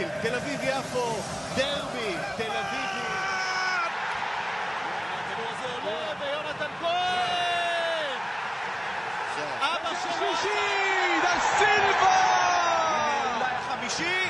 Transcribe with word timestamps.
בבלומפילד, 0.00 0.10
תל 0.22 0.34
אביב 0.34 0.60
יפו, 0.62 1.16
דרבי, 1.56 2.16
תל 2.36 2.42
אביב... 2.42 2.90
הכדור 5.12 5.46
הזה 5.58 5.68
עולה, 5.74 6.12
ויונתן 6.20 6.70
כהן! 6.80 8.18
אבא 9.60 9.90
שלישי! 10.02 11.20
דה 11.22 11.40
סילבה! 11.40 12.16
אולי 13.36 13.52
החמישי? 13.54 14.28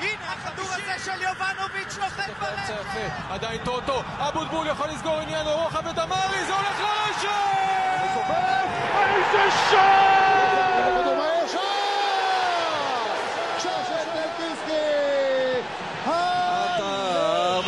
הנה 0.00 0.32
הכדור 0.32 0.66
הזה 0.72 1.04
של 1.04 1.22
יובנוביץ' 1.22 1.98
נוחת 1.98 2.30
ברשת! 2.40 3.10
עדיין 3.30 3.60
טוטו, 3.64 4.02
אבוטבול 4.18 4.66
יכול 4.66 4.88
לסגור 4.88 5.20
עניין 5.20 5.46
רוחב 5.46 5.86
ודמרי, 5.86 6.44
זה 6.46 6.54
הולך 6.54 6.80
לרשת! 6.80 7.28
איזה 9.04 9.50
שער! 9.70 10.14
שער 13.58 13.84
של 13.88 14.04
טלפיסקי! 14.12 14.84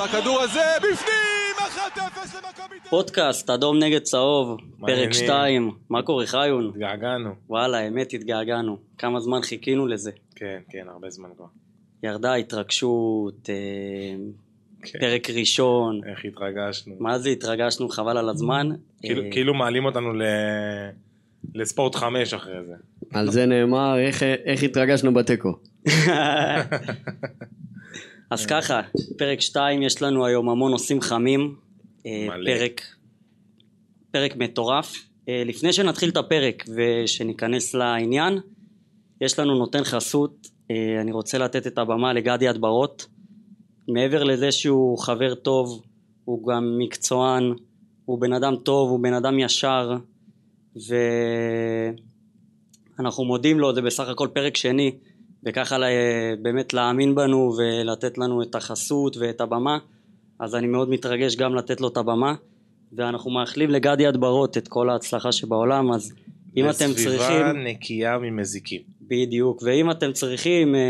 עטר, 0.08 0.16
והכדור 0.16 0.40
הזה 0.40 0.60
בפנים! 0.78 1.16
1-0 1.58 1.98
למכבי 2.36 2.80
תל 2.82 2.88
פודקאסט 2.88 3.50
אדום 3.50 3.78
נגד 3.78 4.02
צהוב. 4.02 4.60
פרק 4.80 5.12
2, 5.12 5.70
מה 5.90 6.02
קורה 6.02 6.26
חיון? 6.26 6.68
התגעגענו. 6.68 7.34
וואלה, 7.48 7.78
האמת 7.78 8.12
התגעגענו, 8.12 8.78
כמה 8.98 9.20
זמן 9.20 9.42
חיכינו 9.42 9.86
לזה. 9.86 10.10
כן, 10.36 10.58
כן, 10.70 10.86
הרבה 10.88 11.10
זמן 11.10 11.28
כבר. 11.36 11.46
ירדה 12.02 12.34
התרגשות, 12.34 13.50
אה, 13.50 13.54
כן. 14.82 14.98
פרק 14.98 15.30
ראשון, 15.30 16.00
איך 16.10 16.24
התרגשנו. 16.24 16.94
מה 17.00 17.18
זה 17.18 17.28
התרגשנו 17.28 17.88
חבל 17.88 18.16
על 18.16 18.28
הזמן. 18.28 18.68
כאילו- 19.02 19.22
אה, 19.22 19.30
כאילו 19.30 19.54
מעלים 19.54 19.84
אותנו 19.84 20.12
ל... 20.12 20.22
לספורט 21.54 21.94
חמש 21.94 22.34
אחרי 22.34 22.64
זה. 22.66 22.74
על 23.14 23.30
זה 23.30 23.46
נאמר 23.46 23.98
איך, 23.98 24.22
איך 24.22 24.62
התרגשנו 24.62 25.14
בתיקו. 25.14 25.52
אז 28.30 28.46
ככה, 28.46 28.80
פרק 29.18 29.40
2 29.40 29.82
יש 29.82 30.02
לנו 30.02 30.26
היום 30.26 30.48
המון 30.48 30.70
נושאים 30.70 31.00
חמים, 31.00 31.54
אה, 32.06 32.26
מלא. 32.28 32.50
פרק, 32.54 32.82
פרק 34.10 34.36
מטורף. 34.36 35.06
אה, 35.28 35.42
לפני 35.46 35.72
שנתחיל 35.72 36.08
את 36.08 36.16
הפרק 36.16 36.64
ושניכנס 36.76 37.74
לעניין, 37.74 38.38
יש 39.20 39.38
לנו 39.38 39.54
נותן 39.54 39.84
חסות, 39.84 40.48
אה, 40.70 41.00
אני 41.00 41.12
רוצה 41.12 41.38
לתת 41.38 41.66
את 41.66 41.78
הבמה 41.78 42.12
לגדי 42.12 42.50
אדברות. 42.50 43.06
מעבר 43.88 44.24
לזה 44.24 44.52
שהוא 44.52 44.98
חבר 44.98 45.34
טוב, 45.34 45.82
הוא 46.24 46.48
גם 46.48 46.78
מקצוען, 46.78 47.52
הוא 48.04 48.20
בן 48.20 48.32
אדם 48.32 48.56
טוב, 48.56 48.90
הוא 48.90 49.00
בן 49.00 49.14
אדם 49.14 49.38
ישר, 49.38 49.96
ואנחנו 52.98 53.24
מודים 53.24 53.60
לו, 53.60 53.74
זה 53.74 53.82
בסך 53.82 54.08
הכל 54.08 54.28
פרק 54.32 54.56
שני, 54.56 54.98
וככה 55.44 55.78
ל- 55.78 55.84
באמת 56.42 56.74
להאמין 56.74 57.14
בנו 57.14 57.54
ולתת 57.58 58.18
לנו 58.18 58.42
את 58.42 58.54
החסות 58.54 59.16
ואת 59.16 59.40
הבמה, 59.40 59.78
אז 60.38 60.54
אני 60.54 60.66
מאוד 60.66 60.90
מתרגש 60.90 61.36
גם 61.36 61.54
לתת 61.54 61.80
לו 61.80 61.88
את 61.88 61.96
הבמה, 61.96 62.34
ואנחנו 62.92 63.30
מאחלים 63.30 63.70
לגדי 63.70 64.08
אדברות 64.08 64.58
את 64.58 64.68
כל 64.68 64.90
ההצלחה 64.90 65.32
שבעולם, 65.32 65.92
אז 65.92 66.12
אם 66.56 66.70
אתם 66.70 66.92
צריכים... 66.94 67.18
לסביבה 67.18 67.52
נקייה 67.52 68.18
ממזיקים. 68.18 68.80
בדיוק, 69.00 69.62
ואם 69.62 69.90
אתם 69.90 70.12
צריכים 70.12 70.74
אה, 70.74 70.80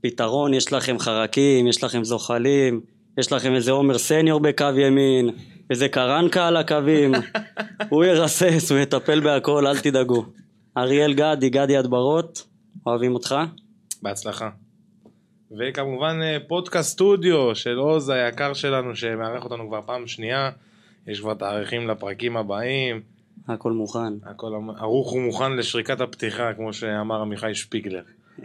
פתרון, 0.00 0.54
יש 0.54 0.72
לכם 0.72 0.98
חרקים, 0.98 1.66
יש 1.66 1.84
לכם 1.84 2.04
זוחלים, 2.04 2.80
יש 3.18 3.32
לכם 3.32 3.54
איזה 3.54 3.70
עומר 3.70 3.98
סניור 3.98 4.40
בקו 4.40 4.64
ימין, 4.76 5.30
איזה 5.70 5.88
קרנקה 5.88 6.46
על 6.46 6.56
הקווים, 6.56 7.12
הוא 7.90 8.04
ירסס, 8.04 8.72
הוא 8.72 8.78
יטפל 8.78 9.20
בהכל, 9.20 9.66
אל 9.66 9.78
תדאגו. 9.78 10.24
אריאל 10.76 11.14
גדי, 11.14 11.50
גדי 11.50 11.78
אדברות, 11.78 12.46
אוהבים 12.88 13.14
אותך. 13.14 13.34
בהצלחה. 14.02 14.50
וכמובן 15.58 16.18
אה, 16.22 16.36
פודקאסט 16.48 16.90
סטודיו 16.90 17.54
של 17.54 17.76
עוז 17.76 18.08
היקר 18.08 18.54
שלנו 18.54 18.96
שמארח 18.96 19.44
אותנו 19.44 19.68
כבר 19.68 19.80
פעם 19.86 20.06
שנייה. 20.06 20.50
יש 21.06 21.20
כבר 21.20 21.34
תאריכים 21.34 21.88
לפרקים 21.88 22.36
הבאים. 22.36 23.00
הכל 23.48 23.72
מוכן. 23.72 24.12
הכל 24.22 24.52
ערוך 24.78 25.12
ומוכן 25.12 25.52
לשריקת 25.52 26.00
הפתיחה 26.00 26.54
כמו 26.54 26.72
שאמר 26.72 27.20
עמיחי 27.20 27.54
שפיגלר. 27.54 28.02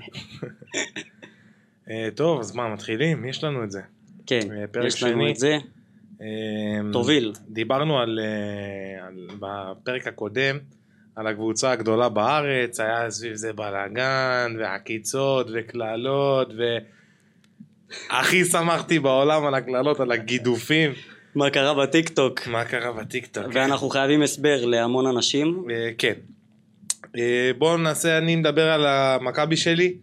אה, 1.89 2.09
טוב 2.15 2.39
אז 2.39 2.55
מה 2.55 2.73
מתחילים? 2.73 3.25
יש 3.25 3.43
לנו 3.43 3.63
את 3.63 3.71
זה. 3.71 3.81
כן, 4.25 4.51
אה, 4.51 4.85
יש 4.85 5.03
לנו 5.03 5.13
שני. 5.13 5.31
את 5.31 5.35
זה. 5.35 5.57
אמ, 6.21 6.91
תוביל. 6.91 7.33
דיברנו 7.49 7.99
על, 7.99 8.19
על, 9.01 9.27
בפרק 9.39 10.07
הקודם 10.07 10.57
על 11.15 11.27
הקבוצה 11.27 11.71
הגדולה 11.71 12.09
בארץ, 12.09 12.79
היה 12.79 13.11
סביב 13.11 13.35
זה 13.35 13.53
בלאגן 13.53 14.55
ועקיצות 14.59 15.47
וקללות 15.53 16.53
והכי 18.09 18.45
שמחתי 18.45 18.99
בעולם 18.99 19.45
על 19.45 19.55
הקללות, 19.55 19.99
על 19.99 20.11
הגידופים. 20.11 20.91
מה 21.35 21.49
קרה 21.49 21.73
בטיקטוק? 21.73 22.47
מה 22.47 22.65
קרה 22.65 22.91
בטיקטוק? 22.91 23.45
ואנחנו 23.53 23.89
חייבים 23.89 24.21
הסבר 24.21 24.65
להמון 24.65 25.07
אנשים. 25.07 25.65
אה, 25.71 25.89
כן. 25.97 26.13
אה, 27.17 27.51
בואו 27.57 27.77
נעשה, 27.77 28.17
אני 28.17 28.35
מדבר 28.35 28.71
על 28.71 28.85
המכבי 28.85 29.57
שלי. 29.57 29.93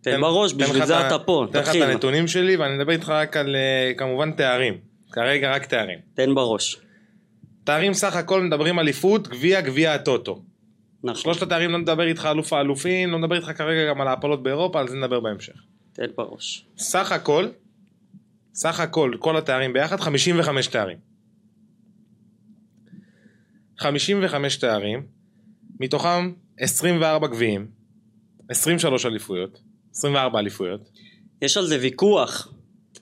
תן 0.00 0.20
בראש, 0.20 0.54
בשביל 0.54 0.84
זה 0.84 1.06
אתה 1.06 1.18
פה, 1.18 1.46
תן 1.52 1.58
לך 1.58 1.64
את 1.64 1.68
תתחיל. 1.68 1.82
הנתונים 1.82 2.28
שלי 2.28 2.56
ואני 2.56 2.76
מדבר 2.76 2.92
איתך 2.92 3.08
רק 3.08 3.36
על 3.36 3.56
אה, 3.56 3.92
כמובן 3.96 4.32
תארים. 4.32 4.74
כרגע 5.12 5.54
רק 5.54 5.66
תארים. 5.66 5.98
תן 6.14 6.34
בראש. 6.34 6.83
תארים 7.64 7.94
סך 7.94 8.16
הכל 8.16 8.42
מדברים 8.42 8.78
אליפות, 8.78 9.28
גביע, 9.28 9.60
גביע 9.60 9.94
הטוטו. 9.94 10.42
נכון, 11.04 11.22
שלושת 11.22 11.42
התארים 11.42 11.70
לא 11.70 11.78
נדבר 11.78 12.06
איתך 12.06 12.28
אלוף 12.30 12.52
האלופים, 12.52 13.10
לא 13.10 13.18
נדבר 13.18 13.36
איתך 13.36 13.52
כרגע 13.56 13.88
גם 13.88 14.00
על 14.00 14.08
ההפלות 14.08 14.42
באירופה, 14.42 14.80
על 14.80 14.88
זה 14.88 14.96
נדבר 14.96 15.20
בהמשך. 15.20 15.54
תן 15.92 16.06
בראש. 16.16 16.66
סך 16.78 17.12
הכל, 17.12 17.48
סך 18.54 18.80
הכל, 18.80 19.12
כל 19.18 19.36
התארים 19.36 19.72
ביחד, 19.72 20.00
55 20.00 20.66
תארים. 20.66 20.98
55 23.78 24.56
תארים, 24.56 25.06
מתוכם 25.80 26.32
24 26.58 27.26
גביעים, 27.26 27.66
23 28.48 29.06
אליפויות, 29.06 29.60
24 29.94 30.38
אליפויות. 30.38 30.90
יש 31.42 31.56
על 31.56 31.66
זה 31.66 31.78
ויכוח. 31.80 32.54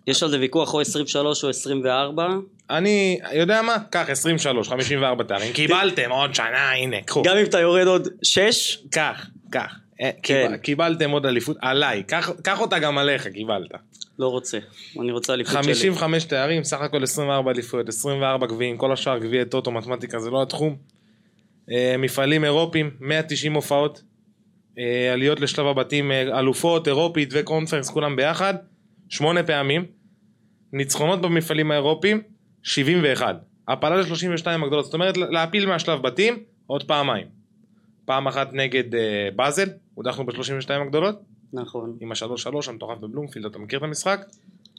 יש 0.07 0.23
על 0.23 0.31
זה 0.31 0.41
ויכוח 0.41 0.75
או 0.75 0.81
23 0.81 1.45
או 1.45 1.49
24. 1.49 2.29
אני, 2.71 3.19
יודע 3.33 3.63
מה? 3.63 3.77
קח 3.91 4.05
23, 4.09 4.69
54 4.69 5.25
תארים, 5.25 5.53
קיבלתם 5.53 6.11
עוד 6.11 6.35
שנה, 6.35 6.73
הנה, 6.73 7.03
קחו. 7.03 7.23
גם 7.23 7.37
אם 7.37 7.45
אתה 7.45 7.61
יורד 7.61 7.87
עוד 7.87 8.09
6, 8.23 8.79
קח, 8.91 9.27
קח. 9.51 9.75
אה, 10.01 10.11
כן. 10.23 10.45
קיבל- 10.47 10.57
קיבלתם 10.57 11.11
עוד 11.11 11.27
אליפות, 11.27 11.57
עליי, 11.61 12.03
קח 12.03 12.31
קח 12.43 12.61
אותה 12.61 12.79
גם 12.79 12.99
עליך, 12.99 13.27
קיבלת. 13.27 13.71
לא 14.19 14.29
רוצה. 14.29 14.59
אני 15.01 15.13
רוצה 15.13 15.35
אליפות 15.35 15.53
שלי. 15.65 15.75
55 15.75 16.25
תארים, 16.25 16.65
סך 16.65 16.81
הכל 16.81 17.03
24 17.03 17.51
אליפויות, 17.51 17.89
24 17.89 18.47
גביעים, 18.47 18.77
כל 18.77 18.93
השאר 18.93 19.19
גביעי 19.19 19.45
טוטו, 19.45 19.71
מתמטיקה 19.71 20.19
זה 20.19 20.31
לא 20.31 20.43
התחום. 20.43 20.77
אה, 21.71 21.95
מפעלים 21.99 22.45
אירופיים, 22.45 22.91
190 23.01 23.53
הופעות, 23.55 24.03
אה, 24.79 25.13
עליות 25.13 25.41
לשלב 25.41 25.67
הבתים, 25.67 26.13
אלופות, 26.13 26.89
אירופית 26.89 27.29
וקונפרנס, 27.33 27.91
כולם 27.91 28.17
ביחד, 28.17 28.55
שמונה 29.13 29.43
פעמים. 29.43 29.87
ניצחונות 30.73 31.21
במפעלים 31.21 31.71
האירופיים, 31.71 32.23
71. 32.63 33.37
הפלה 33.69 33.97
ל-32 33.97 34.47
הגדולות, 34.65 34.85
זאת 34.85 34.95
אומרת 34.95 35.17
להפיל 35.17 35.67
מהשלב 35.67 36.03
בתים 36.03 36.43
עוד 36.67 36.85
פעמיים. 36.85 37.27
פעם 38.05 38.27
אחת 38.27 38.53
נגד 38.53 38.95
אה, 38.95 39.29
באזל, 39.37 39.69
הודחנו 39.95 40.27
ב-32 40.27 40.73
הגדולות, 40.87 41.23
נכון. 41.53 41.97
עם 42.01 42.13
ה-3-3 42.13 42.49
המטורף 42.69 42.99
בבלומפילד, 42.99 43.47
אתה 43.47 43.59
מכיר 43.59 43.79
את 43.79 43.85
המשחק? 43.85 44.21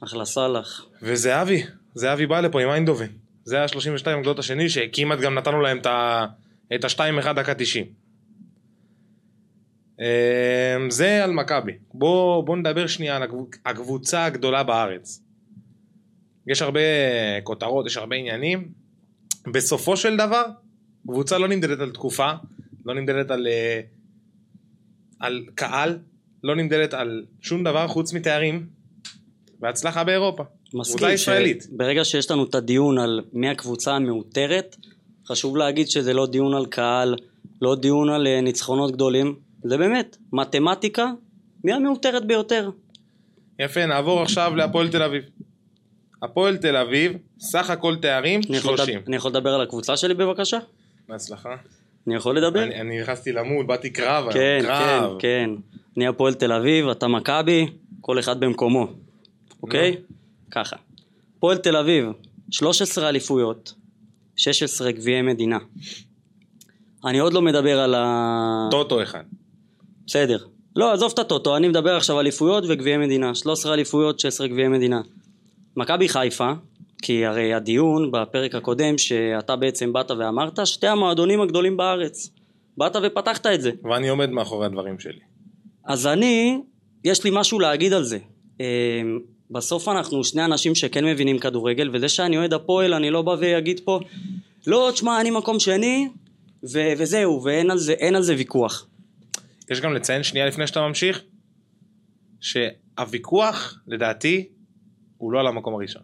אחלה 0.04 0.26
סאלח. 0.26 0.86
וזהבי, 1.02 1.64
זהבי 1.94 2.26
בא 2.26 2.40
לפה 2.40 2.62
עם 2.62 2.70
איינדובן. 2.70 3.08
זה 3.44 3.56
היה 3.56 3.68
32 3.68 4.18
הגדולות 4.18 4.40
השני 4.40 4.70
שכמעט 4.70 5.20
גם 5.20 5.36
נתנו 5.36 5.62
להם 5.62 5.78
את 6.76 6.84
ה-2-1 6.84 7.34
דקה 7.34 7.54
90. 7.54 7.86
אמ, 10.00 10.06
זה 10.90 11.24
על 11.24 11.32
מכבי. 11.32 11.72
בוא, 11.94 12.44
בוא 12.44 12.58
נדבר 12.58 12.88
שנייה 12.88 13.16
על 13.16 13.24
הקב- 13.24 13.56
הקבוצה 13.66 14.26
הגדולה 14.26 14.64
בארץ. 14.64 15.22
יש 16.48 16.62
הרבה 16.62 16.80
כותרות, 17.44 17.86
יש 17.86 17.98
הרבה 17.98 18.16
עניינים. 18.16 18.68
בסופו 19.54 19.98
של 19.98 20.18
דבר, 20.18 20.44
קבוצה 21.08 21.38
לא 21.38 21.48
נמדדת 21.48 21.80
על 21.80 21.92
תקופה, 21.92 22.32
לא 22.86 22.94
נמדדת 22.96 23.32
על, 23.32 23.48
אה, 23.48 23.82
על 25.20 25.46
קהל, 25.56 25.98
לא 26.44 26.56
נמדדת 26.56 26.94
על 26.94 27.26
שום 27.42 27.64
דבר 27.64 27.88
חוץ 27.88 28.14
מתארים 28.14 28.68
והצלחה 29.60 30.04
באירופה. 30.04 30.44
מסכים. 30.74 30.98
שברגע 31.18 32.06
שיש 32.06 32.32
לנו 32.32 32.44
את 32.44 32.56
הדיון 32.56 32.98
על 33.00 33.22
מי 33.34 33.50
הקבוצה 33.50 33.96
המעוטרת, 33.96 34.76
חשוב 35.28 35.58
להגיד 35.58 35.88
שזה 35.88 36.14
לא 36.14 36.28
דיון 36.28 36.54
על 36.54 36.66
קהל, 36.66 37.16
לא 37.62 37.76
דיון 37.76 38.10
על 38.10 38.28
אה, 38.28 38.42
ניצחונות 38.42 38.92
גדולים, 38.92 39.36
זה 39.64 39.78
באמת 39.78 40.18
מתמטיקה, 40.34 41.12
מי 41.64 41.74
המעוטרת 41.74 42.26
ביותר. 42.26 42.70
יפה, 43.60 43.86
נעבור 43.86 44.22
עכשיו 44.22 44.56
להפועל 44.56 44.90
תל 44.90 45.04
אביב. 45.04 45.24
הפועל 46.22 46.58
תל 46.58 46.76
אביב, 46.76 47.14
סך 47.40 47.70
הכל 47.70 47.96
תארים, 47.96 48.42
אני 48.50 48.58
יכול 48.58 48.78
30. 48.78 48.96
לדבר- 48.96 49.08
אני 49.08 49.16
יכול 49.16 49.32
לדבר 49.32 49.50
על 49.54 49.62
הקבוצה 49.62 49.98
שלי 49.98 50.14
בבקשה? 50.14 50.58
בהצלחה. 51.10 51.56
אני 52.08 52.16
יכול 52.16 52.38
לדבר? 52.38 52.64
אני 52.64 52.82
אני 52.82 53.02
נכנסתי 53.02 53.32
למוד, 53.32 53.68
באתי 53.68 53.90
קרב, 53.90 54.32
כן, 54.32 54.60
כן, 54.62 54.68
קרב. 54.68 55.20
כן. 55.20 55.50
אני 55.98 56.08
הפועל 56.08 56.34
תל 56.34 56.52
אביב, 56.52 56.88
אתה 56.88 57.08
מכבי, 57.08 57.68
כל 58.02 58.20
אחד 58.20 58.40
במקומו. 58.40 58.88
אוקיי? 59.64 59.96
ככה. 60.52 60.76
הפועל 61.38 61.58
תל 61.58 61.76
אביב, 61.76 62.06
13 62.52 63.10
אליפויות, 63.10 63.74
16 64.36 64.92
גביעי 64.92 65.22
מדינה. 65.22 65.58
אני 67.06 67.20
עוד 67.20 67.34
לא 67.34 67.42
מדבר 67.42 67.80
על 67.80 67.96
ה... 67.96 68.68
טוטו 68.72 69.04
אחד. 69.04 69.24
בסדר. 70.08 70.38
לא, 70.76 70.94
עזוב 70.94 71.12
את 71.14 71.20
הטוטו, 71.20 71.58
אני 71.58 71.68
מדבר 71.68 71.96
עכשיו 71.96 72.20
אליפויות 72.20 72.64
וגביעי 72.68 72.98
מדינה. 72.98 73.36
13 73.36 73.74
אליפויות, 73.74 74.20
16 74.20 74.48
גביעי 74.48 74.68
מדינה. 74.68 75.02
מכבי 75.78 76.10
חיפה, 76.10 76.52
כי 77.02 77.26
הרי 77.26 77.54
הדיון 77.54 78.12
בפרק 78.12 78.56
הקודם 78.56 78.98
שאתה 78.98 79.56
בעצם 79.56 79.94
באת 79.94 80.12
ואמרת, 80.12 80.68
שתי 80.68 80.88
המועדונים 80.88 81.42
הגדולים 81.42 81.78
בארץ. 81.78 82.30
באת 82.78 82.96
ופתחת 83.04 83.46
את 83.46 83.62
זה. 83.62 83.72
ואני 83.84 84.10
עומד 84.10 84.30
מאחורי 84.30 84.66
הדברים 84.66 85.00
שלי. 85.00 85.20
אז 85.86 86.08
אני, 86.08 86.60
יש 87.04 87.24
לי 87.24 87.30
משהו 87.34 87.60
להגיד 87.60 87.94
על 87.94 88.04
זה. 88.04 88.18
אה, 88.62 89.02
בסוף 89.52 89.88
אנחנו 89.88 90.24
שני 90.24 90.46
אנשים 90.46 90.76
שכן 90.76 91.06
מבינים 91.06 91.40
כדורגל, 91.40 91.90
וזה 91.94 92.10
שאני 92.10 92.38
אוהד 92.38 92.54
הפועל, 92.54 92.94
אני 92.94 93.10
לא 93.10 93.22
בא 93.22 93.36
ואגיד 93.40 93.80
פה, 93.86 94.00
לא, 94.68 94.90
תשמע, 94.94 95.22
אני 95.22 95.32
מקום 95.32 95.60
שני, 95.60 96.08
ו- 96.64 96.94
וזהו, 96.98 97.44
ואין 97.44 97.72
על 97.72 97.78
זה, 97.78 97.94
על 98.16 98.22
זה 98.22 98.36
ויכוח. 98.38 98.88
יש 99.72 99.82
גם 99.82 99.94
לציין 99.94 100.24
שנייה 100.24 100.46
לפני 100.46 100.68
שאתה 100.68 100.82
ממשיך, 100.88 101.22
שהוויכוח, 102.42 103.80
לדעתי, 103.88 104.48
הוא 105.18 105.32
לא 105.34 105.40
על 105.40 105.48
המקום 105.48 105.74
הראשון. 105.76 106.02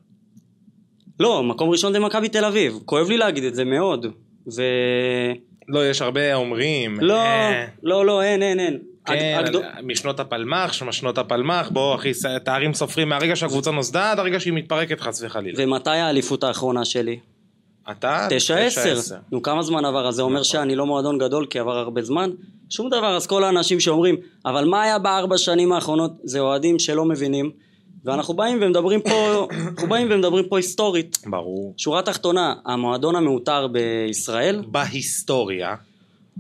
לא, 1.19 1.44
מקום 1.44 1.69
ראשון 1.69 1.94
זה 1.94 2.00
מכבי 2.00 2.29
תל 2.29 2.45
אביב. 2.45 2.79
כואב 2.85 3.09
לי 3.09 3.17
להגיד 3.17 3.44
את 3.44 3.56
זה 3.56 3.65
מאוד. 3.65 4.06
ו... 4.56 4.61
לא, 5.67 5.89
יש 5.89 6.01
הרבה 6.01 6.35
אומרים. 6.35 7.00
לא, 7.00 7.13
אה, 7.15 7.65
לא, 7.83 8.06
לא, 8.06 8.21
אין, 8.21 8.44
אין, 8.44 8.59
אין. 8.59 8.79
כן, 9.06 9.35
הג- 9.39 9.45
הגדול- 9.45 9.63
משנות 9.83 10.19
הפלמ"ח, 10.19 10.83
משנות 10.83 11.17
הפלמ"ח, 11.17 11.69
בוא 11.69 11.95
אחי, 11.95 12.11
תארים 12.45 12.73
סופרים 12.73 13.09
מהרגע 13.09 13.35
שהקבוצה 13.35 13.71
נוסדה 13.71 14.11
עד 14.11 14.19
הרגע 14.19 14.39
שהיא 14.39 14.53
מתפרקת 14.53 15.00
חס 15.00 15.21
וחלילה. 15.23 15.63
ומתי 15.63 15.89
האליפות 15.89 16.44
האחרונה 16.44 16.85
שלי? 16.85 17.19
אתה? 17.91 18.27
תשע 18.30 18.57
עשר. 18.57 19.00
נו 19.31 19.41
כמה 19.41 19.63
זמן 19.63 19.86
עבר? 19.86 20.07
אז 20.07 20.15
זה 20.15 20.21
אומר 20.21 20.33
נכון. 20.33 20.44
שאני 20.44 20.75
לא 20.75 20.86
מועדון 20.86 21.18
גדול 21.18 21.45
כי 21.45 21.59
עבר 21.59 21.77
הרבה 21.77 22.01
זמן? 22.01 22.30
שום 22.69 22.89
דבר, 22.89 23.15
אז 23.15 23.27
כל 23.27 23.44
האנשים 23.44 23.80
שאומרים, 23.80 24.15
אבל 24.45 24.65
מה 24.65 24.81
היה 24.81 25.00
בארבע 25.00 25.38
שנים 25.38 25.71
האחרונות? 25.71 26.12
זה 26.24 26.39
אוהדים 26.39 26.80
שלא 26.80 27.06
מבינים, 27.06 27.51
ואנחנו 28.06 28.33
באים 28.33 28.57
ומדברים 28.62 29.01
פה, 29.01 29.47
אנחנו 29.71 29.88
באים 29.88 30.07
ומדברים 30.12 30.45
פה 30.50 30.57
היסטורית. 30.57 31.18
ברור. 31.25 31.74
שורה 31.77 32.01
תחתונה, 32.01 32.53
המועדון 32.65 33.15
המעוטר 33.15 33.68
בישראל, 33.68 34.63
בהיסטוריה, 34.68 35.75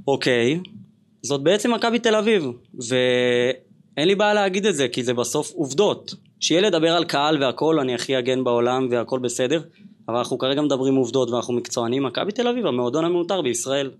אוקיי, 0.07 0.59
זאת 1.21 1.41
בעצם 1.41 1.73
מכבי 1.73 1.99
תל 1.99 2.15
אביב, 2.15 2.45
ואין 2.73 4.07
לי 4.07 4.15
בעיה 4.15 4.33
להגיד 4.33 4.65
את 4.65 4.75
זה, 4.75 4.87
כי 4.87 5.03
זה 5.03 5.13
בסוף 5.13 5.51
עובדות. 5.51 6.13
שיהיה 6.39 6.61
לדבר 6.61 6.95
על 6.95 7.05
קהל 7.05 7.43
והכל, 7.43 7.79
אני 7.79 7.95
הכי 7.95 8.15
הגן 8.15 8.43
בעולם 8.43 8.87
והכל 8.91 9.19
בסדר, 9.19 9.61
אבל 10.09 10.17
אנחנו 10.17 10.37
כרגע 10.37 10.61
מדברים 10.61 10.95
עובדות 10.95 11.29
ואנחנו 11.29 11.53
מקצוענים, 11.53 12.03
מכבי 12.03 12.31
תל 12.31 12.47
אביב, 12.47 12.65
המועדון 12.65 13.05
המעוטר 13.05 13.41
בישראל. 13.41 13.91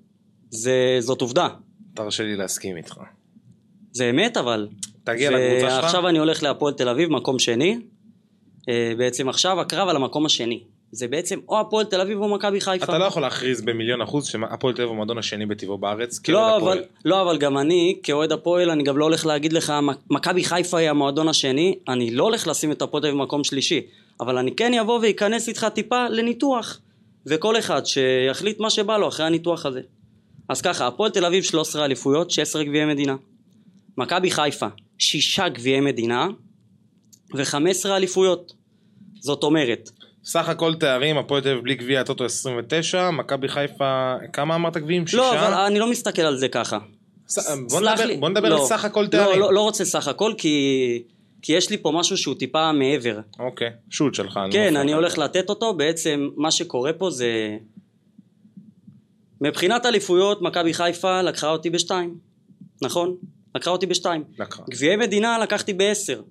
זה, 0.50 0.97
זאת 1.00 1.21
עובדה. 1.21 1.47
תרשה 1.94 2.23
לי 2.23 2.35
להסכים 2.35 2.77
איתך. 2.77 3.00
זה 3.91 4.09
אמת 4.09 4.38
אבל. 4.38 4.67
תגיע 5.03 5.31
לקבוצה 5.31 5.69
שלך. 5.75 5.83
ועכשיו 5.83 6.07
אני 6.07 6.19
הולך 6.19 6.44
להפועל 6.44 6.73
תל 6.73 6.89
אביב, 6.89 7.09
מקום 7.09 7.39
שני. 7.39 7.77
אה, 8.69 8.94
בעצם 8.97 9.29
עכשיו 9.29 9.61
הקרב 9.61 9.89
על 9.89 9.95
המקום 9.95 10.25
השני. 10.25 10.63
זה 10.91 11.07
בעצם 11.07 11.39
או 11.50 11.59
הפועל 11.59 11.85
תל 11.85 12.01
אביב 12.01 12.19
או 12.21 12.27
מכבי 12.29 12.61
חיפה. 12.61 12.85
אתה 12.85 12.97
לא 12.97 13.06
יכול 13.06 13.21
להכריז 13.21 13.61
במיליון 13.61 14.01
אחוז 14.01 14.27
שהפועל 14.27 14.73
תל 14.73 14.81
אביב 14.81 14.88
הוא 14.88 14.94
המועדון 14.94 15.17
השני 15.17 15.45
בטבעו 15.45 15.77
בארץ. 15.77 16.19
לא. 16.29 16.57
אבל, 16.57 16.83
לא, 17.06 17.21
אבל 17.21 17.38
גם 17.38 17.57
אני, 17.57 18.00
כאוהד 18.03 18.31
הפועל, 18.31 18.69
אני 18.69 18.83
גם 18.83 18.97
לא 18.97 19.06
הולך 19.06 19.25
להגיד 19.25 19.53
לך, 19.53 19.69
"מ- 19.69 20.13
מכבי 20.15 20.44
חיפה 20.44 20.77
היא 20.77 20.89
המועדון 20.89 21.27
השני, 21.27 21.75
אני 21.88 22.11
לא 22.11 22.23
הולך 22.23 22.47
לשים 22.47 22.71
את 22.71 22.81
הפועל 22.81 23.03
תל 23.03 23.07
אביב 23.07 23.19
במקום 23.19 23.44
שלישי, 23.44 23.81
אבל 24.21 24.38
אני 24.38 24.56
כן 24.56 24.74
אבוא 24.74 25.00
ואיכנס 25.00 25.48
איתך 25.48 25.68
טיפה 25.74 26.07
לניתוח, 26.10 26.80
וכל 27.25 27.60
אחד 27.60 27.81
שיחליט 27.86 28.60
מה 28.60 28.69
שבא 28.69 28.98
לו 28.98 29.07
אחרי 29.07 29.25
הניתוח 29.25 29.66
הזה. 29.66 29.81
אז 30.50 30.62
ככה, 30.62 30.88
הפועל 30.88 31.12
תל 31.12 31.25
אביב 31.25 31.44
13 31.44 31.86
אליפויות, 31.86 32.31
16 32.31 32.63
גביעי 32.63 32.86
מדינה. 32.86 33.16
מכבי 33.98 34.31
חיפה, 34.31 34.68
6 34.98 35.39
גביעי 35.39 35.80
מדינה, 35.80 36.27
ו-15 37.36 37.56
אליפויות. 37.89 38.54
זאת 39.19 39.44
אומרת, 39.44 39.89
סך 40.24 40.50
הכל 40.50 40.74
תארים, 40.75 41.18
הפועל 41.18 41.42
תל 41.42 41.50
אביב 41.50 41.63
בלי 41.63 41.75
גביע 41.75 42.01
הטוטו 42.01 42.25
29, 42.25 43.10
מכבי 43.12 43.48
חיפה, 43.48 44.13
כמה 44.33 44.56
אמרת 44.56 44.77
גביעים? 44.77 45.07
שישה? 45.07 45.18
לא, 45.18 45.39
אבל 45.39 45.54
אני 45.54 45.80
לא 45.80 45.89
מסתכל 45.92 46.21
על 46.21 46.38
זה 46.38 46.48
ככה. 46.48 46.77
ס- 47.27 47.50
בוא 47.69 47.81
נדבר- 47.81 48.06
לי. 48.06 48.18
בוא 48.18 48.30
נדבר 48.30 48.50
לא. 48.50 48.62
על 48.62 48.66
סך 48.68 48.86
הכל 48.86 49.01
לא, 49.01 49.07
תארים. 49.07 49.39
לא, 49.39 49.54
לא 49.54 49.62
רוצה 49.62 49.86
סך 49.86 50.07
הכל, 50.07 50.33
כי, 50.38 51.04
כי 51.41 51.53
יש 51.53 51.69
לי 51.69 51.77
פה 51.77 51.91
משהו 51.91 52.18
שהוא 52.18 52.36
טיפה 52.36 52.71
מעבר. 52.71 53.19
אוקיי, 53.39 53.69
שוט 53.89 54.13
שלך. 54.13 54.39
כן, 54.51 54.75
אני 54.75 54.91
לך. 54.91 54.97
הולך 54.97 55.18
לתת 55.18 55.50
אותו, 55.50 55.74
בעצם 55.74 56.30
מה 56.36 56.51
שקורה 56.51 56.94
פה 56.94 57.09
זה... 57.12 57.57
מבחינת 59.41 59.86
אליפויות, 59.86 60.41
מכבי 60.41 60.74
חיפה 60.74 61.21
לקחה 61.21 61.50
אותי 61.50 61.69
בשתיים, 61.69 62.18
נכון? 62.81 63.15
לקחה 63.56 63.71
אותי 63.71 63.86
בשתיים. 63.86 64.24
לקחה. 64.39 64.63
גביעי 64.69 64.95
מדינה 64.95 65.39
לקחתי 65.39 65.74
בעשר. 65.74 66.21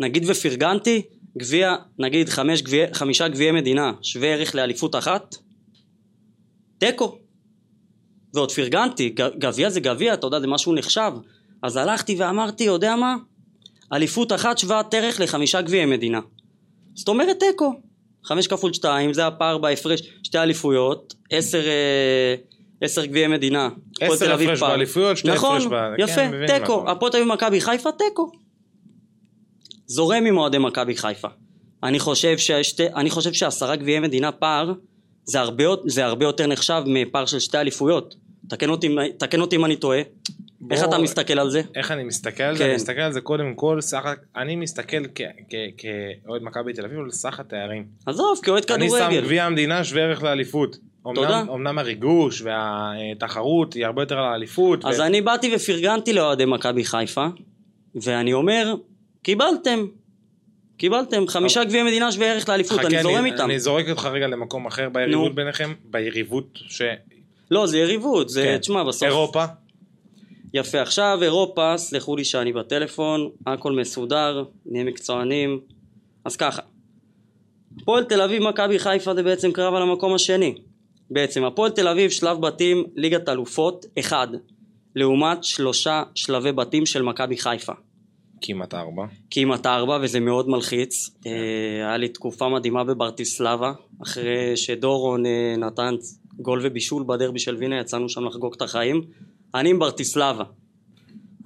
נגיד 0.00 0.24
ופרגנתי, 0.26 1.02
גביע, 1.38 1.76
נגיד 1.98 2.28
חמש 2.28 2.62
גביע, 2.62 2.86
חמישה 2.92 3.28
גביעי 3.28 3.52
מדינה, 3.52 3.92
שווה 4.02 4.28
ערך 4.28 4.54
לאליפות 4.54 4.94
אחת, 4.94 5.36
תיקו. 6.78 7.18
ועוד 8.34 8.52
פרגנתי, 8.52 9.08
גביע 9.38 9.70
זה 9.70 9.80
גביע, 9.80 10.14
אתה 10.14 10.26
יודע, 10.26 10.40
זה 10.40 10.46
משהו 10.46 10.74
נחשב. 10.74 11.12
אז 11.62 11.76
הלכתי 11.76 12.16
ואמרתי, 12.18 12.64
יודע 12.64 12.96
מה? 12.96 13.16
אליפות 13.92 14.32
אחת 14.32 14.58
שוות 14.58 14.94
ערך 14.94 15.20
לחמישה 15.20 15.60
גביעי 15.60 15.84
מדינה. 15.86 16.20
זאת 16.94 17.08
אומרת 17.08 17.36
תיקו. 17.40 17.74
חמש 18.24 18.46
כפול 18.46 18.72
שתיים, 18.72 19.12
זה 19.12 19.26
הפער 19.26 19.58
בהפרש, 19.58 20.02
שתי 20.22 20.38
אליפויות, 20.38 21.14
עשר, 21.30 21.66
אה, 21.66 22.34
עשר 22.80 23.04
גביעי 23.04 23.26
מדינה. 23.26 23.68
עשר 24.00 24.34
הפרש. 24.34 24.60
באליפויות, 24.60 25.16
שתי 25.16 25.28
נכון, 25.28 25.56
הפרש 25.56 25.72
ב- 25.72 25.94
יפה, 25.98 26.14
כן, 26.14 26.28
מבין 26.28 26.40
מה 26.40 26.58
תיקו. 26.58 26.90
הפועל 26.90 27.12
תל 27.12 27.18
אביב 27.18 27.32
מכבי 27.32 27.60
חיפה, 27.60 27.92
תיקו. 27.92 28.32
זורם 29.86 30.26
עם 30.26 30.38
אוהדי 30.38 30.58
מכבי 30.58 30.96
חיפה. 30.96 31.28
אני 31.82 31.98
חושב, 31.98 32.38
שהשתי, 32.38 32.86
אני 32.96 33.10
חושב 33.10 33.32
שעשרה 33.32 33.76
גביעי 33.76 34.00
מדינה 34.00 34.32
פער 34.32 34.72
זה 35.24 35.40
הרבה, 35.40 35.64
זה 35.86 36.04
הרבה 36.04 36.24
יותר 36.24 36.46
נחשב 36.46 36.82
מפער 36.86 37.26
של 37.26 37.38
שתי 37.38 37.58
אליפויות. 37.58 38.14
תקן 38.48 38.70
אותי, 38.70 38.88
תקן 39.18 39.40
אותי 39.40 39.56
אם 39.56 39.64
אני 39.64 39.76
טועה. 39.76 40.00
איך 40.70 40.80
בוא- 40.80 40.88
אתה 40.88 40.98
מסתכל 40.98 41.38
על 41.38 41.50
זה? 41.50 41.62
איך 41.74 41.90
אני 41.90 42.04
מסתכל 42.04 42.42
על 42.42 42.56
זה? 42.56 42.58
כן. 42.64 42.68
אני 42.68 42.74
מסתכל 42.74 43.00
על 43.00 43.12
זה 43.12 43.20
קודם 43.20 43.54
כל, 43.54 43.80
סך, 43.80 44.02
אני 44.36 44.56
מסתכל 44.56 44.96
כאוהד 45.76 46.42
מכבי 46.42 46.72
תל 46.72 46.84
אביב 46.84 46.98
על 46.98 47.10
סך 47.10 47.40
התארים. 47.40 47.84
עזוב, 48.06 48.40
כאוהד 48.42 48.72
אני 48.72 48.88
שם 48.88 48.96
כדורגל. 48.96 49.20
גביע 49.20 49.44
המדינה 49.44 49.84
שווה 49.84 50.02
ערך 50.02 50.22
לאליפות. 50.22 50.76
תודה. 51.14 51.40
אמנם, 51.40 51.50
אמנם 51.50 51.78
הריגוש 51.78 52.42
והתחרות 52.42 53.74
היא 53.74 53.86
הרבה 53.86 54.02
יותר 54.02 54.18
על 54.18 54.32
האליפות. 54.32 54.84
אז 54.84 55.00
ו- 55.00 55.06
אני 55.06 55.20
באתי 55.20 55.56
ופרגנתי 55.56 56.12
לאוהדי 56.12 56.44
מכבי 56.44 56.84
חיפה, 56.84 57.26
ואני 57.94 58.32
אומר, 58.32 58.74
קיבלתם. 59.22 59.86
קיבלתם 60.76 61.28
חמישה 61.28 61.64
גביעי 61.64 61.82
מדינה 61.82 62.12
שווה 62.12 62.32
ערך 62.32 62.48
לאליפות, 62.48 62.78
חכה, 62.78 62.86
אני 62.88 63.02
זורם 63.02 63.24
איתם. 63.26 63.44
אני 63.44 63.58
זורק 63.60 63.88
אותך 63.88 64.08
רגע 64.12 64.26
למקום 64.26 64.66
אחר 64.66 64.88
ביריבות 64.88 65.28
נו. 65.28 65.34
ביניכם, 65.34 65.72
ביריבות 65.84 66.46
ש... 66.54 66.82
לא, 67.50 67.66
זה 67.66 67.78
יריבות, 67.78 68.28
זה, 68.28 68.42
כן. 68.42 68.58
תשמע, 68.58 68.84
בסוף... 68.84 69.02
אירופה, 69.02 69.44
יפה, 70.54 70.82
עכשיו 70.82 71.18
אירופה, 71.22 71.74
סלחו 71.76 72.16
לי 72.16 72.24
שאני 72.24 72.52
בטלפון, 72.52 73.30
הכל 73.46 73.72
מסודר, 73.72 74.44
נהיה 74.66 74.84
מקצוענים. 74.84 75.60
אז 76.24 76.36
ככה, 76.36 76.62
הפועל 77.82 78.04
תל 78.04 78.22
אביב 78.22 78.42
מכבי 78.42 78.78
חיפה 78.78 79.14
זה 79.14 79.22
בעצם 79.22 79.52
קרב 79.52 79.74
על 79.74 79.82
המקום 79.82 80.14
השני. 80.14 80.54
בעצם 81.10 81.44
הפועל 81.44 81.70
תל 81.70 81.88
אביב 81.88 82.10
שלב 82.10 82.40
בתים 82.40 82.84
ליגת 82.96 83.28
אלופות 83.28 83.86
אחד, 83.98 84.28
לעומת 84.96 85.44
שלושה 85.44 86.02
שלבי 86.14 86.52
בתים 86.52 86.86
של 86.86 87.02
מכבי 87.02 87.36
חיפה. 87.36 87.72
כמעט 88.40 88.74
ארבע. 88.74 89.02
כמעט 89.30 89.66
ארבע 89.66 89.98
וזה 90.02 90.20
מאוד 90.20 90.48
מלחיץ. 90.48 91.10
אה, 91.26 91.32
היה 91.86 91.96
לי 91.96 92.08
תקופה 92.08 92.48
מדהימה 92.48 92.84
בברטיסלבה, 92.84 93.72
אחרי 94.02 94.56
שדורון 94.56 95.26
אה, 95.26 95.54
נתן 95.58 95.94
גול 96.40 96.60
ובישול 96.62 97.04
בדרבי 97.06 97.38
של 97.38 97.56
וינה, 97.56 97.80
יצאנו 97.80 98.08
שם 98.08 98.24
לחגוג 98.24 98.54
את 98.56 98.62
החיים. 98.62 99.02
אני 99.54 99.70
עם 99.70 99.78
ברטיסלבה. 99.78 100.44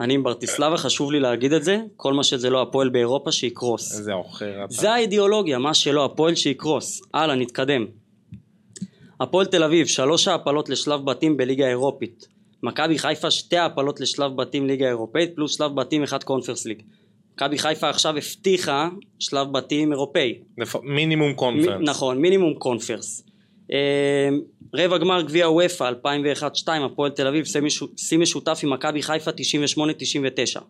אני 0.00 0.14
עם 0.14 0.22
ברטיסלבה, 0.22 0.76
חשוב 0.76 1.12
לי 1.12 1.20
להגיד 1.20 1.52
את 1.52 1.64
זה, 1.64 1.78
כל 1.96 2.12
מה 2.14 2.24
שזה 2.24 2.50
לא 2.50 2.62
הפועל 2.62 2.88
באירופה 2.88 3.32
שיקרוס. 3.32 3.98
איזה 3.98 4.12
עוכר 4.12 4.64
אתה. 4.64 4.74
זה 4.74 4.92
האידיאולוגיה, 4.92 5.58
מה 5.58 5.74
שלא 5.74 6.04
הפועל 6.04 6.34
שיקרוס. 6.34 7.00
הלאה, 7.14 7.34
נתקדם. 7.36 7.86
הפועל 9.20 9.46
תל 9.46 9.62
אביב, 9.62 9.86
שלוש 9.86 10.28
העפלות 10.28 10.68
לשלב 10.68 11.04
בתים 11.04 11.36
בליגה 11.36 11.66
האירופית. 11.66 12.26
מכבי 12.62 12.98
חיפה, 12.98 13.30
שתי 13.30 13.56
העפלות 13.56 14.00
לשלב 14.00 14.36
בתים 14.36 14.66
ליגה 14.66 14.88
אירופאית, 14.88 15.34
פלוס 15.34 15.56
שלב 15.56 15.74
בתים 15.74 16.02
אחד 16.02 16.22
קונפרס 16.24 16.66
ליג. 16.66 16.82
מכבי 17.34 17.58
חיפה 17.58 17.88
עכשיו 17.90 18.16
הבטיחה 18.16 18.88
שלב 19.18 19.52
בתים 19.52 19.92
אירופאי. 19.92 20.38
מינימום 20.82 21.30
מ- 21.30 21.34
קונפרנס. 21.34 21.88
נכון, 21.88 22.18
מינימום 22.18 22.54
קונפרס. 22.54 23.24
רבע 24.74 24.98
גמר 24.98 25.22
גביע 25.22 25.50
וופא 25.50 25.90
2001-2002 26.66 26.68
הפועל 26.84 27.10
תל 27.10 27.26
אביב 27.26 27.44
שיא 27.44 27.60
משו- 27.60 27.88
שיא 27.96 28.18
משותף 28.18 28.60
עם 28.62 28.70
מכבי 28.72 29.02
חיפה 29.02 29.30
98-99 29.30 30.60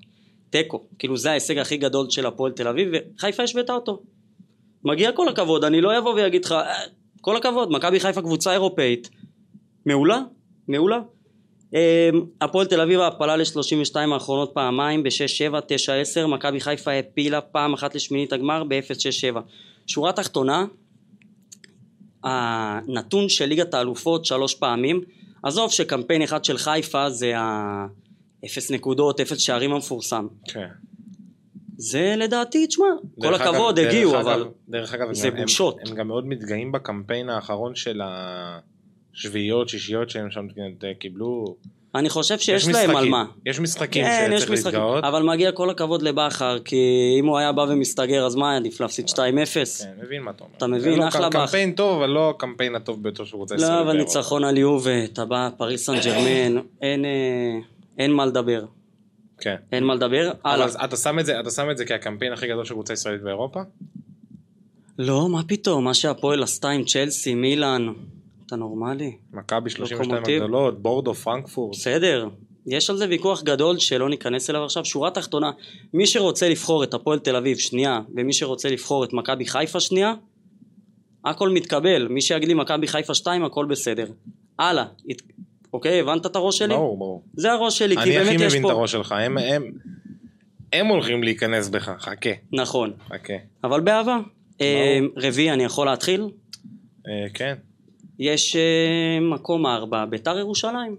תיקו 0.51 0.85
כאילו 0.99 1.17
זה 1.17 1.31
ההישג 1.31 1.59
הכי 1.59 1.77
גדול 1.77 2.11
של 2.11 2.27
הפועל 2.27 2.53
תל 2.53 2.69
אביב 2.69 2.89
וחיפה 2.93 3.43
השוותה 3.43 3.73
אותו. 3.73 4.03
מגיע 4.85 5.13
כל 5.13 5.29
הכבוד 5.29 5.65
אני 5.65 5.81
לא 5.81 5.99
אבוא 5.99 6.15
ואגיד 6.15 6.45
לך 6.45 6.53
"אה, 6.53 6.75
כל 7.21 7.37
הכבוד 7.37 7.71
מכבי 7.73 8.01
חיפה 8.01 8.23
קבוצה 8.23 8.53
אירופאית. 8.53 9.11
מעולה 9.87 10.21
מעולה. 10.69 10.99
אה, 11.75 12.11
הפועל 12.41 12.67
תל 12.67 12.81
אביב 12.81 13.01
העפלה 13.01 13.37
ל-32 13.37 13.97
האחרונות 14.13 14.51
פעמיים 14.55 15.03
ב-6-7, 15.03 15.55
9-10, 16.23 16.27
מכבי 16.27 16.61
חיפה 16.61 16.91
העפילה 16.91 17.41
פעם 17.41 17.73
אחת 17.75 17.95
לשמינית 17.95 18.33
הגמר 18.33 18.65
ב-0-6-7. 18.65 19.39
שורה 19.87 20.13
תחתונה, 20.13 20.65
הנתון 22.25 23.29
של 23.29 23.45
ליגת 23.47 23.75
האלופות 23.75 24.25
שלוש 24.25 24.55
פעמים, 24.55 25.01
עזוב 25.43 25.71
שקמפיין 25.71 26.23
אחד 26.23 26.45
של 26.45 26.59
חיפה 26.59 27.11
זה 27.11 27.33
האפס 27.37 28.71
נקודות, 28.71 29.21
אפס 29.21 29.39
שערים 29.39 29.73
המפורסם. 29.73 30.27
כן. 30.49 30.69
זה 31.77 32.15
לדעתי, 32.19 32.67
תשמע, 32.67 32.87
כל 33.21 33.35
אגב- 33.35 33.47
הכבוד, 33.47 33.77
דרך 33.77 33.89
הגיעו, 33.89 34.11
אגב- 34.21 34.27
אבל 34.29 34.49
דרך 34.69 34.95
אגב, 34.95 35.13
זה 35.13 35.29
הם- 35.29 35.37
הם- 35.37 35.43
בושות. 35.43 35.77
הם 35.89 35.95
גם 35.95 36.09
מאוד 36.09 36.27
מתגאים 36.27 36.73
בקמפיין 36.73 37.29
האחרון 37.31 37.75
של 37.75 38.01
השביעיות, 39.15 39.69
שישיות 39.69 40.11
שהם 40.11 40.31
שם 40.31 40.47
קיבלו. 40.99 41.57
אני 41.95 42.09
חושב 42.11 42.35
יש 42.35 42.45
שיש 42.45 42.69
להם 42.69 42.91
על 42.91 42.97
משחקים- 42.97 43.11
מה. 43.11 43.25
יש 43.47 43.61
משחקים 43.61 44.05
כן, 44.05 44.31
יש 44.33 44.43
שצריך 44.43 44.59
משחקים, 44.59 44.81
להתגאות. 44.81 45.05
אבל 45.05 45.23
מגיע 45.23 45.53
כל 45.53 45.71
הכבוד 45.71 46.03
לבכר, 46.03 46.59
כי 46.65 46.77
אם 47.21 47.27
הוא 47.27 47.39
היה 47.39 47.53
בא 47.53 47.67
ומסתגר, 47.69 48.27
אז 48.27 48.35
מה 48.35 48.57
עדיף 48.57 48.81
להפסיד 48.81 49.09
2-0? 49.09 49.15
כן, 49.85 50.05
מבין 50.05 50.23
מה 50.23 50.31
אתה 50.31 50.45
אומר. 50.45 50.55
אתה 50.57 50.67
מבין? 50.67 50.99
לא 50.99 51.09
אחלה 51.09 51.29
בכר. 51.29 51.47
קמפיין 51.47 51.73
טוב, 51.73 52.03
אבל 52.03 52.11
לא 52.11 52.31
הקמפיין 52.31 52.75
הטוב 52.75 53.03
ביותר 53.03 53.25
שהוא 53.25 53.39
רוצה 53.39 53.55
לא, 53.59 53.81
אבל 53.81 53.97
ניצחון 53.97 54.45
על 54.45 54.57
יובה, 54.59 55.05
אתה 55.05 55.25
בא, 55.25 55.49
פריס 55.57 55.87
סן 55.87 55.95
ג'רמן, 56.05 56.63
אין, 56.83 57.05
אה, 57.05 57.11
אין 57.99 58.13
מה 58.13 58.27
לדבר. 58.27 58.65
כן. 59.41 59.57
אין 59.73 59.85
מה 59.85 59.95
לדבר. 59.95 60.31
הלאה. 60.45 60.67
אתה 60.85 60.97
שם 60.97 61.19
את 61.19 61.27
זה, 61.27 61.41
אתה 61.41 61.51
שם 61.51 61.71
את 61.71 61.77
זה 61.79 61.85
כקמפיין 61.85 62.33
הכי 62.33 62.47
גדול 62.49 62.65
של 62.65 62.75
קבוצה 62.75 62.93
ישראלית 62.93 63.23
באירופה? 63.23 63.61
לא, 64.99 65.29
מה 65.29 65.43
פתאום, 65.49 65.85
מה 65.85 65.95
שהפועל 65.95 66.43
עשתה 66.43 66.69
עם 66.71 66.85
צ'לסי, 66.85 67.35
מילאן, 67.35 67.93
אתה 68.47 68.57
נורמלי? 68.57 69.17
מכבי 69.33 69.71
32 69.71 70.11
לוקומוטיב. 70.11 70.43
הגדולות, 70.43 70.83
בורדו, 70.83 71.15
פרנקפורט. 71.15 71.75
בסדר, 71.77 72.29
יש 72.67 72.91
על 72.91 72.97
זה 72.97 73.07
ויכוח 73.09 73.43
גדול 73.43 73.79
שלא 73.79 74.09
ניכנס 74.11 74.51
אליו 74.51 74.65
עכשיו. 74.65 74.85
שורה 74.85 75.11
תחתונה, 75.11 75.51
מי 75.95 76.07
שרוצה 76.07 76.49
לבחור 76.49 76.85
את 76.85 76.95
הפועל 76.95 77.19
תל 77.19 77.37
אביב 77.37 77.57
שנייה, 77.59 78.01
ומי 78.17 78.33
שרוצה 78.33 78.69
לבחור 78.69 79.05
את 79.05 79.13
מכבי 79.13 79.47
חיפה 79.47 79.81
שנייה, 79.81 80.15
הכל 81.25 81.49
מתקבל. 81.49 82.09
מי 82.09 82.21
שיגיד 82.21 82.49
לי 82.49 82.55
מכבי 82.55 82.87
חיפה 82.89 83.15
2, 83.15 83.45
הכל 83.45 83.67
בסדר. 83.67 84.07
הלאה. 84.59 84.85
הת- 85.11 85.23
אוקיי, 85.73 86.01
הבנת 86.01 86.27
את 86.27 86.37
הראש 86.37 86.59
שלי? 86.59 86.69
ברור, 86.75 86.99
ברור. 86.99 87.23
זה 87.35 87.53
הראש 87.53 87.79
שלי, 87.79 87.97
כי 87.97 88.03
אני 88.03 88.17
הכי 88.19 88.25
באמת 88.29 88.41
יש 88.41 88.47
מבין 88.47 88.63
את 88.63 88.67
פה... 88.67 88.73
הראש 88.73 88.93
שלך, 88.93 89.13
הם- 89.13 89.39
הם- 89.39 89.71
הם 90.73 90.87
הולכים 90.87 91.23
להיכנס 91.23 91.69
בך, 91.69 91.93
חכה, 91.99 92.31
נכון. 92.53 92.93
חכה. 93.09 93.33
אבל 93.65 93.81
באהבה. 93.81 94.19
אה, 94.61 94.99
רביעי, 95.17 95.51
אני 95.53 95.65
יכול 95.65 95.87
להתחיל? 95.87 96.21
אה, 97.09 97.27
כן. 97.35 97.55
יש 98.19 98.57
אה, 98.57 99.21
מקום 99.21 99.67
ארבע, 99.67 100.05
ביתר 100.05 100.39
ירושלים. 100.39 100.97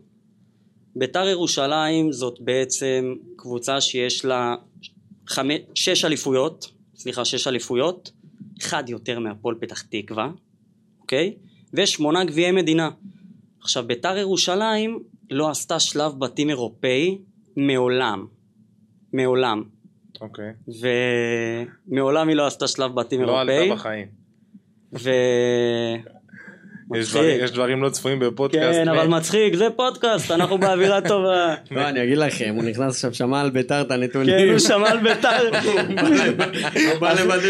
ביתר 0.96 1.28
ירושלים 1.28 2.12
זאת 2.12 2.42
בעצם 2.42 3.16
קבוצה 3.36 3.82
שיש 3.82 4.26
לה 4.26 4.56
חמש, 5.28 5.60
שש 5.76 6.06
אליפויות, 6.06 6.72
סליחה, 6.96 7.26
שש 7.26 7.48
אליפויות, 7.48 8.12
אחד 8.62 8.90
יותר 8.90 9.20
מהפועל 9.20 9.56
פתח 9.60 9.82
תקווה, 9.82 10.32
אוקיי? 11.02 11.34
ושמונה 11.74 12.26
גביעי 12.26 12.52
מדינה. 12.52 12.90
עכשיו, 13.62 13.88
ביתר 13.88 14.18
ירושלים 14.18 15.04
לא 15.32 15.50
עשתה 15.50 15.80
שלב 15.80 16.20
בתים 16.20 16.50
אירופאי 16.50 17.18
מעולם. 17.58 18.26
מעולם. 19.14 19.64
אוקיי. 20.22 20.54
ומעולם 21.92 22.28
היא 22.28 22.36
לא 22.36 22.48
עשתה 22.48 22.68
שלב 22.68 22.96
בתים 22.96 23.22
לא 23.22 23.28
אירופאי. 23.28 23.58
עלתה 23.58 23.76
בחיים. 23.76 24.08
ו... 24.94 25.10
יש 26.94 27.00
מצחיק. 27.00 27.14
דברים- 27.22 27.44
יש 27.44 27.52
דברים 27.52 27.84
לא 27.84 27.90
צפויים 27.90 28.20
בפודקאסט. 28.20 28.80
כן, 28.80 28.88
אבל 28.88 29.08
מצחיק, 29.08 29.56
זה 29.56 29.68
פודקאסט, 29.76 30.32
אנחנו 30.32 30.58
באווירה 30.58 31.02
טובה. 31.10 31.56
לא, 31.72 31.90
אני 31.90 32.04
אגיד 32.04 32.18
לכם, 32.18 32.54
הוא 32.56 32.64
נכנס 32.64 32.96
עכשיו, 32.96 33.14
שמע 33.14 33.42
על 33.42 33.50
ביתר 33.50 33.82
את 33.82 33.92
הנתונים. 33.92 34.38
כן, 34.40 34.50
הוא 34.50 34.60
שמע 34.60 34.90
על 34.90 34.98
ביתר. 34.98 35.30
הוא 36.92 37.00
בא 37.00 37.14
לוודא. 37.14 37.48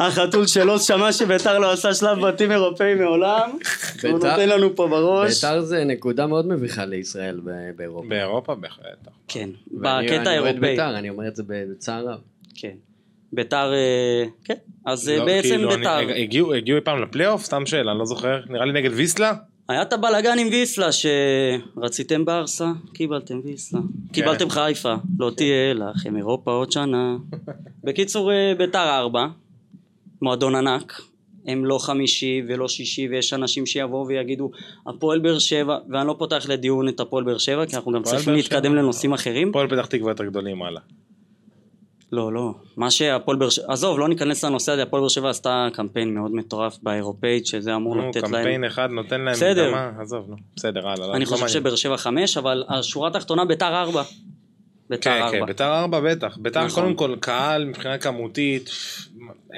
החתול, 0.00 0.46
שלו 0.46 0.78
שמע 0.78 1.12
שביתר 1.12 1.58
לא 1.58 1.72
עשה 1.72 1.94
שלב 1.94 2.26
בתים 2.26 2.52
אירופאי 2.52 2.94
מעולם. 2.94 3.50
הוא 3.50 3.58
ביתר- 4.02 4.12
נותן 4.12 4.48
לנו 4.48 4.76
פה 4.76 4.88
בראש. 4.88 5.34
ביתר 5.44 5.60
זה 5.60 5.84
נקודה 5.84 6.26
מאוד 6.26 6.46
מביכה 6.48 6.84
לישראל 6.84 7.40
ב- 7.44 7.50
באירופה. 7.76 8.08
באירופה 8.08 8.54
בהחלט. 8.54 9.08
כן, 9.28 9.48
בקטע 9.70 10.16
אני 10.16 10.28
האירופאי. 10.28 10.60
ביתר, 10.60 10.98
אני 10.98 11.10
אומר 11.10 11.28
את 11.28 11.36
זה 11.36 11.42
בצער 11.46 12.04
רב. 12.08 12.18
כן. 12.54 12.72
ביתר, 13.36 13.72
אה, 13.72 14.24
כן. 14.44 14.54
אז 14.86 15.08
אה, 15.08 15.16
לא, 15.16 15.24
בעצם 15.24 15.48
כאילו, 15.48 15.68
אני- 15.74 15.76
ביתר. 15.78 15.98
הגיעו 16.22 16.54
הגיעו 16.54 16.76
אי 16.78 16.82
פעם 16.84 17.02
לפלייאוף? 17.02 17.42
סתם 17.44 17.66
שאלה, 17.66 17.90
אני 17.92 17.98
לא 17.98 18.04
זוכר. 18.04 18.40
נראה 18.50 18.64
לי 18.64 18.72
נגד 18.72 18.90
ויסלה? 18.94 19.32
היה 19.68 19.82
את 19.82 19.92
הבלאגן 19.92 20.38
עם 20.38 20.48
ויסלה 20.50 20.88
שרציתם 20.92 22.24
ברסה, 22.24 22.66
קיבלתם 22.94 23.40
ויסלה. 23.44 23.80
קיבלתם 24.12 24.50
חיפה, 24.50 24.94
לא 25.18 25.30
תהיה 25.36 25.74
לכם 25.74 26.16
אירופה 26.16 26.50
עוד 26.50 26.72
שנה. 26.72 27.16
בקיצור, 27.84 28.32
אה, 28.32 28.52
ביתר 28.58 28.88
ארבע, 28.98 29.26
מועדון 30.22 30.54
ענק. 30.54 31.00
הם 31.46 31.64
לא 31.64 31.78
חמישי 31.78 32.42
ולא 32.48 32.68
שישי 32.68 33.08
ויש 33.08 33.32
אנשים 33.32 33.66
שיבואו 33.66 34.06
ויגידו 34.06 34.50
הפועל 34.86 35.18
באר 35.18 35.38
שבע 35.38 35.78
ואני 35.90 36.08
לא 36.08 36.14
פותח 36.18 36.46
לדיון 36.48 36.88
את 36.88 37.00
הפועל 37.00 37.24
באר 37.24 37.38
שבע 37.38 37.66
כי 37.66 37.76
אנחנו 37.76 37.92
גם 37.92 38.02
צריכים 38.02 38.34
להתקדם. 38.34 38.74
לנושאים 38.74 39.12
אחרים 39.12 39.48
הפועל 39.48 39.68
פתח 39.68 39.86
תקווה 39.86 40.10
יותר 40.10 40.24
גדולים, 40.24 40.62
הלאה. 40.62 40.80
לא 42.16 42.32
לא 42.32 42.54
מה 42.76 42.90
שהפועל 42.90 43.36
באר 43.36 43.48
שבע 43.50 43.72
עזוב 43.72 43.98
לא 43.98 44.08
ניכנס 44.08 44.44
לנושא 44.44 44.72
הזה 44.72 44.82
הפועל 44.82 45.00
באר 45.00 45.08
שבע 45.08 45.30
עשתה 45.30 45.68
קמפיין 45.72 46.14
מאוד 46.14 46.34
מטורף 46.34 46.78
באירופאית 46.82 47.46
שזה 47.46 47.74
אמור 47.76 47.96
נו, 47.96 48.08
לתת 48.08 48.22
להם 48.22 48.32
קמפיין 48.32 48.64
אחד 48.64 48.90
נותן 48.90 49.20
להם 49.20 49.32
בסדר. 49.34 49.64
מקדמה, 49.70 49.90
עזוב, 50.02 50.26
נו. 50.30 50.36
בסדר, 50.56 50.88
הלאה. 50.88 51.12
אני 51.16 51.20
לא 51.24 51.30
חושב 51.30 51.42
מעניין. 51.44 51.48
שבאר 51.60 51.76
שבע 51.76 51.96
חמש, 51.96 52.36
אבל 52.36 52.64
השורה 52.68 53.08
התחתונה 53.08 53.44
ביתר 53.44 53.74
ארבע. 53.80 54.02
ביתר 54.90 55.02
כן, 55.10 55.16
כן, 55.18 55.22
ארבע. 55.36 55.46
ביתר 55.46 55.74
ארבע 55.78 56.00
בטח. 56.00 56.36
ביתר 56.40 56.64
נכון. 56.64 56.82
קודם 56.82 56.94
כל 56.94 57.16
קהל 57.20 57.64
מבחינה 57.64 57.98
כמותית, 57.98 58.70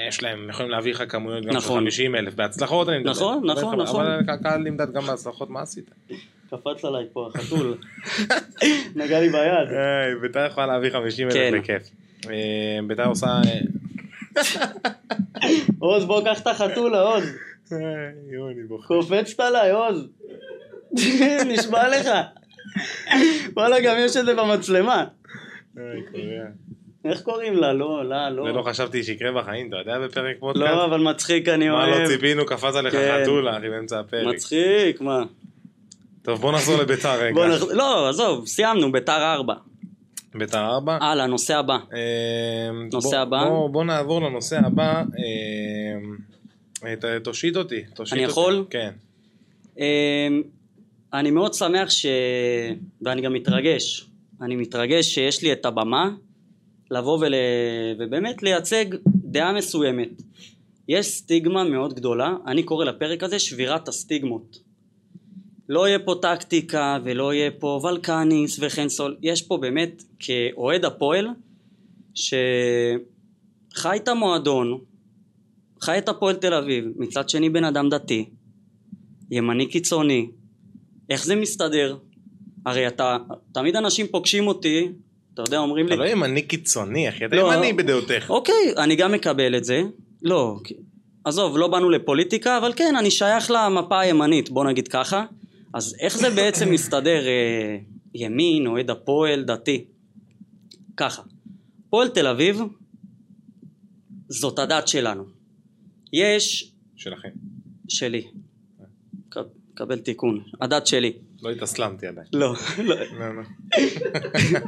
יש 0.08 0.22
להם, 0.22 0.38
הם 0.42 0.50
יכולים 0.50 0.70
להביא 0.70 0.92
לך 0.92 1.02
כמויות 1.08 1.44
גם 1.44 1.52
של 1.52 1.56
נכון. 1.58 1.80
50 1.84 2.14
אלף. 2.16 2.34
בהצלחות 2.34 2.88
אני 2.88 2.98
מדבר. 2.98 3.10
נכון, 3.10 3.40
נכון, 3.46 3.74
אבל- 3.74 3.82
נכון. 3.82 4.06
אבל 4.06 4.20
הקהל 4.34 4.60
נמדד 4.60 4.92
גם 4.92 5.02
בהצלחות, 5.02 5.50
מה 5.50 5.60
עשית? 5.62 5.90
קפץ 6.50 6.84
עליי 6.84 7.04
פה 7.12 7.28
החתול. 7.34 7.74
נגע 8.96 9.20
לי 9.20 9.28
ביד. 9.28 9.68
ביתר 10.22 10.46
יכולה 10.46 10.66
להביא 10.66 10.90
50 10.90 11.26
אלף 11.28 11.34
כן. 11.34 11.58
בכיף. 11.58 11.82
אה, 12.26 12.78
ביתר 12.86 13.08
עושה... 13.08 13.26
אה, 13.26 13.60
עוז 15.78 16.04
בוא 16.04 16.24
קח 16.24 16.40
את 16.40 16.46
החתול 16.46 16.94
עוז. 16.94 17.24
קופצת 18.86 19.40
עליי 19.40 19.70
עוז. 19.70 20.08
נשבע 21.52 21.88
לך. 21.88 22.08
וואלה 23.56 23.80
גם 23.80 23.96
יש 23.98 24.16
את 24.16 24.24
זה 24.24 24.34
במצלמה. 24.34 25.04
איך 27.04 27.22
קוראים 27.22 27.56
לה? 27.56 27.72
לא, 27.72 28.04
לה, 28.04 28.30
לא. 28.30 28.44
זה 28.46 28.52
לא 28.52 28.62
חשבתי 28.62 29.02
שיקרה 29.02 29.32
בחיים, 29.32 29.68
אתה 29.68 29.76
יודע, 29.76 29.98
בפרק 29.98 30.36
פודקאסט? 30.40 30.66
לא, 30.66 30.84
אבל 30.84 31.00
מצחיק 31.00 31.48
אני 31.48 31.68
מה 31.68 31.86
לא 31.86 31.94
אוהב. 31.96 32.06
ציפינו, 32.06 32.46
קפץ 32.46 32.74
עליך 32.74 32.92
כן. 32.92 33.20
חתולה, 33.22 33.58
אחי, 33.58 33.68
באמצע 33.68 34.00
הפרק. 34.00 34.34
מצחיק, 34.34 35.00
מה? 35.00 35.22
טוב, 36.22 36.40
בוא 36.40 36.52
נחזור 36.52 36.82
לביתר 36.82 37.20
רגע. 37.20 37.46
לא, 37.72 38.08
עזוב, 38.08 38.46
סיימנו, 38.46 38.92
ביתר 38.92 39.32
ארבע. 39.34 39.54
ביתר 40.34 40.58
ארבע. 40.66 40.98
הלאה, 41.00 41.26
נושא 41.26 41.56
הבא. 41.58 41.74
אה, 41.94 42.70
נושא 42.92 43.08
בוא- 43.08 43.16
הבא? 43.18 43.44
בוא- 43.48 43.70
בוא 43.70 43.84
נעבור 43.84 44.20
לנושא 44.22 44.58
הבא. 44.66 45.02
אה, 46.84 46.96
ת- 46.96 47.24
תושיט 47.24 47.56
אותי. 47.56 47.82
תושיט 47.94 48.12
אני 48.12 48.22
אותי. 48.22 48.30
יכול? 48.32 48.64
כן. 48.70 48.90
אמ, 49.78 50.42
אני 51.12 51.30
מאוד 51.30 51.54
שמח 51.54 51.90
ש... 51.90 52.06
ואני 53.02 53.22
גם 53.22 53.32
מתרגש. 53.32 54.06
אני 54.42 54.56
מתרגש 54.56 55.06
שיש 55.14 55.42
לי 55.42 55.52
את 55.52 55.66
הבמה 55.66 56.10
לבוא 56.90 57.18
ול... 57.20 57.34
ובאמת 57.98 58.42
לייצג 58.42 58.84
דעה 59.06 59.52
מסוימת. 59.52 60.08
יש 60.88 61.06
סטיגמה 61.06 61.64
מאוד 61.64 61.94
גדולה, 61.94 62.34
אני 62.46 62.62
קורא 62.62 62.84
לפרק 62.84 63.22
הזה 63.22 63.38
שבירת 63.38 63.88
הסטיגמות. 63.88 64.58
לא 65.68 65.88
יהיה 65.88 65.98
פה 65.98 66.14
טקטיקה 66.22 66.98
ולא 67.04 67.34
יהיה 67.34 67.50
פה 67.50 67.80
ולקניס 67.84 68.58
וכן 68.60 68.88
סול, 68.88 69.16
יש 69.22 69.42
פה 69.42 69.56
באמת 69.56 70.02
כאוהד 70.18 70.84
הפועל 70.84 71.28
שחי 72.14 72.36
את 73.96 74.08
המועדון, 74.08 74.78
חי 75.80 75.98
את 75.98 76.08
הפועל 76.08 76.36
תל 76.36 76.54
אביב, 76.54 76.84
מצד 76.96 77.28
שני 77.28 77.50
בן 77.50 77.64
אדם 77.64 77.88
דתי, 77.88 78.24
ימני 79.30 79.66
קיצוני, 79.66 80.30
איך 81.10 81.24
זה 81.24 81.36
מסתדר? 81.36 81.96
הרי 82.66 82.86
אתה, 82.86 83.16
תמיד 83.52 83.76
אנשים 83.76 84.06
פוגשים 84.06 84.46
אותי, 84.46 84.88
אתה 85.34 85.42
יודע, 85.42 85.58
אומרים 85.58 85.86
לי, 85.86 85.94
אתה 85.94 86.02
לא 86.02 86.08
ימני 86.08 86.42
קיצוני, 86.42 87.08
אחי, 87.08 87.24
אתה 87.24 87.36
לא. 87.36 87.54
ימני 87.54 87.72
בדעותיך. 87.72 88.30
אוקיי, 88.30 88.74
אני 88.76 88.96
גם 88.96 89.12
מקבל 89.12 89.56
את 89.56 89.64
זה, 89.64 89.82
לא, 90.22 90.56
עזוב, 91.24 91.58
לא 91.58 91.68
באנו 91.68 91.90
לפוליטיקה, 91.90 92.58
אבל 92.58 92.72
כן, 92.76 92.96
אני 92.98 93.10
שייך 93.10 93.50
למפה 93.50 94.00
הימנית, 94.00 94.50
בוא 94.50 94.64
נגיד 94.64 94.88
ככה. 94.88 95.24
אז 95.74 95.96
איך 96.00 96.18
זה 96.18 96.30
בעצם 96.30 96.70
מסתדר 96.70 97.26
אה, 97.26 97.78
ימין, 98.14 98.66
אוהד 98.66 98.90
הפועל, 98.90 99.44
דתי? 99.44 99.84
ככה, 100.96 101.22
פועל 101.90 102.08
תל 102.08 102.26
אביב 102.26 102.60
זאת 104.28 104.58
הדת 104.58 104.88
שלנו. 104.88 105.24
יש, 106.12 106.72
שלכם. 106.96 107.28
שלי, 107.88 108.22
ק- 109.30 109.38
קבל 109.74 109.98
תיקון, 109.98 110.40
הדת 110.60 110.86
שלי. 110.86 111.12
לא 111.42 111.50
התאסלמתי 111.50 112.06
עדיין. 112.06 112.26
לא, 112.32 112.54
לא, 112.78 112.94
לא, 113.18 113.36
לא. 113.36 113.42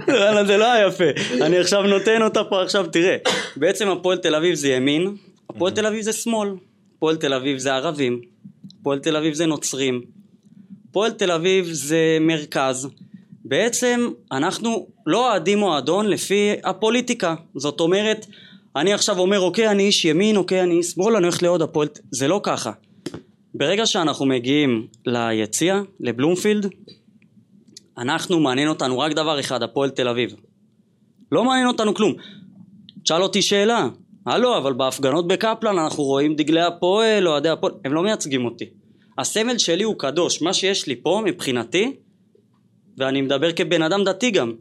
וואלה 0.08 0.44
זה 0.46 0.56
לא 0.56 0.72
היה 0.72 0.86
יפה, 0.86 1.04
אני 1.46 1.58
עכשיו 1.58 1.82
נותן 1.82 2.22
אותה 2.22 2.40
פה 2.44 2.62
עכשיו 2.62 2.86
תראה, 2.86 3.16
בעצם 3.56 3.88
הפועל 3.88 4.18
תל 4.18 4.34
אביב 4.34 4.54
זה 4.54 4.68
ימין, 4.68 5.16
הפועל 5.50 5.72
תל 5.74 5.86
אביב 5.86 6.02
זה 6.02 6.12
שמאל, 6.12 6.48
הפועל 6.96 7.16
תל 7.16 7.34
אביב 7.34 7.58
זה 7.58 7.74
ערבים, 7.74 8.20
הפועל 8.80 8.98
תל 8.98 9.16
אביב 9.16 9.34
זה 9.34 9.46
נוצרים, 9.46 10.02
הפועל 10.90 11.12
תל 11.12 11.30
אביב 11.30 11.68
זה 11.72 12.18
מרכז, 12.20 12.88
בעצם 13.44 14.10
אנחנו 14.32 14.86
לא 15.06 15.30
אוהדים 15.30 15.58
מועדון 15.58 16.06
לפי 16.06 16.52
הפוליטיקה, 16.64 17.34
זאת 17.54 17.80
אומרת 17.80 18.26
אני 18.76 18.92
עכשיו 18.92 19.18
אומר 19.18 19.40
אוקיי 19.40 19.68
אני 19.68 19.82
איש 19.82 20.04
ימין, 20.04 20.36
אוקיי 20.36 20.62
אני 20.62 20.74
איש 20.74 20.86
שמאל, 20.86 21.16
אני 21.16 21.26
הולך 21.26 21.42
לעוד 21.42 21.62
הפועל, 21.62 21.88
זה 22.10 22.28
לא 22.28 22.40
ככה, 22.42 22.72
ברגע 23.54 23.86
שאנחנו 23.86 24.26
מגיעים 24.26 24.86
ליציע, 25.06 25.80
לבלומפילד, 26.00 26.70
אנחנו 27.98 28.40
מעניין 28.40 28.68
אותנו 28.68 28.98
רק 28.98 29.12
דבר 29.12 29.40
אחד, 29.40 29.62
הפועל 29.62 29.90
תל 29.90 30.08
אביב. 30.08 30.34
לא 31.32 31.44
מעניין 31.44 31.66
אותנו 31.66 31.94
כלום. 31.94 32.12
תשאל 33.02 33.22
אותי 33.22 33.42
שאלה, 33.42 33.88
הלו, 34.26 34.58
אבל 34.58 34.72
בהפגנות 34.72 35.28
בקפלן 35.28 35.78
אנחנו 35.78 36.04
רואים 36.04 36.34
דגלי 36.36 36.62
הפועל, 36.62 37.28
אוהדי 37.28 37.48
הפועל, 37.48 37.72
הם 37.84 37.92
לא 37.92 38.02
מייצגים 38.02 38.44
אותי. 38.44 38.79
הסמל 39.20 39.58
שלי 39.58 39.84
הוא 39.84 39.94
קדוש, 39.98 40.42
מה 40.42 40.54
שיש 40.54 40.86
לי 40.86 40.96
פה 41.02 41.22
מבחינתי, 41.24 41.96
ואני 42.98 43.22
מדבר 43.22 43.52
כבן 43.52 43.82
אדם 43.82 44.04
דתי 44.04 44.30
גם, 44.30 44.52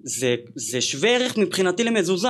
זה, 0.00 0.34
זה 0.54 0.80
שווה 0.80 1.10
ערך 1.10 1.38
מבחינתי 1.38 1.84
למזוזה. 1.84 2.28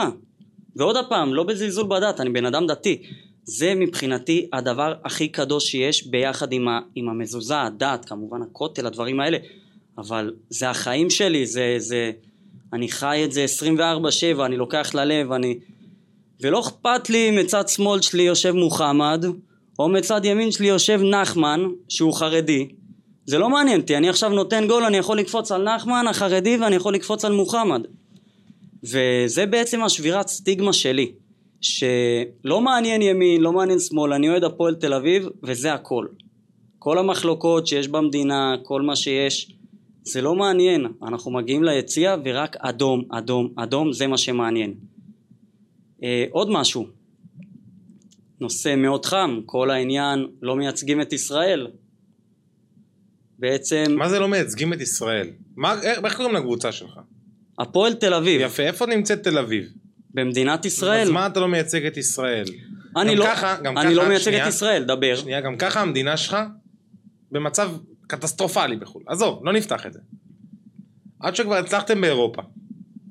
ועוד 0.77 0.97
הפעם, 0.97 1.35
לא 1.35 1.43
בזלזול 1.43 1.87
בדת, 1.87 2.21
אני 2.21 2.31
בן 2.31 2.47
אדם 2.47 2.67
דתי. 2.67 3.03
זה 3.45 3.75
מבחינתי 3.75 4.49
הדבר 4.53 4.95
הכי 5.05 5.29
קדוש 5.29 5.71
שיש 5.71 6.07
ביחד 6.07 6.53
עם, 6.53 6.69
ה, 6.69 6.81
עם 6.95 7.09
המזוזה, 7.09 7.61
הדת, 7.61 8.05
כמובן 8.05 8.43
הכותל, 8.43 8.87
הדברים 8.87 9.21
האלה. 9.21 9.39
אבל 9.99 10.35
זה 10.51 10.71
החיים 10.71 11.11
שלי, 11.11 11.47
זה, 11.47 11.75
זה, 11.79 12.11
אני 12.73 12.89
חי 12.89 13.23
את 13.25 13.33
זה 13.33 13.47
24/7, 14.39 14.45
אני 14.45 14.57
לוקח 14.57 14.95
ללב, 14.95 15.33
אני... 15.33 15.59
ולא 16.41 16.61
אכפת 16.61 17.11
לי 17.11 17.31
מצד 17.31 17.69
שמאל 17.69 18.01
שלי 18.01 18.23
יושב 18.23 18.53
מוחמד, 18.53 19.25
או 19.79 19.89
מצד 19.89 20.25
ימין 20.25 20.51
שלי 20.51 20.67
יושב 20.67 21.01
נחמן, 21.03 21.61
שהוא 21.89 22.15
חרדי. 22.15 22.69
זה 23.27 23.39
לא 23.39 23.49
מעניין 23.49 23.81
אותי, 23.81 23.97
אני 23.97 24.09
עכשיו 24.09 24.31
נותן 24.31 24.67
גול, 24.67 24.85
אני 24.85 24.97
יכול 24.97 25.19
לקפוץ 25.19 25.53
על 25.53 25.75
נחמן 25.75 26.07
החרדי 26.11 26.57
ואני 26.57 26.77
יכול 26.77 26.95
לקפוץ 26.95 27.25
על 27.25 27.33
מוחמד. 27.33 27.83
וזה 28.85 29.47
בעצם 29.47 29.83
השבירת 29.83 30.29
סטיגמה 30.29 30.73
שלי, 30.73 31.13
שלא 31.61 32.61
מעניין 32.61 33.03
ימין, 33.03 33.41
לא 33.41 33.53
מעניין 33.53 33.79
שמאל, 33.79 34.13
אני 34.13 34.29
אוהד 34.29 34.45
הפועל 34.45 34.75
תל 34.75 34.95
אביב 34.95 35.29
וזה 35.43 35.73
הכל. 35.73 36.07
כל 36.79 36.99
המחלוקות 36.99 37.67
שיש 37.67 37.89
במדינה, 37.89 38.55
כל 38.63 38.83
מה 38.83 38.97
שיש, 38.97 39.53
זה 40.05 40.23
לא 40.23 40.35
מעניין, 40.35 40.87
אנחנו 41.03 41.31
מגיעים 41.31 41.65
ליציע 41.65 42.17
ורק 42.25 42.57
אדום, 42.59 43.03
אדום, 43.11 43.49
אדום, 43.57 43.93
זה 43.93 44.07
מה 44.07 44.19
שמעניין. 44.19 44.75
אה, 46.03 46.25
עוד 46.31 46.51
משהו, 46.51 46.87
נושא 48.43 48.75
מאוד 48.77 49.07
חם, 49.07 49.41
כל 49.47 49.71
העניין 49.71 50.27
לא 50.43 50.57
מייצגים 50.57 51.01
את 51.01 51.13
ישראל. 51.13 51.67
בעצם 53.39 53.85
מה 53.89 54.09
זה 54.09 54.19
לא 54.19 54.29
מייצגים 54.29 54.73
את 54.73 54.81
ישראל? 54.81 55.31
מה, 55.57 55.83
איך, 55.83 56.17
קוראים 56.17 56.35
לקבוצה 56.35 56.73
שלך? 56.73 57.01
הפועל 57.59 57.95
תל 57.95 58.15
אביב, 58.15 58.41
יפה, 58.41 58.63
איפה 58.63 58.87
נמצאת 58.87 59.23
תל 59.23 59.39
אביב? 59.39 59.69
במדינת 60.15 60.65
ישראל, 60.65 61.03
אז 61.03 61.11
מה 61.11 61.27
אתה 61.27 61.41
לא 61.41 61.49
מייצג 61.49 61.87
את 61.87 61.97
ישראל? 61.97 62.45
אני 62.97 63.17
לא, 63.17 63.25
ככה, 63.25 63.57
גם 63.63 63.79
אני 63.79 63.87
ככה, 63.87 63.95
לא 63.95 64.09
מייצג 64.09 64.25
שנייה, 64.25 64.45
את 64.45 64.49
ישראל, 64.49 64.85
דבר. 64.85 65.17
שנייה, 65.17 65.41
גם 65.41 65.57
ככה 65.57 65.81
המדינה 65.81 66.17
שלך 66.17 66.37
במצב 67.33 67.71
קטסטרופלי 68.07 68.77
בחו"ל. 68.77 69.03
עזוב, 69.07 69.41
לא 69.45 69.53
נפתח 69.53 69.87
את 69.87 69.93
זה. 69.93 69.99
עד 71.21 71.37
שכבר 71.37 71.55
הצלחתם 71.55 72.01
באירופה, 72.01 72.43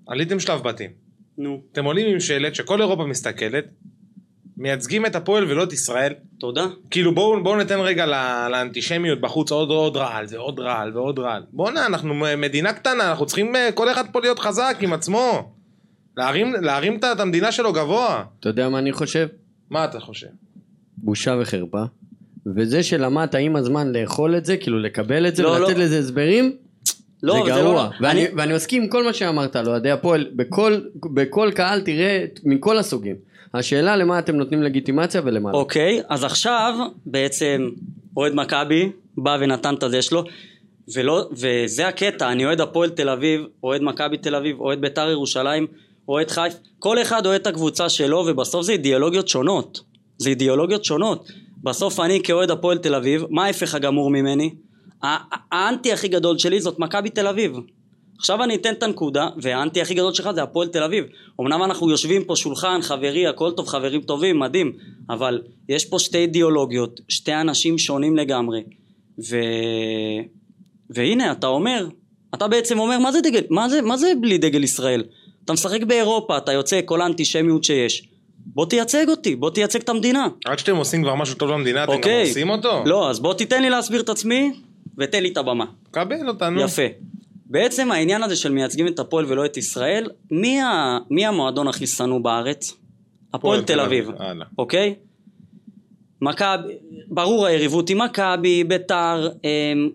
עליתם 0.08 0.39
שלב 0.39 0.63
בתים. 0.63 0.91
נו, 1.38 1.63
אתם 1.71 1.86
עולים 1.86 2.08
עם 2.13 2.19
שלט 2.19 2.56
שכל 2.56 2.82
אירופה 2.82 3.06
מסתכלת, 3.06 3.65
מייצגים 4.62 5.06
את 5.06 5.15
הפועל 5.15 5.43
ולא 5.52 5.63
את 5.63 5.74
ישראל. 5.74 6.13
תודה. 6.39 6.65
כאילו 6.91 7.15
בואו 7.15 7.43
בוא 7.43 7.58
ניתן 7.58 7.80
רגע 7.80 8.06
לא, 8.06 8.15
לאנטישמיות 8.52 9.21
בחוץ 9.21 9.52
עוד 9.52 9.69
עוד 9.69 9.97
רעל, 9.97 10.28
זה 10.28 10.38
עוד 10.38 10.60
רעל 10.60 10.91
ועוד 10.97 11.19
רעל. 11.19 11.43
בואנה, 11.54 11.86
אנחנו 11.86 12.13
מדינה 12.38 12.74
קטנה, 12.74 13.10
אנחנו 13.10 13.26
צריכים 13.26 13.56
אה, 13.56 13.69
כל 13.74 13.91
אחד 13.91 14.04
פה 14.12 14.19
להיות 14.21 14.39
חזק 14.39 14.78
עם 14.82 14.93
עצמו. 14.93 15.52
להרים, 16.17 16.54
להרים 16.62 16.97
את 16.97 17.04
את 17.04 17.19
המדינה 17.19 17.52
שלו 17.52 17.74
גבוה. 17.74 18.24
אתה 18.39 18.50
יודע 18.50 18.69
מה 18.69 18.80
אני 18.80 18.91
חושב? 18.91 19.28
מה 19.69 19.86
אתה 19.86 20.00
חושב? 20.00 20.28
בושה 20.97 21.36
וחרפה. 21.41 21.84
וזה 22.56 22.84
שלמדת 22.84 23.36
עם 23.36 23.56
הזמן 23.56 23.91
לאכול 23.93 24.38
את 24.38 24.45
זה, 24.45 24.58
כאילו 24.58 24.80
לקבל 24.80 25.28
את 25.28 25.36
זה 25.36 25.43
לא, 25.43 25.50
ולתת 25.50 25.78
לא. 25.78 25.84
לזה 25.84 26.00
הסברים, 26.00 26.56
לא, 27.24 27.34
זה 27.34 27.54
זה 27.54 27.62
לא- 27.62 27.69
גרוע. 27.69 27.89
ואני, 28.02 28.26
אני- 28.28 28.36
ואני 28.38 28.54
מסכים 28.54 28.84
עם 28.84 28.89
כל 28.89 29.04
מה 29.04 29.13
שאמרת 29.13 29.56
על 29.56 29.67
אוהדי 29.69 29.91
הפועל, 29.91 30.30
בכל, 30.36 30.82
בכל 30.95 31.52
קהל 31.56 31.82
תראה 31.82 32.26
מכל 32.43 32.78
הסוגים. 32.78 33.15
השאלה 33.53 33.95
למה 33.95 34.19
אתם 34.19 34.35
נותנים 34.35 34.63
לגיטימציה 34.63 35.21
ולמה 35.25 35.51
לא. 35.51 35.57
אוקיי, 35.57 36.01
אז 36.09 36.23
עכשיו 36.23 36.73
בעצם 37.05 37.69
אוהד 38.17 38.33
מכבי 38.35 38.91
בא 39.17 39.37
ונתן 39.41 39.75
את 39.75 39.83
הזה 39.83 40.01
שלו 40.01 40.23
ולא, 40.95 41.29
וזה 41.31 41.87
הקטע, 41.87 42.31
אני 42.31 42.45
אוהד 42.45 42.61
הפועל 42.61 42.89
תל 42.89 43.09
אביב, 43.09 43.41
אוהד 43.63 43.81
מכבי 43.81 44.17
תל 44.17 44.35
אביב, 44.35 44.59
אוהד 44.59 44.81
בית"ר 44.81 45.09
ירושלים, 45.09 45.67
אוהד 46.07 46.31
חיפה, 46.31 46.57
כל 46.79 47.01
אחד 47.01 47.25
אוהד 47.25 47.41
את 47.41 47.47
הקבוצה 47.47 47.89
שלו 47.89 48.17
ובסוף 48.27 48.65
זה 48.65 48.71
אידיאולוגיות 48.71 49.27
שונות, 49.27 49.81
זה 50.17 50.29
אידיאולוגיות 50.29 50.85
שונות. 50.85 51.31
בסוף 51.63 51.99
אני 51.99 52.23
כאוהד 52.23 52.51
הפועל 52.51 52.77
תל 52.77 52.95
אביב, 52.95 53.25
מה 53.29 53.45
ההפך 53.45 53.75
הגמור 53.75 54.09
ממני? 54.09 54.49
האנטי 55.51 55.93
הכי 55.93 56.07
גדול 56.07 56.37
שלי 56.37 56.61
זאת 56.61 56.79
מכבי 56.79 57.09
תל 57.09 57.27
אביב. 57.27 57.57
עכשיו 58.21 58.43
אני 58.43 58.55
אתן 58.55 58.73
את 58.73 58.84
הנקודה, 58.84 59.27
והאנטי 59.38 59.81
הכי 59.81 59.93
גדול 59.93 60.13
שלך 60.13 60.29
זה 60.36 60.43
הפועל 60.43 60.67
תל 60.67 60.84
אביב. 60.84 61.05
אמנם 61.41 61.63
אנחנו 61.63 61.89
יושבים 61.89 62.23
פה 62.23 62.36
שולחן, 62.36 62.81
חברי, 62.81 63.27
הכל 63.27 63.51
טוב, 63.51 63.67
חברים 63.67 64.01
טובים, 64.01 64.39
מדהים, 64.39 64.71
אבל 65.10 65.41
יש 65.69 65.86
פה 65.86 65.99
שתי 65.99 66.17
אידיאולוגיות, 66.17 66.99
שתי 67.10 67.34
אנשים 67.34 67.77
שונים 67.77 68.17
לגמרי. 68.17 68.63
ו... 69.29 69.38
והנה, 70.89 71.31
אתה 71.31 71.47
אומר, 71.47 71.88
אתה 72.34 72.47
בעצם 72.47 72.79
אומר, 72.79 72.99
מה 72.99 73.12
זה 73.12 73.21
דגל, 73.21 73.41
מה 73.49 73.69
זה, 73.69 73.81
מה 73.81 73.97
זה 73.97 74.13
בלי 74.21 74.38
דגל 74.38 74.63
ישראל? 74.63 75.03
אתה 75.45 75.53
משחק 75.53 75.84
באירופה, 75.84 76.38
אתה 76.38 76.51
יוצא 76.51 76.79
כל 76.86 77.01
האנטישמיות 77.01 77.63
שיש. 77.63 78.07
בוא 78.45 78.65
תייצג 78.65 79.10
אותי, 79.10 79.36
בוא 79.36 79.49
תייצג 79.49 79.79
את 79.79 79.89
המדינה. 79.89 80.27
עד 80.45 80.60
שאתם 80.60 80.75
עושים 80.75 81.03
כבר 81.03 81.15
משהו 81.15 81.36
טוב 81.36 81.49
למדינה, 81.49 81.84
אתם 81.84 81.91
גם 81.91 81.97
אוקיי. 81.97 82.27
עושים 82.27 82.49
אותו? 82.49 82.84
לא, 82.86 83.10
אז 83.10 83.19
בוא 83.19 83.34
תיתן 83.34 83.62
לי 83.62 83.69
להסביר 83.69 84.01
את 84.01 84.10
עצמי, 84.10 84.51
ותן 84.97 85.23
לי 85.23 85.29
את 85.29 85.38
הבמה. 85.38 85.65
קבל 85.91 86.27
אותנו. 86.27 86.62
יפה. 86.62 86.84
בעצם 87.51 87.91
העניין 87.91 88.23
הזה 88.23 88.35
של 88.35 88.51
מייצגים 88.51 88.87
את 88.87 88.99
הפועל 88.99 89.25
ולא 89.27 89.45
את 89.45 89.57
ישראל, 89.57 90.09
מי, 90.31 90.61
ה... 90.61 90.97
מי 91.09 91.25
המועדון 91.25 91.67
הכי 91.67 91.87
שנוא 91.87 92.19
בארץ? 92.19 92.73
הפועל 93.33 93.61
תל 93.61 93.79
אביב, 93.79 94.09
הלאה. 94.17 94.45
אוקיי? 94.57 94.95
מכבי, 96.21 96.73
ברור 97.07 97.45
היריבות 97.45 97.89
עם 97.89 98.01
מכבי, 98.01 98.63
ביתר, 98.63 99.29
אמ, 99.43 99.89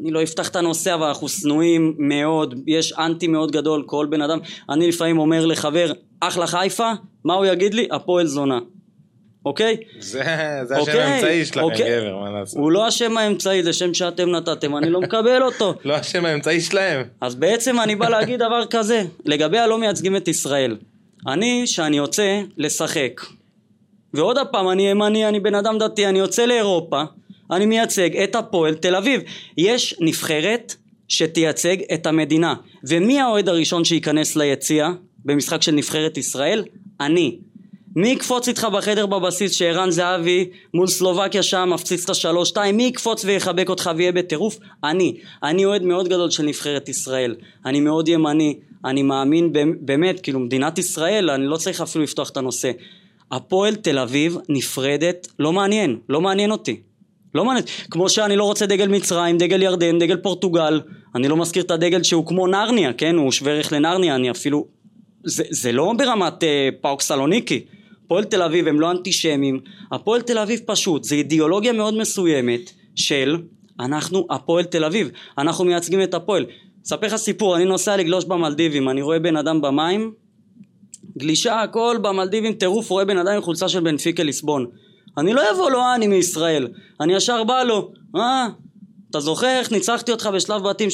אני 0.00 0.10
לא 0.10 0.22
אפתח 0.22 0.48
את 0.48 0.56
הנושא 0.56 0.94
אבל 0.94 1.06
אנחנו 1.06 1.28
שנואים 1.28 1.94
מאוד, 1.98 2.54
יש 2.66 2.92
אנטי 2.92 3.26
מאוד 3.26 3.50
גדול, 3.50 3.82
כל 3.86 4.06
בן 4.10 4.22
אדם, 4.22 4.38
אני 4.68 4.88
לפעמים 4.88 5.18
אומר 5.18 5.46
לחבר, 5.46 5.92
אחלה 6.20 6.46
חיפה, 6.46 6.92
מה 7.24 7.34
הוא 7.34 7.46
יגיד 7.46 7.74
לי? 7.74 7.88
הפועל 7.92 8.26
זונה, 8.26 8.58
אוקיי? 9.44 9.76
זה 9.98 10.22
זה 10.64 10.74
השם 10.74 10.80
אוקיי, 10.80 11.02
האמצעי 11.02 11.44
שלכם, 11.44 11.60
אוקיי. 11.60 12.00
גבר, 12.00 12.16
מה 12.16 12.30
לעשות? 12.30 12.58
הוא 12.58 12.72
לא 12.72 12.86
השם 12.86 13.16
האמצעי, 13.16 13.62
זה 13.62 13.72
שם 13.72 13.94
שאתם 13.94 14.30
נתתם, 14.30 14.76
אני 14.76 14.90
לא 14.90 15.00
מקבל 15.00 15.42
אותו. 15.42 15.74
לא 15.84 15.94
השם 15.94 16.24
האמצעי 16.24 16.60
שלהם. 16.60 17.02
אז 17.20 17.34
בעצם 17.34 17.80
אני 17.80 17.96
בא 17.96 18.08
להגיד 18.08 18.38
דבר 18.40 18.66
כזה, 18.70 19.02
לגבי 19.24 19.58
הלא 19.58 19.78
מייצגים 19.78 20.16
את 20.16 20.28
ישראל. 20.28 20.76
אני, 21.26 21.66
שאני 21.66 21.96
יוצא 21.96 22.40
לשחק, 22.56 23.20
ועוד 24.14 24.38
הפעם, 24.38 24.70
אני 24.70 24.90
ימני, 24.90 25.28
אני 25.28 25.40
בן 25.40 25.54
אדם 25.54 25.78
דתי, 25.78 26.06
אני 26.06 26.18
יוצא 26.18 26.46
לאירופה, 26.46 27.02
אני 27.50 27.66
מייצג 27.66 28.16
את 28.16 28.34
הפועל 28.34 28.74
תל 28.74 28.96
אביב. 28.96 29.20
יש 29.58 29.94
נבחרת 30.00 30.74
שתייצג 31.08 31.76
את 31.94 32.06
המדינה. 32.06 32.54
ומי 32.88 33.20
האוהד 33.20 33.48
הראשון 33.48 33.84
שייכנס 33.84 34.36
ליציע 34.36 34.90
במשחק 35.24 35.62
של 35.62 35.72
נבחרת 35.72 36.16
ישראל? 36.18 36.64
אני. 37.00 37.38
מי 37.96 38.08
יקפוץ 38.08 38.48
איתך 38.48 38.64
בחדר 38.72 39.06
בבסיס 39.06 39.52
שערן 39.52 39.90
זהבי 39.90 40.50
מול 40.74 40.86
סלובקיה 40.86 41.42
שם 41.42 41.70
מפציץ 41.74 42.04
את 42.04 42.10
השלוש 42.10 42.48
שתיים? 42.48 42.76
מי 42.76 42.82
יקפוץ 42.82 43.24
ויחבק 43.24 43.68
אותך 43.68 43.90
ויהיה 43.96 44.12
בטירוף? 44.12 44.58
אני. 44.84 45.16
אני 45.42 45.64
אוהד 45.64 45.82
מאוד 45.82 46.08
גדול 46.08 46.30
של 46.30 46.42
נבחרת 46.42 46.88
ישראל. 46.88 47.34
אני 47.66 47.80
מאוד 47.80 48.08
ימני. 48.08 48.58
אני 48.84 49.02
מאמין 49.02 49.52
באמת, 49.80 50.20
כאילו 50.20 50.40
מדינת 50.40 50.78
ישראל, 50.78 51.30
אני 51.30 51.46
לא 51.46 51.56
צריך 51.56 51.80
אפילו 51.80 52.04
לפתוח 52.04 52.30
את 52.30 52.36
הנושא. 52.36 52.70
הפועל 53.32 53.74
תל 53.74 53.98
אביב 53.98 54.38
נפרדת, 54.48 55.26
לא 55.38 55.52
מעניין, 55.52 55.98
לא 56.08 56.20
מעניין 56.20 56.50
אותי. 56.50 56.80
לא 57.34 57.44
מעניין, 57.44 57.64
כמו 57.90 58.08
שאני 58.08 58.36
לא 58.36 58.44
רוצה 58.44 58.66
דגל 58.66 58.88
מצרים, 58.88 59.38
דגל 59.38 59.62
ירדן, 59.62 59.98
דגל 59.98 60.16
פורטוגל, 60.16 60.80
אני 61.14 61.28
לא 61.28 61.36
מזכיר 61.36 61.62
את 61.62 61.70
הדגל 61.70 62.02
שהוא 62.02 62.26
כמו 62.26 62.46
נרניה, 62.46 62.92
כן, 62.92 63.16
הוא 63.16 63.32
שווה 63.32 63.52
ערך 63.52 63.72
לנרניה, 63.72 64.14
אני 64.14 64.30
אפילו, 64.30 64.66
זה, 65.24 65.44
זה 65.50 65.72
לא 65.72 65.92
ברמת 65.98 66.44
אה, 66.44 66.68
פאוק 66.80 67.02
סלוניקי, 67.02 67.64
הפועל 68.04 68.24
תל 68.24 68.42
אביב 68.42 68.68
הם 68.68 68.80
לא 68.80 68.90
אנטישמים, 68.90 69.60
הפועל 69.92 70.22
תל 70.22 70.38
אביב 70.38 70.60
פשוט, 70.66 71.04
זה 71.04 71.14
אידיאולוגיה 71.14 71.72
מאוד 71.72 71.94
מסוימת 71.96 72.70
של 72.94 73.36
אנחנו 73.80 74.26
הפועל 74.30 74.64
תל 74.64 74.84
אביב, 74.84 75.10
אנחנו 75.38 75.64
מייצגים 75.64 76.02
את 76.02 76.14
הפועל. 76.14 76.46
אספר 76.86 77.06
לך 77.06 77.16
סיפור, 77.16 77.56
אני 77.56 77.64
נוסע 77.64 77.96
לגלוש 77.96 78.24
במלדיבים, 78.24 78.88
אני 78.88 79.02
רואה 79.02 79.18
בן 79.18 79.36
אדם 79.36 79.60
במים, 79.60 80.12
גלישה 81.18 81.62
הכל 81.62 81.96
במלדיבים 82.02 82.52
טירוף, 82.52 82.90
רואה 82.90 83.04
בן 83.04 83.18
אדם 83.18 83.32
עם 83.34 83.42
חולצה 83.42 83.68
של 83.68 83.80
בנפיקה 83.80 84.22
ליסבון. 84.22 84.66
אני 85.18 85.32
לא 85.32 85.42
אבוא 85.52 85.70
לו, 85.70 85.78
אה, 85.78 85.94
אני 85.94 86.06
מישראל. 86.06 86.68
אני 87.00 87.14
ישר 87.14 87.44
בא 87.44 87.62
לו, 87.62 87.92
אה, 88.16 88.48
אתה 89.14 89.20
זוכר 89.20 89.46
איך 89.46 89.72
ניצחתי 89.72 90.12
אותך 90.12 90.28
בשלב 90.34 90.62
בתים 90.62 90.88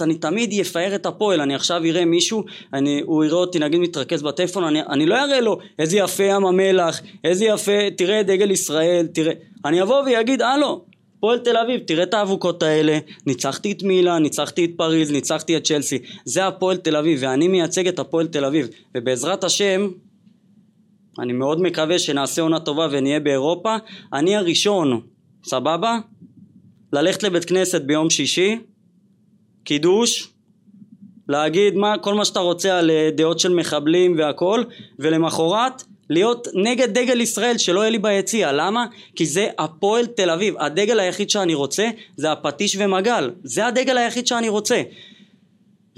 3-0, 0.00 0.04
אני 0.04 0.14
תמיד 0.14 0.52
יפאר 0.52 0.94
את 0.94 1.06
הפועל, 1.06 1.40
אני 1.40 1.54
עכשיו 1.54 1.84
אראה 1.84 2.04
מישהו, 2.04 2.44
אני, 2.72 3.00
הוא 3.04 3.24
יראה 3.24 3.36
אותי 3.36 3.58
נגיד 3.58 3.80
מתרכז 3.80 4.22
בטלפון, 4.22 4.64
אני, 4.64 4.82
אני 4.82 5.06
לא 5.06 5.24
אראה 5.24 5.40
לו 5.40 5.58
איזה 5.78 5.98
יפה 5.98 6.24
ים 6.24 6.46
המלח, 6.46 7.00
איזה 7.24 7.44
יפה, 7.44 7.90
תראה 7.96 8.22
דגל 8.22 8.50
ישראל, 8.50 9.06
תראה, 9.06 9.32
אני 9.64 9.82
אבוא 9.82 10.02
ויגיד, 10.02 10.42
הלו, 10.42 10.84
פועל 11.20 11.38
תל 11.38 11.56
אביב, 11.56 11.80
תראה 11.80 12.02
את 12.02 12.14
האבוקות 12.14 12.62
האלה, 12.62 12.98
ניצחתי 13.26 13.72
את 13.72 13.82
מילה, 13.82 14.18
ניצחתי 14.18 14.64
את 14.64 14.70
פריז, 14.76 15.10
ניצחתי 15.10 15.56
את 15.56 15.64
צ'לסי, 15.64 15.98
זה 16.24 16.46
הפועל 16.46 16.76
תל 16.76 16.96
אביב, 16.96 17.18
ואני 17.22 17.48
מייצג 17.48 17.88
את 17.88 17.98
הפועל 17.98 18.26
תל 18.26 18.44
אביב, 18.44 18.68
ובעזרת 18.96 19.44
השם, 19.44 19.88
אני 21.18 21.32
מאוד 21.32 21.62
מקווה 21.62 21.98
שנעשה 21.98 22.42
עונה 22.42 22.60
טובה 22.60 22.88
ונהיה 22.90 23.20
באירופה, 23.20 23.76
אני 24.12 24.36
הראשון, 24.36 25.00
סבבה? 25.44 25.98
ללכת 26.92 27.22
לבית 27.22 27.44
כנסת 27.44 27.82
ביום 27.82 28.10
שישי, 28.10 28.58
קידוש, 29.64 30.28
להגיד 31.28 31.74
מה, 31.74 31.98
כל 31.98 32.14
מה 32.14 32.24
שאתה 32.24 32.40
רוצה 32.40 32.78
על 32.78 32.90
אה, 32.90 33.10
דעות 33.16 33.38
של 33.38 33.54
מחבלים 33.54 34.14
והכל, 34.18 34.62
ולמחרת 34.98 35.82
להיות 36.10 36.48
נגד 36.54 36.98
דגל 36.98 37.20
ישראל 37.20 37.58
שלא 37.58 37.80
יהיה 37.80 37.90
לי 37.90 37.98
ביציע, 37.98 38.52
למה? 38.52 38.86
כי 39.16 39.26
זה 39.26 39.48
הפועל 39.58 40.06
תל 40.06 40.30
אביב, 40.30 40.54
הדגל 40.58 41.00
היחיד 41.00 41.30
שאני 41.30 41.54
רוצה 41.54 41.88
זה 42.16 42.32
הפטיש 42.32 42.76
ומגל, 42.78 43.30
זה 43.44 43.66
הדגל 43.66 43.98
היחיד 43.98 44.26
שאני 44.26 44.48
רוצה. 44.48 44.82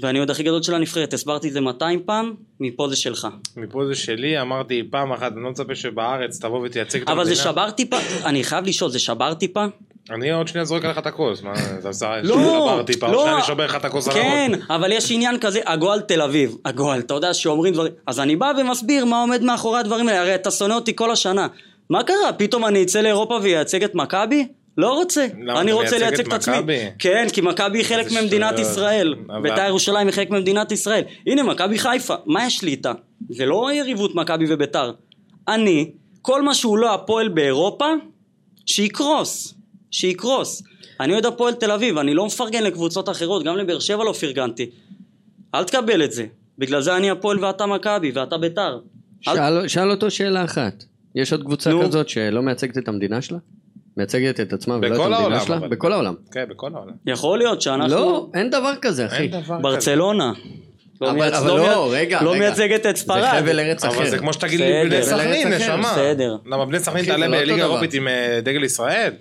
ואני 0.01 0.19
עוד 0.19 0.29
הכי 0.29 0.43
גדול 0.43 0.63
של 0.63 0.75
הנבחרת, 0.75 1.13
הסברתי 1.13 1.47
את 1.47 1.53
זה 1.53 1.61
200 1.61 1.99
פעם, 2.05 2.33
מפה 2.59 2.87
זה 2.89 2.95
שלך. 2.95 3.27
מפה 3.57 3.85
זה 3.85 3.95
שלי, 3.95 4.41
אמרתי 4.41 4.83
פעם 4.89 5.11
אחת, 5.13 5.31
אני 5.31 5.43
לא 5.43 5.49
מצפה 5.49 5.75
שבארץ 5.75 6.41
תבוא 6.41 6.59
ותייצג 6.65 7.01
את 7.01 7.09
המדינה. 7.09 7.21
אבל 7.21 7.35
זה 7.35 7.35
שבר 7.35 7.71
טיפה, 7.71 7.97
אני 8.25 8.43
חייב 8.43 8.65
לשאול, 8.65 8.91
זה 8.91 8.99
שבר 8.99 9.33
טיפה? 9.33 9.65
אני 10.09 10.31
עוד 10.31 10.47
שנייה 10.47 10.65
זורק 10.65 10.85
עליך 10.85 10.97
את 10.97 11.07
הכוס, 11.07 11.41
מה, 11.41 11.53
אתה 11.79 11.87
עושה, 11.87 12.21
לא, 12.23 12.35
לא. 12.35 12.83
שנייה 12.93 13.33
אני 13.35 13.43
שובר 13.43 13.65
לך 13.65 13.75
את 13.75 13.85
הכוס 13.85 14.07
על 14.07 14.13
כן, 14.13 14.51
הראש. 14.53 14.65
אבל 14.69 14.91
יש 14.91 15.11
עניין 15.11 15.39
כזה, 15.39 15.59
הגועל 15.65 16.01
תל 16.01 16.21
אביב, 16.21 16.55
הגועל, 16.65 16.99
אתה 16.99 17.13
יודע 17.13 17.33
שאומרים 17.33 17.73
דברים, 17.73 17.93
אז 18.07 18.19
אני 18.19 18.35
בא 18.35 18.51
ומסביר 18.59 19.05
מה 19.05 19.21
עומד 19.21 19.43
מאחורי 19.43 19.79
הדברים 19.79 20.07
האלה, 20.07 20.21
הרי 20.21 20.35
אתה 20.35 20.51
שונא 20.51 20.73
אותי 20.73 20.95
כל 20.95 21.11
השנה. 21.11 21.47
מה 21.89 22.03
קרה? 22.03 22.33
פתאום 22.37 22.65
אני 22.65 22.83
אצא 22.83 23.01
לאירופה 23.01 23.39
ואייצג 23.43 23.83
את 23.83 23.95
מכבי? 23.95 24.47
לא 24.77 24.93
רוצה. 24.93 25.27
אני 25.61 25.71
רוצה 25.71 25.97
לייצג 25.97 26.27
את 26.27 26.33
עצמי. 26.33 26.53
כן, 26.99 27.27
כי 27.33 27.41
מכבי 27.41 27.77
היא 27.77 27.85
חלק 27.85 28.11
ממדינת. 28.11 28.59
ישראל. 28.59 29.15
בית"ר 29.43 29.65
ירושלים 29.67 30.07
היא 30.07 30.13
חלק 30.15 30.29
ממדינת 30.29 30.71
ישראל. 30.71 31.03
הנה, 31.27 31.43
מכבי 31.43 31.79
חיפה, 31.79 32.15
מה 32.25 32.45
יש 32.45 32.63
לי 32.63 32.71
איתה? 32.71 32.91
זה 33.29 33.45
לא 33.45 33.69
יריבות 33.73 34.15
מכבי 34.15 34.45
ובית"ר. 34.49 34.91
אני, 35.47 35.91
כל 36.21 36.41
מה 36.41 36.53
שהוא 36.53 36.77
לא 36.77 36.93
הפועל 36.93 37.29
באירופה, 37.29 37.85
שיקרוס. 38.65 39.53
שיקרוס. 39.91 40.63
אני 40.99 41.13
אוהד 41.13 41.25
הפועל 41.25 41.53
תל 41.53 41.71
אביב, 41.71 41.97
אני 41.97 42.13
לא 42.13 42.25
מפרגן 42.25 42.63
לקבוצות 42.63 43.09
אחרות, 43.09 43.43
גם 43.43 43.57
לבאר 43.57 43.79
שבע 43.79 44.03
לא 44.03 44.11
פרגנתי. 44.11 44.69
אל 45.55 45.63
תקבל 45.63 46.03
את 46.03 46.11
זה. 46.11 46.25
בגלל 46.57 46.81
זה 46.81 46.97
אני 46.97 47.09
הפועל 47.09 47.45
ואתה 47.45 47.65
מכבי 47.65 48.11
ואתה 48.11 48.37
בית"ר. 48.37 48.79
אל- 49.27 49.35
שאל, 49.35 49.67
שאל 49.67 49.91
אותו 49.91 50.11
שאלה 50.11 50.43
אחת. 50.45 50.83
יש 51.15 51.31
עוד 51.31 51.43
קבוצה 51.43 51.69
נו. 51.69 51.81
כזאת 51.83 52.09
שלא 52.09 52.41
מייצגת 52.41 52.77
את 52.77 52.87
המדינה 52.87 53.21
שלה? 53.21 53.37
מייצגת 53.97 54.39
את 54.39 54.53
עצמה 54.53 54.75
ולא 54.75 54.87
את 54.87 54.91
בכל 54.91 55.01
המדינה 55.03 55.17
העולם, 55.19 55.39
שלה? 55.45 55.57
אבל. 55.57 55.67
בכל 55.67 55.91
העולם. 55.93 56.13
כן, 56.31 56.43
בכל 56.49 56.69
העולם. 56.75 56.93
יכול 57.05 57.37
להיות 57.37 57.61
שאנחנו... 57.61 57.87
לא, 57.95 58.27
אין 58.33 58.49
דבר 58.49 58.73
כזה, 58.81 59.05
אחי. 59.05 59.23
אין 59.23 59.31
דבר 59.31 59.41
כזה. 59.41 59.53
ברצלונה. 59.63 60.33
לא 61.01 61.09
אבל- 61.11 61.19
מייצ- 61.19 61.33
אבל 61.37 61.47
לא 61.47 61.57
לא, 61.57 61.89
רגע, 61.93 62.21
לא 62.23 62.31
רגע. 62.31 62.39
מייצגת 62.39 62.85
את 62.85 62.95
זה 62.95 63.01
ספרד. 63.01 63.23
חבל 63.39 63.59
ארץ 63.59 63.83
אחר. 63.85 63.97
אבל 63.97 64.09
זה 64.09 64.17
כמו 64.17 64.33
שתגיד. 64.33 64.59
לי 64.59 64.89
בני 64.89 65.03
סכנין. 65.03 65.47
נשמה. 65.47 65.91
בסדר. 65.91 66.35
למה 66.45 66.65
בני 66.65 66.79
סכנין 66.79 67.05
תעלה 67.05 67.25
זה 67.25 67.31
לא 67.31 67.37
בליגה. 67.37 67.63
אירופית 67.63 67.93
עם 67.93 68.07
אה, 68.07 68.39
דגל 68.43 68.63
ישראל? 68.63 69.11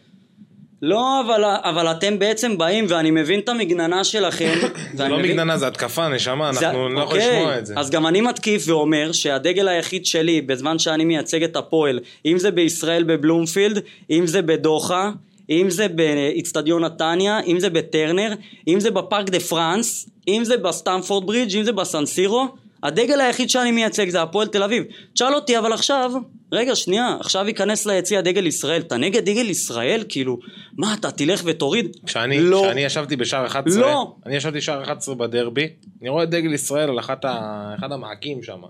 לא, 0.83 1.21
אבל, 1.21 1.45
אבל 1.45 1.91
אתם 1.91 2.19
בעצם 2.19 2.59
באים, 2.59 2.87
ואני 2.89 3.11
מבין 3.11 3.41
את 3.41 3.49
המגננה 3.49 4.05
שלכם. 4.05 4.53
זה 4.95 5.09
לא 5.09 5.19
מבין- 5.19 5.31
מגננה, 5.31 5.57
זה 5.59 5.67
התקפה, 5.67 6.09
נשמה, 6.09 6.53
זה- 6.53 6.67
אנחנו 6.67 6.89
לא 6.89 7.01
יכולים 7.01 7.23
אוקיי, 7.23 7.37
לשמוע 7.39 7.59
את 7.59 7.67
זה. 7.67 7.75
אז 7.77 7.91
גם 7.91 8.07
אני 8.07 8.21
מתקיף 8.21 8.65
ואומר 8.69 9.13
שהדגל 9.13 9.69
היחיד 9.69 10.07
שלי 10.07 10.41
בזמן 10.41 10.79
שאני 10.79 11.05
מייצג 11.05 11.43
את 11.43 11.57
הפועל, 11.57 11.99
אם 12.27 12.39
זה 12.39 12.51
בישראל 12.51 13.03
בבלומפילד, 13.03 13.79
אם 14.11 14.27
זה 14.27 14.43
בדוחה, 14.43 15.11
אם 15.51 15.71
זה 15.71 15.89
באיצטדיון 15.89 16.85
נתניה, 16.85 17.41
אם 17.47 17.61
זה 17.61 17.71
בטרנר, 17.71 18.33
אם 18.69 18.81
זה 18.81 18.91
בפארק 18.91 19.31
דה 19.31 19.41
פרנס, 19.41 20.09
אם 20.29 20.43
זה 20.45 20.57
בסטמפורד 20.57 21.27
ברידג', 21.27 21.57
אם 21.57 21.63
זה 21.63 21.73
בסן 21.73 22.00
סירו, 22.01 22.47
הדגל 22.83 23.21
היחיד 23.21 23.51
שאני 23.51 23.71
מייצג 23.71 24.09
זה 24.09 24.23
הפועל 24.23 24.47
תל 24.47 24.63
אביב. 24.63 24.85
תשאל 25.15 25.35
אותי, 25.35 25.59
אבל 25.59 25.73
עכשיו, 25.73 26.13
רגע, 26.53 26.75
שנייה, 26.75 27.17
עכשיו 27.21 27.49
ייכנס 27.49 27.87
ליציע 27.87 28.21
דגל 28.21 28.47
ישראל, 28.47 28.81
אתה 28.81 28.97
נגד 28.97 29.25
דגל 29.25 29.51
ישראל? 29.51 30.05
כאילו, 30.09 30.39
מה, 30.79 30.95
אתה 30.95 31.11
תלך 31.11 31.43
ותוריד? 31.45 31.97
כשאני, 32.07 32.41
לא. 32.41 32.63
כשאני 32.65 32.81
ישבתי 32.81 33.17
בשער 33.17 33.47
11, 33.47 33.81
לא. 33.83 34.15
אני 34.27 34.37
ישבתי 34.37 34.57
בשער 34.57 34.83
11 34.83 35.15
בדרבי, 35.15 35.69
אני 36.01 36.09
רואה 36.09 36.25
את 36.25 36.31
דגל 36.31 36.55
ישראל 36.55 36.89
על 36.89 36.99
אחת 36.99 37.25
ה... 37.25 37.75
אחד 37.79 37.93
המעקים 37.93 38.43
שם. 38.43 38.61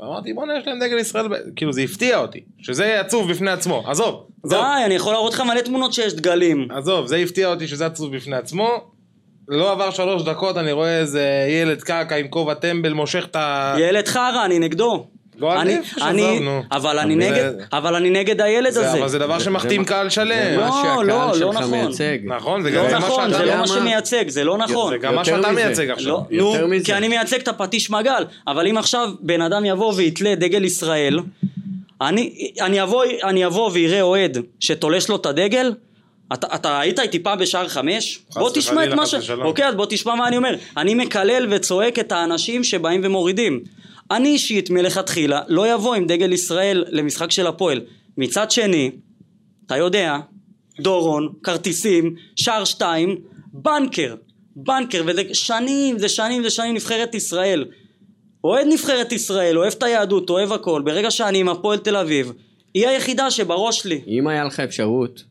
ואמרתי 0.00 0.32
בואנה 0.32 0.58
יש 0.58 0.66
להם 0.66 0.78
דגל 0.78 0.98
ישראל, 0.98 1.28
ב-" 1.28 1.34
כאילו 1.56 1.72
זה 1.72 1.82
הפתיע 1.82 2.18
אותי, 2.18 2.40
שזה 2.58 3.00
עצוב 3.00 3.30
בפני 3.30 3.50
עצמו, 3.50 3.84
עזוב, 3.86 4.26
עזוב, 4.44 4.60
די, 4.60 4.84
אני 4.86 4.94
יכול 4.94 5.12
להראות 5.12 5.34
לך 5.34 5.40
מלא 5.40 5.60
תמונות 5.60 5.92
שיש 5.92 6.14
דגלים. 6.14 6.68
עזוב, 6.70 7.06
זה 7.06 7.16
הפתיע 7.16 7.48
אותי 7.48 7.68
שזה 7.68 7.86
עצוב 7.86 8.16
בפני 8.16 8.36
עצמו. 8.36 8.92
לא 9.48 9.72
עבר 9.72 9.90
שלוש 9.90 10.22
דקות, 10.22 10.56
אני 10.56 10.72
רואה 10.72 10.98
איזה 10.98 11.46
ילד 11.48 11.82
קעקע 11.82 12.16
עם 12.16 12.28
כובע 12.28 12.54
טמבל 12.54 12.92
מושך 12.92 13.24
את 13.30 13.36
ה... 13.36 13.74
ילד 13.78 14.08
חרא, 14.08 14.44
אני 14.44 14.58
נגדו. 14.58 15.06
לא 15.42 15.62
אני, 16.10 16.40
נו. 16.40 16.62
אבל 16.72 16.98
אני 16.98 17.14
נגד, 17.14 17.50
אבל 17.72 17.94
אני 17.94 18.10
נגד 18.10 18.40
הילד 18.40 18.72
זה, 18.72 18.88
הזה. 18.88 18.98
אבל 18.98 19.08
זה 19.08 19.18
דבר 19.18 19.38
שמחתים 19.38 19.82
זה- 19.82 19.88
קהל 19.88 20.08
שלם. 20.08 20.58
לא, 20.58 21.04
לא, 21.04 21.32
לא 21.40 21.52
נכון. 21.52 21.90
נכון, 22.26 22.62
זה 22.62 22.70
לא 22.70 22.82
גם 22.82 22.88
זה 22.90 22.98
מה 22.98 23.06
נכון, 23.06 23.30
שאתה... 23.30 23.38
זה 23.38 23.44
לא 23.44 23.56
מה? 23.56 23.66
שמייצג, 23.66 24.28
זה 24.28 24.44
לא 24.44 24.58
נכון. 24.58 24.92
זה 24.92 24.98
גם 24.98 25.14
מה 25.14 25.24
שאתה. 25.24 25.52
מייצג 25.52 25.90
עכשיו. 25.90 26.08
לא, 26.08 26.22
נו. 26.30 26.54
כי 26.84 26.94
אני 26.94 27.08
מייצג 27.08 27.40
את 27.40 27.48
הפטיש 27.48 27.90
מגל, 27.90 28.24
אבל 28.46 28.66
אם 28.66 28.78
עכשיו 28.78 29.08
בן 29.20 29.40
אדם 29.42 29.64
יבוא 29.64 29.92
ויתלה 29.96 30.34
דגל 30.34 30.64
ישראל, 30.64 31.18
אני, 32.00 32.52
אני, 33.24 33.46
אבוא, 33.46 33.70
ויראה 33.72 34.02
אוהד 34.02 34.38
שתולש 34.60 35.08
לו 35.08 35.16
את 35.16 35.26
הדגל, 35.26 35.72
אתה, 36.32 36.46
אתה 36.54 36.80
היית 36.80 37.00
איתי 37.00 37.18
פעם 37.18 37.38
בשער 37.38 37.68
חמש? 37.68 38.22
בוא 38.34 38.50
תשמע 38.54 38.84
את 38.84 38.92
מה 38.94 39.06
ש... 39.06 39.14
אוקיי, 39.30 39.68
אז 39.68 39.74
בוא 39.74 39.86
תשמע 39.88 40.14
מה 40.14 40.28
אני 40.28 40.36
אומר. 40.36 40.54
אני 40.76 40.94
מקלל 40.94 41.46
וצועק 41.50 41.98
את 41.98 42.12
האנשים 42.12 42.64
שבאים 42.64 43.00
ומורידים. 43.04 43.60
אני 44.12 44.28
אישית 44.28 44.70
מלכתחילה 44.70 45.40
לא 45.48 45.74
יבוא 45.74 45.94
עם 45.94 46.06
דגל 46.06 46.32
ישראל 46.32 46.84
למשחק 46.88 47.30
של 47.30 47.46
הפועל. 47.46 47.80
מצד 48.16 48.50
שני, 48.50 48.90
אתה 49.66 49.76
יודע, 49.76 50.18
דורון, 50.80 51.32
כרטיסים, 51.42 52.14
שער 52.36 52.64
שתיים, 52.64 53.18
בנקר, 53.52 54.14
בנקר, 54.56 55.02
וזה 55.06 55.22
שנים, 55.32 55.98
זה 55.98 56.08
שנים, 56.08 56.42
זה 56.42 56.50
שנים 56.50 56.74
נבחרת 56.74 57.14
ישראל. 57.14 57.64
אוהד 58.44 58.66
נבחרת 58.66 59.12
ישראל, 59.12 59.58
אוהב 59.58 59.72
את 59.78 59.82
היהדות, 59.82 60.30
אוהב 60.30 60.52
הכל, 60.52 60.82
ברגע 60.84 61.10
שאני 61.10 61.38
עם 61.38 61.48
הפועל 61.48 61.78
תל 61.78 61.96
אביב, 61.96 62.32
היא 62.74 62.88
היחידה 62.88 63.30
שבראש 63.30 63.78
שלי. 63.78 64.00
אם 64.06 64.28
היה 64.28 64.44
לך 64.44 64.60
אפשרות, 64.60 65.24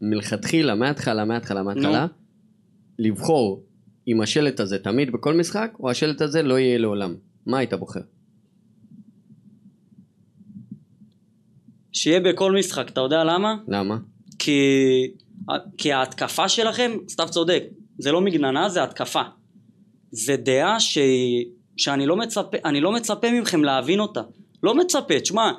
מלכתחילה, 0.00 0.74
מההתחלה, 0.74 1.24
מההתחלה, 1.24 1.62
מההתחלה, 1.62 2.06
לבחור 2.98 3.62
אם 4.08 4.20
השלט 4.20 4.60
הזה 4.60 4.78
תמיד 4.78 5.12
בכל 5.12 5.34
משחק, 5.34 5.70
או 5.80 5.90
השלט 5.90 6.20
הזה 6.20 6.42
לא 6.42 6.58
יהיה 6.58 6.78
לעולם. 6.78 7.14
מה 7.46 7.58
היית 7.58 7.74
בוחר? 7.74 8.00
שיהיה 11.92 12.20
בכל 12.20 12.52
משחק, 12.52 12.88
אתה 12.88 13.00
יודע 13.00 13.24
למה? 13.24 13.56
למה? 13.68 13.96
כי, 14.38 14.60
כי 15.78 15.92
ההתקפה 15.92 16.48
שלכם, 16.48 16.90
סתיו 17.08 17.28
צודק, 17.30 17.62
זה 17.98 18.12
לא 18.12 18.20
מגננה, 18.20 18.68
זה 18.68 18.82
התקפה. 18.82 19.22
זה 20.10 20.36
דעה 20.36 20.80
ש... 20.80 20.98
שאני 21.76 22.06
לא 22.06 22.16
מצפה, 22.16 22.56
אני 22.64 22.80
לא 22.80 22.92
מצפה 22.92 23.30
מכם 23.30 23.64
להבין 23.64 24.00
אותה. 24.00 24.20
לא 24.62 24.74
מצפה, 24.74 25.20
תשמע, 25.20 25.52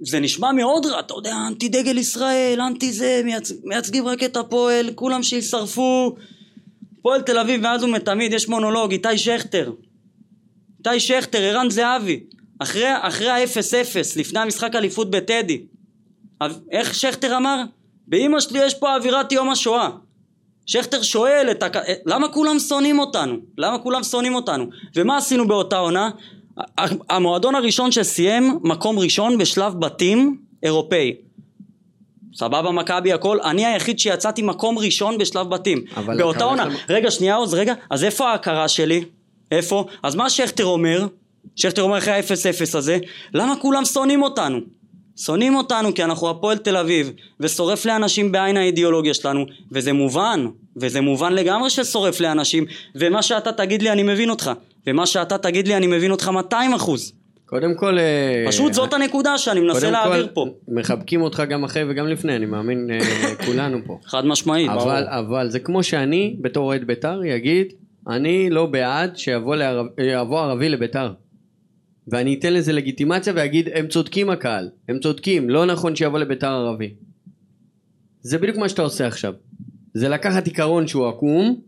זה 0.00 0.20
נשמע 0.20 0.52
מאוד 0.52 0.86
רע, 0.86 1.00
אתה 1.00 1.14
יודע, 1.14 1.34
אנטי 1.48 1.68
דגל 1.68 1.98
ישראל, 1.98 2.60
אנטי 2.60 2.92
זה, 2.92 3.22
מייצ... 3.24 3.52
מייצגים 3.64 4.06
רק 4.06 4.22
את 4.22 4.36
הפועל, 4.36 4.90
כולם 4.94 5.22
שישרפו. 5.22 6.16
פועל 7.02 7.22
תל 7.22 7.38
אביב 7.38 7.60
מאז 7.60 7.84
ומתמיד 7.84 8.32
יש 8.32 8.48
מונולוג, 8.48 8.92
איתי 8.92 9.18
שכטר. 9.18 9.72
איתי 10.86 11.00
שכטר, 11.00 11.38
ערן 11.38 11.70
זהבי. 11.70 12.20
אחרי, 12.58 12.88
אחרי 13.00 13.28
ה-0-0, 13.28 13.96
לפני 14.16 14.40
המשחק 14.40 14.74
אליפות 14.74 15.10
בטדי. 15.10 15.62
איך 16.70 16.94
שכטר 16.94 17.36
אמר? 17.36 17.62
באמא 18.06 18.40
שלי 18.40 18.64
יש 18.64 18.74
פה 18.74 18.96
אווירת 18.96 19.32
יום 19.32 19.50
השואה. 19.50 19.88
שכטר 20.66 21.02
שואל 21.02 21.48
את 21.50 21.62
הק... 21.62 21.76
למה 22.06 22.28
כולם 22.28 22.58
שונאים 22.58 22.98
אותנו? 22.98 23.36
למה 23.58 23.78
כולם 23.78 24.02
שונאים 24.02 24.34
אותנו? 24.34 24.66
ומה 24.96 25.16
עשינו 25.16 25.48
באותה 25.48 25.78
עונה? 25.78 26.10
המועדון 27.10 27.54
הראשון 27.54 27.92
שסיים 27.92 28.58
מקום 28.62 28.98
ראשון 28.98 29.38
בשלב 29.38 29.80
בתים 29.80 30.38
אירופאי. 30.62 31.14
סבבה 32.34 32.70
מכבי 32.70 33.12
הכל, 33.12 33.40
אני 33.40 33.66
היחיד 33.66 33.98
שיצאתי 33.98 34.42
מקום 34.42 34.78
ראשון 34.78 35.18
בשלב 35.18 35.48
בתים. 35.50 35.84
באותה 36.18 36.44
עונה. 36.44 36.66
רגע 36.88 37.10
שנייה 37.10 37.34
עוז, 37.34 37.54
רגע, 37.54 37.74
אז 37.90 38.04
איפה 38.04 38.30
ההכרה 38.30 38.68
שלי? 38.68 39.04
איפה? 39.52 39.86
אז 40.02 40.14
מה 40.14 40.30
שכטר 40.30 40.64
אומר? 40.64 41.06
שכטר 41.56 41.82
אומר 41.82 41.98
אחרי 41.98 42.12
ה-0-0 42.12 42.78
הזה, 42.78 42.98
למה 43.34 43.54
כולם 43.60 43.84
שונאים 43.84 44.22
אותנו? 44.22 44.58
שונאים 45.16 45.54
אותנו 45.54 45.94
כי 45.94 46.04
אנחנו 46.04 46.30
הפועל 46.30 46.58
תל 46.58 46.76
אביב, 46.76 47.12
ושורף 47.40 47.86
לאנשים 47.86 48.32
בעין 48.32 48.56
האידיאולוגיה 48.56 49.14
שלנו, 49.14 49.46
וזה 49.72 49.92
מובן, 49.92 50.46
וזה 50.76 51.00
מובן 51.00 51.32
לגמרי 51.32 51.70
ששורף 51.70 52.20
לאנשים, 52.20 52.64
ומה 52.94 53.22
שאתה 53.22 53.52
תגיד 53.52 53.82
לי 53.82 53.90
אני 53.90 54.02
מבין 54.02 54.30
אותך, 54.30 54.50
ומה 54.86 55.06
שאתה 55.06 55.38
תגיד 55.38 55.68
לי 55.68 55.76
אני 55.76 55.86
מבין 55.86 56.10
אותך 56.10 56.28
200 56.28 56.74
אחוז. 56.74 57.12
קודם 57.46 57.74
כל... 57.74 57.98
אה, 57.98 58.44
פשוט 58.48 58.72
זאת 58.72 58.92
הנקודה 58.92 59.38
שאני 59.38 59.60
מנסה 59.60 59.90
להעביר 59.90 60.28
פה. 60.34 60.46
מחבקים 60.68 61.22
אותך 61.22 61.42
גם 61.50 61.64
אחרי 61.64 61.82
וגם 61.88 62.06
לפני, 62.06 62.36
אני 62.36 62.46
מאמין 62.46 62.90
אה, 62.90 63.00
כולנו 63.46 63.78
פה. 63.86 63.98
חד 64.06 64.26
משמעית. 64.26 64.70
אבל, 64.70 65.04
אבל 65.08 65.50
זה 65.50 65.58
כמו 65.58 65.82
שאני, 65.82 66.36
בתור 66.40 66.66
אוהד 66.66 66.84
בית"ר, 66.84 67.24
יגיד, 67.24 67.72
אני 68.08 68.50
לא 68.50 68.66
בעד 68.66 69.16
שיבוא 69.16 69.56
לערב, 69.56 69.86
ערבי 70.32 70.68
לבית"ר. 70.68 71.12
ואני 72.08 72.34
אתן 72.34 72.54
לזה 72.54 72.72
לגיטימציה 72.72 73.32
ואגיד, 73.36 73.68
הם 73.74 73.88
צודקים 73.88 74.30
הקהל, 74.30 74.70
הם 74.88 74.98
צודקים, 74.98 75.50
לא 75.50 75.66
נכון 75.66 75.96
שיבוא 75.96 76.18
לבית"ר 76.18 76.46
ערבי. 76.46 76.94
זה 78.20 78.38
בדיוק 78.38 78.56
מה 78.56 78.68
שאתה 78.68 78.82
עושה 78.82 79.06
עכשיו. 79.06 79.34
זה 79.94 80.08
לקחת 80.08 80.46
עיקרון 80.46 80.86
שהוא 80.86 81.08
עקום, 81.08 81.60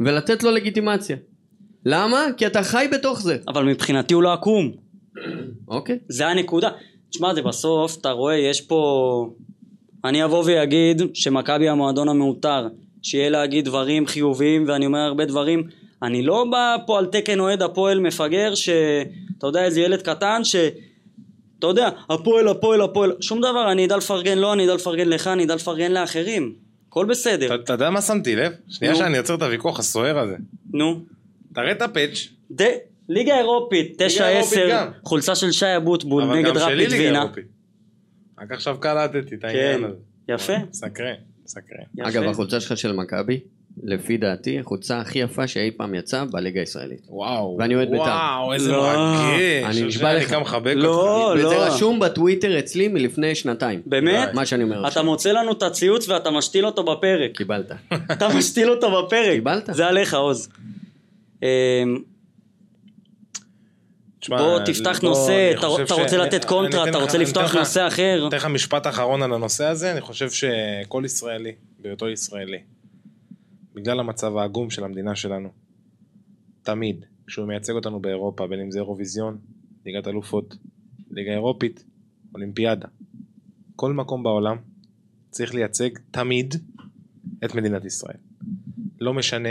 ולתת 0.00 0.42
לו 0.42 0.50
לגיטימציה. 0.50 1.16
למה? 1.86 2.26
כי 2.36 2.46
אתה 2.46 2.62
חי 2.62 2.86
בתוך 2.92 3.22
זה. 3.22 3.36
אבל 3.48 3.64
מבחינתי 3.64 4.14
הוא 4.14 4.22
לא 4.22 4.32
עקום. 4.32 4.72
אוקיי? 5.68 5.98
זה 6.08 6.26
הנקודה. 6.26 6.68
תשמע, 7.10 7.34
זה 7.34 7.42
בסוף, 7.42 7.96
אתה 8.00 8.10
רואה, 8.10 8.34
יש 8.34 8.60
פה... 8.60 9.30
אני 10.04 10.24
אבוא 10.24 10.44
ואגיד 10.46 11.02
שמכבי 11.14 11.68
המועדון 11.68 12.08
המעוטר, 12.08 12.68
שיהיה 13.04 13.30
להגיד 13.30 13.64
דברים 13.64 14.06
חיוביים, 14.06 14.64
ואני 14.68 14.86
אומר 14.86 14.98
הרבה 14.98 15.24
דברים. 15.24 15.62
אני 16.02 16.22
לא 16.22 16.44
בא 16.50 16.76
פה 16.86 16.98
על 16.98 17.06
תקן 17.06 17.40
אוהד 17.40 17.62
הפועל 17.62 18.00
מפגר, 18.00 18.54
שאתה 18.54 18.76
יודע, 19.46 19.64
איזה 19.64 19.80
ילד 19.80 20.02
קטן, 20.02 20.44
ש... 20.44 20.56
אתה 21.58 21.66
יודע, 21.66 21.88
הפועל, 22.10 22.48
הפועל, 22.48 22.80
הפועל, 22.82 23.12
שום 23.20 23.38
דבר, 23.40 23.72
אני 23.72 23.86
אדע 23.86 23.96
לפרגן 23.96 24.38
לו, 24.38 24.52
אני 24.52 24.64
אדע 24.64 24.74
לפרגן 24.74 25.08
לך, 25.08 25.26
אני 25.26 25.44
אדע 25.44 25.54
לפרגן 25.54 25.92
לאחרים. 25.92 26.54
הכל 26.88 27.06
בסדר. 27.06 27.54
אתה- 27.54 27.72
יודע 27.72 27.90
מה 27.90 28.00
שמתי 28.02 28.36
לב? 28.36 28.52
שנייה 28.68 28.92
נו. 28.92 28.98
שאני 28.98 29.18
עוצר 29.18 29.34
את 29.34 29.42
הוויכוח 29.42 29.78
הסוער 29.78 30.18
הזה. 30.18 30.36
נו. 30.72 31.00
תראה 31.54 31.72
את 31.72 31.82
הפאץ', 31.82 32.28
ד... 32.52 32.62
ליגה 33.08 33.38
אירופית, 33.38 34.02
9-10, 34.02 34.22
אירופית 34.24 34.58
גם. 34.70 34.88
חולצה 35.04 35.34
של 35.34 35.52
שי 35.52 35.66
אבוטבול 35.76 36.22
אבל 36.22 36.36
נגד 36.36 36.48
גם 36.48 36.58
שלי 36.58 36.74
רפיד 36.74 36.90
ליגה 36.90 37.04
וינה. 37.04 37.22
אירופית. 37.22 37.44
רק 38.40 38.52
עכשיו 38.52 38.76
קלטתי 38.80 39.18
את 39.34 39.40
כן, 39.40 39.46
העניין 39.48 39.84
הזה. 39.84 39.96
יפה. 40.28 40.52
סקרן, 40.72 41.14
סקרן. 41.46 42.06
אגב, 42.08 42.22
החולצה 42.22 42.60
שלך 42.60 42.78
של 42.78 42.92
מכבי, 42.92 43.40
לפי 43.82 44.16
דעתי, 44.16 44.58
החולצה 44.58 44.98
הכי 44.98 45.18
יפה 45.18 45.46
שאי 45.46 45.70
פעם 45.70 45.94
יצאה 45.94 46.24
בליגה 46.24 46.60
הישראלית. 46.60 47.06
וואו. 47.08 47.56
ואני 47.60 47.74
אוהד 47.74 47.90
בית"ר. 47.90 48.02
וואו, 48.02 48.52
איזה 48.52 48.72
לא. 48.72 48.82
מרגש. 48.82 49.64
אני 49.64 49.82
נשבע 49.82 50.10
אני 50.10 50.20
לך. 50.20 50.30
גם 50.30 50.40
מחבק 50.40 50.74
לא, 50.76 50.88
אותך. 50.88 51.42
לא. 51.42 51.46
וזה 51.46 51.56
רשום 51.56 52.00
בטוויטר 52.00 52.58
אצלי 52.58 52.88
מלפני 52.88 53.34
שנתיים. 53.34 53.82
באמת? 53.86 54.34
מה 54.34 54.46
שאני 54.46 54.62
אומר 54.64 54.78
אתה 54.80 54.88
עכשיו. 54.88 55.04
מוצא 55.04 55.32
לנו 55.32 55.52
את 55.52 55.62
הציוץ 55.62 56.08
ואתה 56.08 56.30
משתיל 56.30 56.66
אותו 56.66 56.84
בפרק. 56.84 57.36
קיבלת. 57.36 57.72
אתה 58.12 58.28
משתיל 58.38 58.70
אותו 58.70 59.02
בפרק. 59.02 59.32
קיבלת? 59.32 59.68
זה 59.72 59.86
עליך, 59.86 60.14
עוז. 60.14 60.48
תשמע, 64.24 64.36
בוא 64.38 64.58
תפתח 64.66 64.98
בוא, 65.00 65.08
נושא, 65.08 65.50
אתה 65.50 65.58
אתה 65.58 65.86
ש- 65.86 65.92
רוצה 65.92 66.16
אני- 66.16 66.26
לתת 66.26 66.44
קונטרה, 66.44 66.88
אתה 66.88 66.98
רוצה 66.98 67.18
לפתוח 67.18 67.44
לך- 67.44 67.56
נושא 67.56 67.86
אחר. 67.86 68.16
אני 68.20 68.28
אתן 68.28 68.36
לך 68.36 68.46
משפט 68.46 68.86
אחרון 68.86 69.22
על 69.22 69.32
הנושא 69.32 69.64
הזה, 69.64 69.92
אני 69.92 70.00
חושב 70.00 70.30
שכל 70.30 71.02
ישראלי, 71.04 71.52
בהיותו 71.78 72.08
ישראלי, 72.08 72.58
בגלל 73.74 74.00
המצב 74.00 74.36
העגום 74.36 74.70
של 74.70 74.84
המדינה 74.84 75.16
שלנו, 75.16 75.48
תמיד, 76.62 77.04
כשהוא 77.26 77.46
מייצג 77.48 77.72
אותנו 77.72 78.00
באירופה, 78.00 78.46
בין 78.46 78.60
אם 78.60 78.70
זה 78.70 78.78
אירוויזיון, 78.78 79.38
ליגת 79.86 80.08
אלופות, 80.08 80.56
ליגה 81.10 81.32
אירופית, 81.32 81.84
אולימפיאדה, 82.34 82.88
כל 83.76 83.92
מקום 83.92 84.22
בעולם 84.22 84.56
צריך 85.30 85.54
לייצג 85.54 85.88
תמיד 86.10 86.54
את 87.44 87.54
מדינת 87.54 87.84
ישראל. 87.84 88.16
לא 89.00 89.14
משנה 89.14 89.48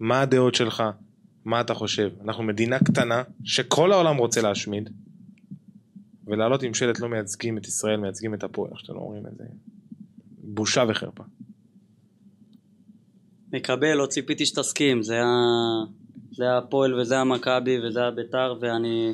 מה 0.00 0.20
הדעות 0.20 0.54
שלך, 0.54 0.82
מה 1.44 1.60
אתה 1.60 1.74
חושב. 1.74 2.10
אנחנו 2.24 2.42
מדינה 2.42 2.78
קטנה 2.78 3.22
שכל 3.44 3.92
העולם 3.92 4.16
רוצה 4.16 4.40
להשמיד, 4.42 4.90
ולעלות 6.26 6.62
עם 6.62 6.74
שלט 6.74 7.00
לא 7.00 7.08
מייצגים 7.08 7.58
את 7.58 7.66
ישראל, 7.66 7.96
מייצגים 7.96 8.34
את 8.34 8.44
הפועל, 8.44 8.70
איך 8.70 8.80
שאתם 8.80 8.94
לא 8.94 8.98
אומרים 8.98 9.26
את 9.26 9.36
זה. 9.38 9.44
בושה 10.42 10.84
וחרפה. 10.88 11.24
מקבל, 13.52 13.94
לא 13.94 14.06
ציפיתי 14.06 14.46
שתסכים. 14.46 15.02
זה 15.02 15.22
ה- 15.22 15.84
זה 16.32 16.58
הפועל 16.58 17.00
וזה 17.00 17.18
המכבי 17.18 17.86
וזה 17.86 18.04
הביתר, 18.04 18.54
ואני... 18.60 19.12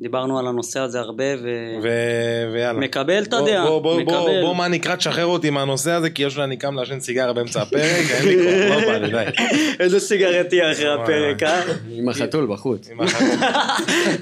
דיברנו 0.00 0.38
על 0.38 0.46
הנושא 0.46 0.80
הזה 0.80 1.00
הרבה, 1.00 1.24
ו... 1.42 1.48
ו- 1.82 2.52
ויאללה. 2.52 2.80
מקבל 2.80 3.22
את 3.22 3.28
בוא- 3.30 3.38
הדעה, 3.38 3.64
בוא, 3.66 3.78
בוא, 3.78 3.94
בוא, 3.94 4.00
מקבל. 4.02 4.40
בוא, 4.42 4.54
מה 4.56 4.68
נקרא, 4.68 4.94
תשחרר 4.96 5.26
אותי 5.26 5.50
מהנושא 5.50 5.90
הזה, 5.90 6.10
כי 6.10 6.22
יש 6.22 6.36
לי 6.36 6.44
אני 6.44 6.56
קם 6.56 6.74
לעשן 6.74 7.00
סיגריה 7.00 7.32
באמצע 7.32 7.62
הפרק, 7.62 7.82
אין 8.10 8.28
לי 8.28 8.36
כוח, 8.36 8.82
לא 8.82 8.86
בא 8.92 8.98
לי, 8.98 9.10
די. 9.10 9.24
איזה 9.80 10.00
סיגרט 10.00 10.46
תהיה 10.48 10.72
אחרי 10.72 10.92
הפרק, 10.94 11.42
אה? 11.42 11.62
עם 11.90 12.08
החתול 12.08 12.46
בחוץ. 12.52 12.88
עם 12.90 13.00
החתול. 13.00 13.28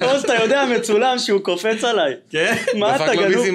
עוז, 0.08 0.24
אתה 0.24 0.34
יודע, 0.42 0.64
מצולם 0.76 1.18
שהוא 1.18 1.40
קופץ 1.40 1.84
עליי. 1.84 2.14
כן? 2.30 2.54
מה 2.78 2.96
אתה 2.96 3.04
דפק 3.06 3.14
לו 3.16 3.22
גנוב? 3.22 3.44
ביד, 3.46 3.54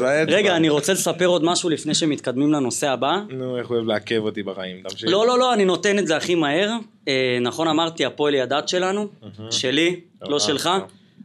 באצבע. 0.00 0.36
רגע, 0.36 0.56
אני 0.56 0.68
רוצה 0.68 0.92
לספר 0.92 1.26
עוד 1.26 1.44
משהו 1.44 1.68
לפני 1.70 1.94
שמתקדמים 1.94 2.52
לנושא 2.52 2.88
הבא. 2.88 3.12
נו, 3.28 3.58
איך 3.58 3.66
הוא 3.68 3.76
אוהב 3.76 3.86
לעכב 3.88 4.18
אותי 4.22 4.42
בחיים, 4.42 4.76
תמשיך. 4.88 5.08
לא, 5.08 5.26
לא, 5.26 5.38
לא, 5.38 5.54
אני 5.54 5.64
נותן 5.64 5.98
את 5.98 6.06
זה 6.06 6.16
הכי 6.16 6.34
מהר. 6.34 6.70
אה, 7.08 7.38
נכון 7.40 7.68
אמרתי, 7.68 8.04
הפועל 8.04 8.34
היא 8.34 8.42
הדת 8.42 8.68
שלנו, 8.68 9.06
שלי, 9.50 10.00
לא 10.22 10.34
אה, 10.34 10.40
שלך. 10.40 10.70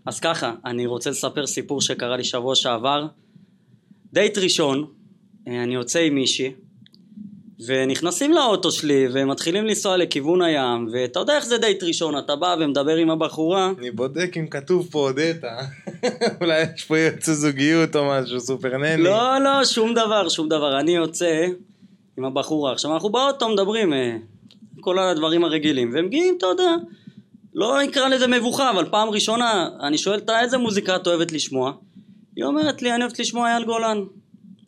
אה. 0.07 0.11
אז 0.11 0.19
ככה, 0.19 0.53
אני 0.65 0.85
רוצה 0.85 1.09
לספר 1.09 1.47
סיפור 1.47 1.81
שקרה 1.81 2.17
לי 2.17 2.23
שבוע 2.23 2.55
שעבר. 2.55 3.07
דייט 4.13 4.37
ראשון, 4.37 4.85
אה, 5.47 5.63
אני 5.63 5.73
יוצא 5.73 5.99
עם 5.99 6.15
מישהי, 6.15 6.51
ונכנסים 7.65 8.33
לאוטו 8.33 8.71
שלי, 8.71 9.07
ומתחילים 9.13 9.65
לנסוע 9.65 9.97
לכיוון 9.97 10.41
הים, 10.41 10.87
ואתה 10.93 11.19
יודע 11.19 11.35
איך 11.35 11.45
זה 11.45 11.57
דייט 11.57 11.83
ראשון, 11.83 12.17
אתה 12.17 12.35
בא 12.35 12.55
ומדבר 12.59 12.95
עם 12.95 13.09
הבחורה, 13.09 13.71
אני 13.79 13.91
בודק 13.91 14.37
אם 14.37 14.47
כתוב 14.47 14.87
פה 14.91 14.99
הודית. 14.99 15.37
אולי 16.41 16.63
יש 16.75 16.83
פה 16.83 16.97
יוצא 16.99 17.33
זוגיות 17.33 17.95
או 17.95 18.05
משהו, 18.05 18.39
סופר 18.39 18.77
נני. 18.77 19.03
לא, 19.03 19.37
לא, 19.37 19.65
שום 19.65 19.93
דבר, 19.93 20.29
שום 20.29 20.49
דבר. 20.49 20.79
אני 20.79 20.95
יוצא 20.95 21.47
עם 22.17 22.25
הבחורה. 22.25 22.71
עכשיו, 22.71 22.93
אנחנו 22.93 23.09
באוטו 23.09 23.49
מדברים, 23.49 23.93
אה, 23.93 24.17
כל 24.81 24.99
הדברים 24.99 25.43
הרגילים, 25.43 25.93
והם 25.93 26.05
מגיעים, 26.05 26.35
אתה 26.37 26.45
יודע, 26.45 26.75
לא 27.55 27.83
נקרא 27.83 28.07
לזה 28.07 28.27
מבוכה, 28.27 28.71
אבל 28.71 28.85
פעם 28.89 29.09
ראשונה, 29.09 29.69
אני 29.81 29.97
שואל 29.97 30.19
אותה 30.19 30.41
איזה 30.41 30.57
מוזיקה 30.57 30.95
את 30.95 31.07
אוהבת 31.07 31.31
לשמוע? 31.31 31.73
היא 32.35 32.45
אומרת 32.45 32.81
לי, 32.81 32.93
אני 32.93 33.03
אוהבת 33.03 33.19
לשמוע 33.19 33.49
אייל 33.49 33.65
גולן. 33.65 33.97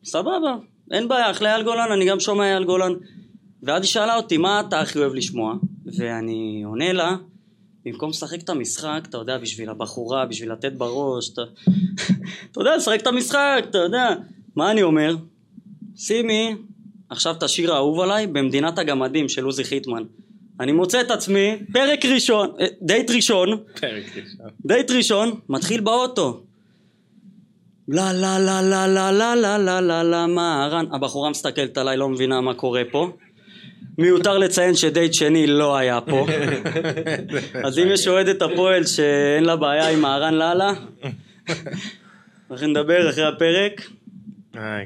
סבבה, 0.06 0.56
אין 0.91 1.08
בעיה, 1.08 1.32
אחלה 1.32 1.54
אייל 1.54 1.63
גולן, 1.63 1.91
אני 1.91 2.06
גם 2.06 2.19
שומע 2.19 2.43
אייל 2.43 2.63
גולן. 2.63 2.93
ואז 3.63 3.82
היא 3.82 3.89
שאלה 3.89 4.15
אותי, 4.15 4.38
מה 4.38 4.60
אתה 4.60 4.80
הכי 4.80 5.00
אוהב 5.00 5.13
לשמוע? 5.13 5.56
ואני 5.97 6.63
עונה 6.65 6.93
לה, 6.93 7.15
במקום 7.86 8.10
לשחק 8.10 8.41
את 8.41 8.50
המשחק, 8.50 9.02
אתה 9.10 9.17
יודע, 9.17 9.38
בשביל 9.38 9.69
הבחורה, 9.69 10.26
בשביל 10.26 10.52
לתת 10.52 10.73
בראש, 10.73 11.30
אתה, 11.30 11.41
אתה 12.52 12.62
יודע, 12.62 12.78
לשחק 12.78 13.02
את 13.02 13.08
המשחק, 13.08 13.63
אתה 13.69 13.78
יודע. 13.78 14.15
מה 14.56 14.71
אני 14.71 14.84
אומר? 14.84 15.15
שימי 15.95 16.56
עכשיו 17.10 17.36
את 17.38 17.43
השיר 17.43 17.73
האהוב 17.73 18.00
עליי 18.00 18.28
במדינת 18.28 18.80
הגמדים 18.80 19.30
של 19.30 19.43
עוזי 19.43 19.63
חיטמן. 19.63 20.04
אני 20.59 20.71
מוצא 20.71 21.01
את 21.01 21.11
עצמי, 21.11 21.57
פרק 21.73 22.05
ראשון, 22.05 22.49
אה, 22.59 22.65
דייט 22.81 23.11
ראשון, 23.11 23.49
פרק 23.81 24.03
ראשון. 24.15 24.49
דייט 24.65 24.91
ראשון, 24.91 25.39
מתחיל 25.49 25.81
באוטו. 25.81 26.43
לה 27.87 28.13
לה 28.13 28.39
לה 28.39 28.61
לה 28.61 28.87
לה 28.87 29.11
לה 29.11 29.35
לה 29.35 29.57
לה 29.57 29.81
לה 29.81 30.03
לה 30.03 30.27
מהרן 30.27 30.85
הבחורה 30.91 31.29
מסתכלת 31.29 31.77
עליי 31.77 31.97
לא 31.97 32.09
מבינה 32.09 32.41
מה 32.41 32.53
קורה 32.53 32.81
פה 32.91 33.11
מיותר 33.97 34.37
לציין 34.37 34.75
שדייט 34.75 35.13
שני 35.13 35.47
לא 35.47 35.77
היה 35.77 36.01
פה 36.01 36.25
אז 37.65 37.79
אם 37.79 37.87
יש 37.87 38.07
אוהדת 38.07 38.41
הפועל 38.41 38.85
שאין 38.85 39.43
לה 39.43 39.55
בעיה 39.55 39.89
עם 39.89 40.01
מהרן 40.01 40.33
לאללה 40.33 40.73
אנחנו 42.51 42.67
נדבר 42.67 43.09
אחרי 43.09 43.25
הפרק 43.25 43.81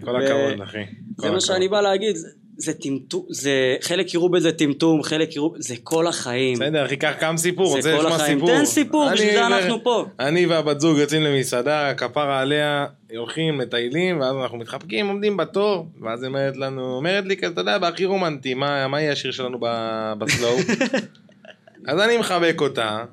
כל 0.02 0.24
הכבוד, 0.24 0.62
אחי. 0.64 0.84
זה 1.18 1.32
מה. 1.32 1.42
שאני 1.42 1.68
בא 1.68 1.82
להגיד 1.82 2.16
זה- 2.62 2.74
טמטום, 2.74 3.26
זה, 3.30 3.52
חלק 3.82 4.14
יראו 4.14 4.30
בזה 4.30 4.52
טמטום, 4.52 5.04
חלק 5.04 5.36
יראו, 5.36 5.54
זה 5.58 5.76
כל 5.84 6.08
החיים. 6.08 6.54
בסדר, 6.60 6.86
אחי, 6.86 6.98
קח 6.98 7.14
כמה 7.20 7.38
סיפור, 7.38 7.68
זה 7.70 7.76
רוצה 7.78 7.92
כל 7.92 7.98
לשמוע 7.98 8.16
החיים. 8.16 8.38
סיפור. 8.40 8.50
תן 8.58 8.66
סיפור, 8.66 9.10
בשביל 9.14 9.32
זה 9.34 9.48
אנחנו 9.48 9.84
פה. 9.84 10.06
אני 10.20 10.46
והבת 10.46 10.80
זוג 10.82 10.98
יוצאים 10.98 11.22
למסעדה, 11.22 11.94
כפרה 11.94 12.40
עליה, 12.42 12.86
הולכים, 13.18 13.58
מטיילים, 13.58 14.20
ואז 14.22 14.36
אנחנו 14.42 14.58
מתחבקים, 14.58 15.08
עומדים 15.08 15.38
בתור, 15.38 15.88
ואז 16.02 16.24
היא 16.24 16.28
אומרת 16.28 16.58
לנו, 16.58 16.96
אומרת 16.96 17.26
לי, 17.26 17.38
כזה, 17.38 17.48
אתה 17.54 17.62
יודע, 17.62 17.78
בהכי 17.78 18.06
רומנטי, 18.06 18.54
מה 18.54 18.88
מה 18.88 19.02
יהיה 19.02 19.12
השיר 19.12 19.32
שלנו 19.32 19.60
בסלואו? 20.18 20.58
אז 21.88 22.00
אני 22.00 22.18
מחבק 22.18 22.62
אותה, 22.62 23.04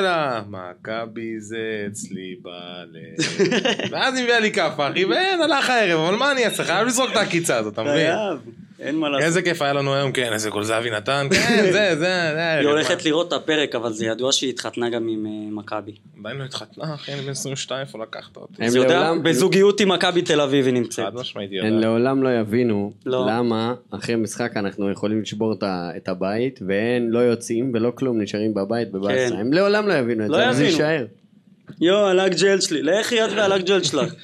לה, 0.00 0.42
מכבי 0.48 1.40
זה 1.40 1.86
אצלי 1.86 2.36
בלב. 2.42 3.38
ואז 3.90 4.14
היא 4.14 4.24
מביאה 4.24 4.40
לי 4.40 4.52
כאפה, 4.52 4.88
אחי, 4.90 5.04
ואין, 5.04 5.40
הלך 5.40 5.70
הערב, 5.70 6.00
אבל 6.00 6.16
מה 6.16 6.32
אני 6.32 6.44
אעשה? 6.44 6.64
חייב 6.64 6.86
לזרוק 6.86 7.10
את 7.10 7.16
העקיצה 7.16 7.56
הזאת, 7.56 7.72
אתה 7.72 7.82
מבין? 7.82 8.16
חייב, 8.16 8.38
אין 8.80 8.96
מה 8.96 9.08
לעשות. 9.08 9.24
איזה 9.26 9.42
כיף 9.42 9.62
היה 9.62 9.72
לנו 9.72 9.94
היום, 9.94 10.12
כן, 10.12 10.32
איזה 10.32 10.50
גול 10.50 10.64
זהבי 10.64 10.90
נתן, 10.90 11.26
כן, 11.30 11.62
זה, 11.64 11.72
זה, 11.72 11.96
זה. 11.98 12.52
היא 12.58 12.68
הולכת 12.68 13.04
לראות 13.04 13.28
את 13.28 13.32
הפרק, 13.32 13.74
אבל 13.74 13.92
זה 13.92 14.06
ידוע 14.06 14.32
שהיא 14.32 14.50
התחתנה 14.50 14.90
גם 14.90 15.08
עם 15.08 15.26
אה, 15.26 15.30
מכבי. 15.50 15.92
עדיין 16.20 16.36
לא 16.38 16.44
התחתנה, 16.44 16.94
אחי, 16.94 17.12
אני 17.12 17.20
בן 17.20 17.30
22, 17.30 17.80
איפה 17.80 17.98
לקחת 18.02 18.36
אותי? 18.36 18.54
הם 18.64 18.68
זה 18.68 18.78
יודע, 18.78 19.00
לעולם- 19.00 19.22
בזוגיות 19.22 19.80
עם 19.80 19.92
מכבי 19.92 20.22
תל 20.22 20.40
אביב 20.40 20.64
היא 20.66 20.74
נמצאת. 20.74 21.06
חד 21.06 21.14
משמעית 21.14 21.50
הן 21.50 21.56
יודעת. 21.56 21.72
לעולם 21.82 22.22
לא 22.22 22.28
יבינו 22.40 22.92
לא. 23.06 23.26
למה 23.28 23.74
אחרי 23.90 24.16
משחק 24.16 24.56
אנחנו 24.56 24.90
יכולים 24.90 25.20
לשבור 25.22 25.54
את 25.96 26.08
הבית 26.08 26.60
והן 26.68 27.08
לא 27.10 27.18
יוצאים 27.18 27.70
ולא 27.74 27.92
כלום 27.94 28.20
נשארים 28.20 28.54
בבית 28.54 28.92
בבאסה. 28.92 29.30
כן. 29.34 29.40
הם 29.40 29.52
לעולם 29.52 29.88
לא 29.88 29.94
יבינו 29.94 30.24
את 30.24 30.30
לא 30.30 30.36
זה, 30.38 30.44
יבינו. 30.44 30.64
יישאר. 30.70 31.04
יואו, 31.80 32.06
הלק 32.06 32.32
ג'ל 32.34 32.60
שלי, 32.60 32.82
לכי 32.82 33.24
את 33.24 33.30
והלק 33.36 33.64
ג'ל 33.64 33.82
שלך. 33.82 34.14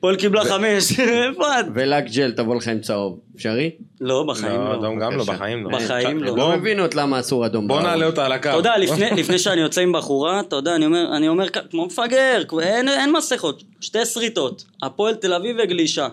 פועל 0.00 0.16
קיבלה 0.16 0.44
חמש, 0.44 0.98
איפה 1.28 1.60
את? 1.60 1.64
ולק 1.74 2.04
ג'ל 2.14 2.32
תבוא 2.32 2.56
לך 2.56 2.68
עם 2.68 2.80
צהוב. 2.80 3.18
אפשרי? 3.36 3.70
לא, 4.00 4.24
בחיים 4.28 4.60
לא, 4.60 4.72
לא. 4.72 4.78
אדום 4.80 4.98
גם 4.98 5.16
לא. 5.16 5.24
בחיים 5.24 5.64
לא. 5.64 5.78
בחיים 5.78 6.22
לא. 6.22 6.36
לא 6.36 6.56
מבינות 6.56 6.94
למה 6.94 7.20
אסור 7.20 7.46
אדום. 7.46 7.68
בוא. 7.68 7.82
נעלה 7.82 8.06
אותה 8.06 8.26
על 8.26 8.32
הקו. 8.32 8.48
אתה 8.48 8.56
יודע, 8.58 8.78
לפני, 8.78 9.38
שאני 9.38 9.60
יוצא 9.60 9.80
עם 9.80 9.92
בחורה, 9.92 10.40
אתה 10.40 10.56
יודע, 10.56 10.74
אני 10.74 10.86
אומר, 10.86 11.16
אני 11.16 11.28
אומר 11.28 11.48
כ- 11.48 11.58
כמו 11.70 11.86
מפגר, 11.86 12.42
אין, 12.60 12.88
מסכות, 13.12 13.62
שתי 13.80 14.06
שריטות, 14.06 14.64
הפועל 14.82 15.14
תל 15.14 15.34
אביב 15.34 15.56
וגלישה. 15.64 16.08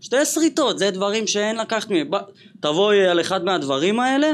שתי 0.00 0.24
שריטות, 0.24 0.78
זה 0.78 0.90
דברים 0.90 1.26
שאין 1.26 1.56
לקחת 1.58 1.90
מהם. 1.90 2.10
תבואי 2.60 3.06
על 3.06 3.20
אחד 3.20 3.44
מהדברים 3.44 4.00
האלה, 4.00 4.30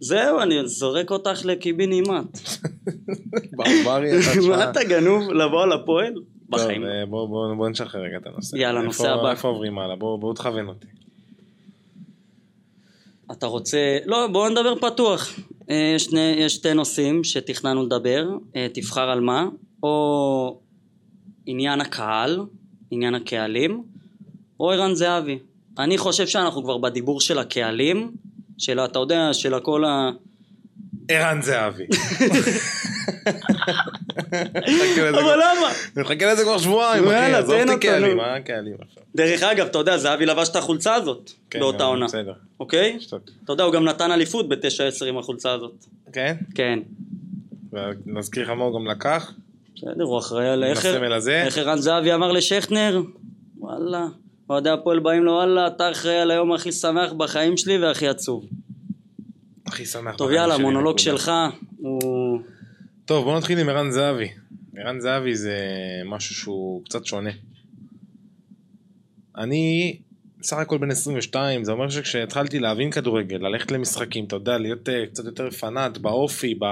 זהו, 0.00 0.40
אני 0.40 0.68
זורק 0.68 1.10
אותך 1.10 1.44
לקיבינימט. 1.44 2.38
ברברי, 3.52 4.10
מה. 4.48 4.70
אתה 4.70 4.84
גנוב 4.84 5.30
לבוא 5.32 5.62
על 5.62 5.72
הפועל? 5.72 6.14
טוב, 6.14 6.24
בחיים. 6.48 6.84
אה, 6.84 7.06
בוא- 7.06 7.28
בוא 7.28 7.54
בוא 7.54 7.68
נשחרר 7.68 8.00
רגע 8.02 8.16
את 8.16 8.26
הנושא. 8.26 8.56
יאללה, 8.56 8.82
נושא 8.82 9.10
הבא. 9.10 9.30
איפה 9.30 9.48
עוברים 9.48 9.78
הלאה? 9.78 9.96
בוא 9.96 10.18
בוא 10.18 10.34
תכוון 10.34 10.68
אותי. 10.68 10.86
אתה 13.32 13.46
רוצה... 13.46 13.98
לא, 14.06 14.26
בואו 14.32 14.48
נדבר 14.48 14.74
פתוח. 14.80 15.38
אה, 15.70 15.94
שני, 15.98 16.20
יש 16.38 16.54
שתי 16.54 16.74
נושאים 16.74 17.24
שתכננו 17.24 17.82
לדבר, 17.86 18.26
אה, 18.56 18.66
תבחר 18.74 19.10
על 19.10 19.20
מה, 19.20 19.46
או 19.82 20.60
עניין 21.46 21.80
הקהל, 21.80 22.40
עניין 22.90 23.14
הקהלים, 23.14 23.82
או 24.60 24.70
ערן 24.70 24.94
זהבי. 24.94 25.38
אני 25.78 25.98
חושב 25.98 26.26
שאנחנו 26.26 26.62
כבר 26.62 26.78
בדיבור 26.78 27.20
של 27.20 27.38
הקהלים, 27.38 28.10
של, 28.58 28.80
אתה 28.80 28.98
יודע, 28.98 29.28
של 29.32 29.54
הכל 29.54 29.84
ה... 29.84 30.10
ערן 31.08 31.42
זהבי. 31.42 31.86
אבל 35.10 35.34
למה? 35.34 35.72
אני 35.96 36.02
מחכה 36.02 36.32
לזה 36.32 36.42
כבר 36.42 36.58
שבועיים, 36.58 37.04
אחי, 37.04 37.34
עזוב 37.34 37.56
אותי 37.60 37.80
קהלים. 37.80 38.16
מה 38.16 38.40
קהלים 38.40 38.74
עכשיו? 38.88 39.02
דרך 39.14 39.42
אגב, 39.42 39.66
אתה 39.66 39.78
יודע, 39.78 39.98
זהבי 39.98 40.26
לבש 40.26 40.48
את 40.48 40.56
החולצה 40.56 40.94
הזאת, 40.94 41.30
כן, 41.50 41.60
באותה 41.60 41.84
עונה, 41.84 42.06
בסדר. 42.06 42.32
אוקיי? 42.60 42.98
אתה 43.44 43.52
יודע, 43.52 43.64
הוא 43.64 43.72
גם 43.72 43.84
נתן 43.84 44.10
אליפות 44.10 44.48
ב-9-10 44.48 45.04
עם 45.06 45.18
החולצה 45.18 45.52
הזאת. 45.52 45.84
כן? 46.12 46.36
כן. 46.54 46.78
ונזכיר 47.72 48.42
לך 48.42 48.50
מה 48.50 48.64
הוא 48.64 48.80
גם 48.80 48.86
לקח? 48.86 49.32
בסדר, 49.76 50.04
הוא 50.04 50.18
אחראי 50.18 50.48
על 50.48 50.64
איך... 50.64 50.86
איך 51.26 51.58
ערן 51.58 51.78
זהבי 51.78 52.14
אמר 52.14 52.32
לשכנר? 52.32 53.02
וואלה. 53.58 54.06
אוהדי 54.50 54.70
הפועל 54.70 54.98
באים 54.98 55.24
לו, 55.24 55.32
וואלה, 55.32 55.66
אתה 55.66 55.90
אחראי 55.90 56.18
על 56.18 56.30
היום 56.30 56.52
הכי 56.52 56.72
שמח 56.72 57.12
בחיים 57.12 57.56
שלי 57.56 57.78
והכי 57.78 58.08
עצוב. 58.08 58.44
הכי 59.66 59.86
שמח. 59.86 60.16
טוב, 60.16 60.30
יאללה, 60.30 60.58
מונולוג. 60.58 60.98
שלך 60.98 61.32
הוא... 61.76 62.40
טוב, 63.04 63.24
בוא 63.24 63.38
נתחיל 63.38 63.58
עם 63.58 63.68
ערן 63.68 63.90
זהבי. 63.90 64.28
ערן 64.76 65.00
זהבי 65.00 65.36
זה 65.36 65.58
משהו 66.04 66.34
שהוא 66.34 66.84
קצת 66.84 67.04
שונה. 67.04 67.30
אני 69.36 69.96
סך 70.42 70.56
הכל 70.56 70.78
בן 70.78 70.90
22, 70.90 71.64
זה 71.64 71.72
אומר 71.72 71.88
שכשהתחלתי 71.88 72.58
להבין 72.58 72.90
כדורגל, 72.90 73.36
ללכת 73.36 73.70
למשחקים, 73.70 74.24
אתה 74.24 74.36
יודע, 74.36 74.58
להיות 74.58 74.88
אה, 74.88 75.06
קצת 75.06 75.24
יותר 75.24 75.50
פנאט 75.50 75.98
באופי, 75.98 76.54
ב... 76.54 76.64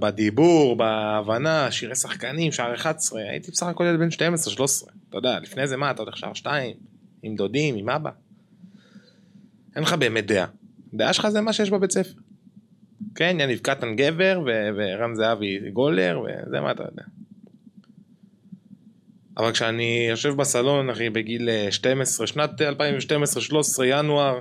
בדיבור, 0.00 0.76
בהבנה, 0.76 1.70
שירי 1.70 1.96
שחקנים, 1.96 2.52
שער 2.52 2.74
11, 2.74 3.20
הייתי 3.20 3.50
בסך 3.50 3.66
הכל 3.66 3.84
ילד 3.84 3.98
בן 3.98 4.08
12-13, 4.08 4.90
אתה 5.08 5.18
יודע, 5.18 5.40
לפני 5.40 5.66
זה 5.66 5.76
מה, 5.76 5.90
אתה 5.90 6.02
הולך 6.02 6.16
שער 6.16 6.34
2, 6.34 6.76
עם 7.22 7.34
דודים, 7.34 7.74
עם 7.76 7.88
אבא. 7.88 8.10
אין 9.76 9.82
לך 9.82 9.92
באמת 9.92 10.26
דעה. 10.26 10.46
דעה 10.94 11.12
שלך 11.12 11.28
זה 11.28 11.40
מה 11.40 11.52
שיש 11.52 11.70
בבית 11.70 11.90
ספר. 11.90 12.20
כן, 13.14 13.36
יניב 13.40 13.58
קטן 13.58 13.96
גבר 13.96 14.40
ורן 14.76 15.14
זהבי 15.14 15.70
גולר 15.72 16.20
וזה 16.20 16.60
מה 16.60 16.70
אתה 16.70 16.82
יודע. 16.82 17.02
אבל 19.36 19.52
כשאני 19.52 20.06
יושב 20.10 20.34
בסלון 20.36 20.90
אחי 20.90 21.10
בגיל 21.10 21.48
אה, 21.48 21.66
12, 21.70 22.26
שנת 22.26 22.60
2012-13 22.60 22.64
ינואר, 23.84 24.40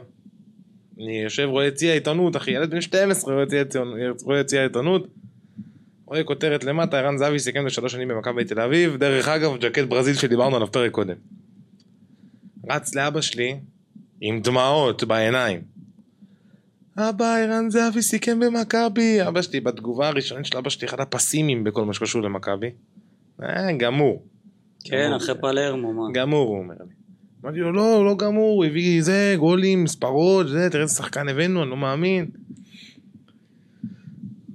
אני 1.04 1.22
יושב 1.22 1.48
רואה 1.52 1.66
יציע 1.66 1.94
עיתונות 1.94 2.36
אחי, 2.36 2.52
ילד 2.52 2.70
בן 2.70 2.82
12 2.82 3.34
רואה 4.24 4.40
יציע 4.40 4.64
עיתונות- 4.64 5.08
רואה 6.06 6.24
כותרת 6.24 6.64
למטה, 6.64 7.00
ערן 7.00 7.18
זהבי 7.18 7.40
סיכם 7.40 7.66
לשלוש 7.66 7.92
שנים 7.92 8.08
במכבי 8.08 8.44
תל 8.46 8.60
אביב, 8.60 8.96
דרך 8.98 9.28
אגב 9.28 9.58
ג'קט 9.58 9.84
ברזיל 9.84 10.14
שדיברנו 10.16 10.56
עליו 10.56 10.72
פרק 10.72 10.92
קודם. 10.92 11.16
רץ 12.70 12.96
לאבא 12.96 13.22
שלי 13.22 13.60
עם 14.22 14.42
דמעות 14.42 15.04
בעיניים. 15.04 15.62
אבא, 16.98 17.36
ערן 17.36 17.70
זהבי 17.70 18.02
סיכם 18.02 18.40
במכבי. 18.40 19.28
אבא 19.28 19.42
שלי, 19.42 19.60
בתגובה 19.60 20.08
הראשונית 20.08 20.46
של 20.46 20.58
אבא 20.58 20.70
שלי, 20.70 20.88
אחד 20.88 21.00
הפסימיים 21.00 21.64
בכל 21.64 21.86
מה 21.86 21.94
שקשור 21.94 22.22
למכבי. 22.22 22.70
אה, 23.44 23.72
גמור. 23.78 24.24
כן. 24.84 25.12
אחרי 25.14 25.36
פלרמו, 25.42 25.94
מה? 25.94 26.04
גמור, 26.14 26.48
הוא 26.50 26.60
אומר 26.60 26.76
לי. 26.80 27.01
אמרתי 27.44 27.60
לו, 27.60 27.72
לא, 27.72 28.06
לא 28.06 28.16
גמור, 28.18 28.56
הוא 28.56 28.66
הביא 28.66 29.04
זה, 29.04 29.36
גולים, 29.38 29.84
מספרות, 29.84 30.48
זה, 30.48 30.68
תראה 30.72 30.84
איזה 30.84 30.96
שחקן 30.96 31.30
הבאנו, 31.30 31.62
אני 31.64 31.70
לא 31.70 31.78
מאמין. 31.78 32.26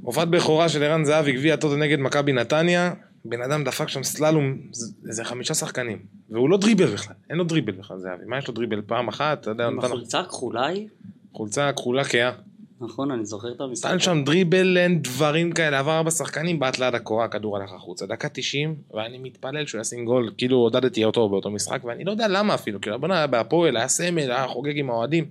הופעת 0.03 0.29
בכורה 0.29 0.69
של 0.69 0.83
ערן 0.83 1.05
זהבי, 1.05 1.33
גביע 1.33 1.55
הטוטו 1.55 1.77
נגד 1.77 1.99
מכבי 1.99 2.33
נתניה, 2.33 2.95
בן 3.25 3.43
אדם 3.43 3.65
דפק 3.65 3.89
שם 3.89 4.03
סללום, 4.03 4.57
זה- 4.73 4.93
איזה 5.09 5.25
חמישה 5.25 5.55
שחקנים. 5.55 5.99
והוא 6.31 6.51
לא 6.51 6.57
דריבל 6.59 6.87
בכלל, 6.87 7.15
אין 7.31 7.39
לו 7.39 7.45
דריבל 7.45 7.73
בכלל, 7.73 7.99
זהבי. 7.99 8.25
מה 8.27 8.39
יש 8.39 8.49
לו 8.49 8.55
דריבל? 8.55 8.83
פעם 8.87 9.09
אחת, 9.09 9.41
אתה 9.41 9.51
יודע, 9.51 9.67
עם 9.67 9.77
נתן 9.79 9.87
החולצה 9.87 10.21
הכחולה 10.21 10.67
היא? 10.67 10.89
חולצה 11.33 11.73
כחולה 11.73 12.05
כהה. 12.05 12.33
נכון, 12.81 13.11
אני 13.11 13.25
זוכר 13.25 13.53
את 13.53 13.61
המשחק. 13.61 13.91
נתן 13.91 13.99
שם 13.99 14.25
דריבל, 14.25 14.79
אין 14.79 15.03
דברים 15.03 15.53
כאלה, 15.53 15.79
עבר 15.79 15.97
ארבע 15.97 16.11
שחקנים, 16.11 16.59
בעט 16.59 16.79
ליד 16.79 16.95
הקורה, 16.95 17.25
הכדור 17.25 17.57
הלך 17.57 17.73
החוצה. 17.73 18.07
דקה 18.07 18.29
90, 18.29 18.77
ואני 18.95 19.19
מתפלל 19.19 19.67
שהוא 19.67 19.81
ישים 19.81 20.05
גול, 20.05 20.33
כאילו 20.39 20.57
עודדתי 20.57 21.05
אותו 21.05 21.29
באותו 21.29 21.51
משחק, 21.51 21.85
ואני 21.85 22.05
לא 22.05 22.11
יודע 22.11 22.29
למה 22.29 22.55
אפילו, 22.55 22.81
כאילו 22.81 22.97
הבן 22.97 23.11
היה 23.11 23.27
בהפועל, 23.27 23.77
היה 23.77 23.89
סמל, 23.89 24.31
היה 24.31 24.47
חוגג 24.49 24.79
עם 24.79 24.91
האוהדים. 24.91 25.31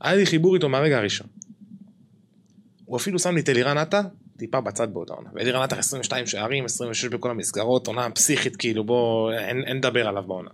היה 0.00 0.16
לי 0.16 0.26
חיבור 0.26 0.54
איתו 0.54 0.68
מהרגע 0.68 0.98
הראשון. 0.98 1.26
הוא 2.84 2.96
אפילו 2.96 3.18
שם 3.18 3.34
לי 3.34 3.40
את 3.40 3.48
אלירן 3.48 3.78
עטר, 3.78 4.00
טיפה 4.36 4.60
בצד 4.60 4.94
באותה 4.94 5.14
עונה. 5.14 5.30
ואלירן 5.34 5.62
עטר 5.62 5.78
22 5.78 6.26
שערים, 6.26 6.64
26 6.64 7.04
בכל 7.04 7.30
המסגרות, 7.30 7.86
עונה 7.86 8.10
פסיכית, 8.10 8.56
כאילו 8.56 8.84
בוא, 8.84 9.32
אין 9.32 9.76
לדבר 9.76 10.08
עליו 10.08 10.22
בעונה. 10.22 10.50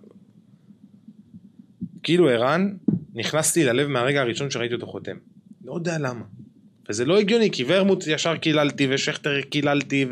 כאילו 2.03 2.29
ערן, 2.29 2.77
נכנסתי 3.15 3.65
ללב 3.65 3.89
מהרגע 3.89 4.21
הראשון 4.21 4.51
שראיתי 4.51 4.75
אותו 4.75 4.87
חותם. 4.87 5.17
לא 5.65 5.75
יודע 5.75 5.99
למה. 5.99 6.25
וזה 6.89 7.05
לא 7.05 7.19
הגיוני, 7.19 7.51
כי 7.51 7.65
ורמוט 7.67 8.05
ישר 8.07 8.37
קיללתי, 8.37 8.87
ושכטר 8.91 9.41
קיללתי, 9.41 10.07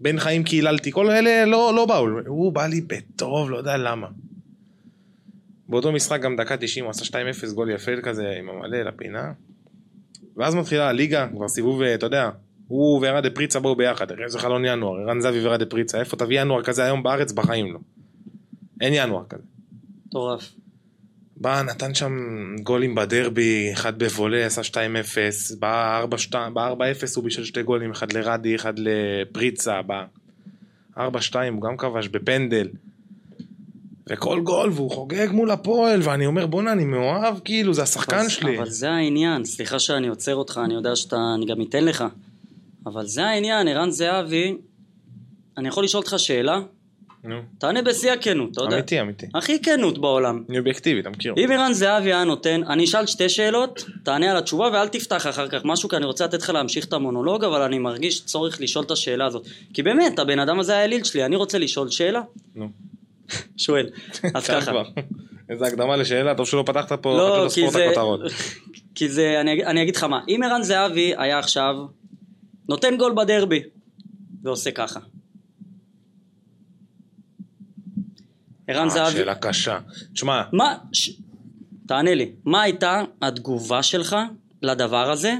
ובן 0.00 0.18
חיים 0.18 0.44
קיללתי, 0.44 0.92
כל 0.92 1.10
אלה 1.10 1.44
לא, 1.44 1.72
לא 1.76 1.86
באו, 1.86 2.06
הוא 2.26 2.52
בא 2.52 2.66
לי 2.66 2.80
בטוב, 2.80 3.50
לא 3.50 3.56
יודע 3.56 3.76
למה. 3.76 4.06
באותו 5.68 5.92
משחק 5.92 6.20
גם 6.20 6.36
דקה 6.36 6.56
90 6.56 6.84
הוא 6.84 6.90
עשה 6.90 7.04
2-0 7.50 7.54
גול 7.54 7.70
יפה 7.70 7.92
כזה 8.02 8.34
עם 8.38 8.48
המלא 8.48 8.82
לפינה. 8.82 9.32
ואז 10.36 10.54
מתחילה 10.54 10.88
הליגה, 10.88 11.28
כבר 11.28 11.48
סיבוב, 11.48 11.82
אה, 11.82 11.94
אתה 11.94 12.06
יודע, 12.06 12.30
הוא 12.68 13.00
וערד 13.02 13.34
פריצה 13.34 13.60
באו 13.60 13.76
ביחד, 13.76 14.12
הרי 14.12 14.28
זה 14.28 14.38
חלון 14.38 14.64
ינואר, 14.64 15.00
ערן 15.00 15.20
זהבי 15.20 15.44
וערד 15.44 15.64
פריצה, 15.64 16.00
איפה 16.00 16.16
תביא 16.16 16.40
ינואר 16.40 16.62
כזה 16.62 16.84
היום 16.84 17.02
בארץ? 17.02 17.32
בחיים 17.32 17.72
לא. 17.72 17.78
אין 18.80 18.92
ינואר 18.96 19.24
כזה. 19.28 19.42
מטורף. 20.06 20.54
בא, 21.36 21.62
נתן 21.62 21.94
שם 21.94 22.12
גולים 22.62 22.94
בדרבי, 22.94 23.70
אחד 23.72 23.98
בבולה, 23.98 24.46
עשה 24.46 24.62
2-0, 24.62 24.76
בא 25.58 26.04
4-2, 26.32 26.34
ב-4-0 26.54 26.80
הוא 27.16 27.24
בישל 27.24 27.44
שתי 27.44 27.62
גולים, 27.62 27.90
אחד 27.90 28.12
לרדי, 28.12 28.54
אחד 28.56 28.74
לפריצה, 28.76 29.82
בא 29.82 30.04
4-2 30.96 31.00
הוא 31.52 31.62
גם 31.62 31.76
כבש 31.76 32.08
בפנדל. 32.08 32.68
וכל 34.10 34.40
גול, 34.40 34.70
והוא 34.74 34.90
חוגג 34.90 35.28
מול 35.30 35.50
הפועל, 35.50 36.00
ואני 36.02 36.26
אומר, 36.26 36.46
בואנה, 36.46 36.72
אני 36.72 36.84
מאוהב, 36.84 37.38
כאילו, 37.44 37.74
זה 37.74 37.82
השחקן 37.82 38.16
אבל- 38.16 38.28
שלי. 38.28 38.58
אבל 38.58 38.70
זה 38.70 38.90
העניין, 38.90 39.44
סליחה 39.44 39.78
שאני 39.78 40.08
עוצר 40.08 40.34
אותך, 40.34 40.60
אני 40.64 40.74
יודע 40.74 40.96
שאתה, 40.96 41.16
אני 41.36 41.46
גם 41.46 41.62
אתן 41.62 41.84
לך. 41.84 42.04
אבל 42.86 43.06
זה 43.06 43.24
העניין, 43.24 43.68
ערן 43.68 43.90
זהבי, 43.90 44.56
אני 45.58 45.68
יכול 45.68 45.84
לשאול 45.84 46.02
אותך 46.02 46.14
שאלה? 46.18 46.60
נו, 47.24 47.36
תענה 47.58 47.82
בשיא 47.82 48.12
הכנות, 48.12 48.52
אתה 48.52 48.60
יודע. 48.60 48.76
אמיתי, 48.76 49.00
אמיתי. 49.00 49.26
הכי 49.34 49.62
כנות 49.62 49.98
בעולם. 49.98 50.42
אני 50.48 50.58
אובייקטיבי, 50.58 51.00
אתה 51.00 51.10
מכיר. 51.10 51.34
אם 51.36 51.50
ערן 51.52 51.72
זהבי 51.72 52.12
היה 52.12 52.24
נותן, 52.24 52.60
אני 52.68 52.84
אשאל 52.84 53.06
שתי 53.06 53.28
שאלות, 53.28 53.84
תענה 54.02 54.30
על 54.30 54.36
התשובה 54.36 54.70
ואל 54.72 54.88
תפתח 54.88 55.26
אחר 55.26 55.48
כך 55.48 55.60
משהו, 55.64 55.88
כי 55.88 55.96
אני 55.96 56.04
רוצה 56.04 56.24
לתת 56.24 56.42
לך 56.42 56.50
להמשיך 56.50 56.84
את 56.84 56.92
המונולוג, 56.92 57.44
אבל 57.44 57.62
אני 57.62 57.78
מרגיש 57.78 58.24
צורך 58.24 58.60
לשאול 58.60 58.84
את 58.84 58.90
השאלה 58.90 59.26
הזאת. 59.26 59.46
כי 59.74 59.82
באמת, 59.82 60.18
הבן 60.18 60.38
אדם 60.38 60.60
הזה 60.60 60.76
האליל 60.76 61.04
שלי, 61.04 61.24
אני 61.24 61.36
רוצה 61.36 61.58
לשאול 61.58 61.90
שאלה, 61.90 62.20
נו. 62.54 62.68
שואל. 63.56 63.86
אז 64.34 64.46
ככה. 64.50 64.72
איזה 65.48 65.66
הקדמה 65.66 65.96
לשאלה, 65.96 66.34
טוב 66.34 66.46
שלא 66.46 66.64
פתחת 66.66 66.92
פה 67.02 67.16
לא, 67.16 67.46
כי 67.54 67.70
זה... 67.70 67.92
כי 68.94 69.08
זה, 69.08 69.40
אני, 69.40 69.64
אני 69.64 69.82
אגיד 69.82 69.96
לך 69.96 70.04
מה, 70.04 70.20
אם 70.28 70.40
ערן 70.44 70.62
זהבי 70.62 71.14
היה 71.18 71.38
עכשיו 71.38 71.74
נותן 72.68 72.96
גול 72.96 73.12
בדרבי 73.16 73.62
ועושה 74.42 74.70
ככה. 74.70 75.00
ערן 78.68 78.84
אה, 78.84 78.88
זהבי, 78.88 79.16
שאלה 79.16 79.34
קשה. 79.34 79.78
תשמע, 80.14 80.42
מה, 80.52 80.76
ש... 80.92 81.10
תענה 81.86 82.14
לי, 82.14 82.32
מה 82.44 82.62
הייתה 82.62 83.02
התגובה 83.22 83.82
שלך 83.82 84.16
לדבר 84.62 85.10
הזה, 85.10 85.34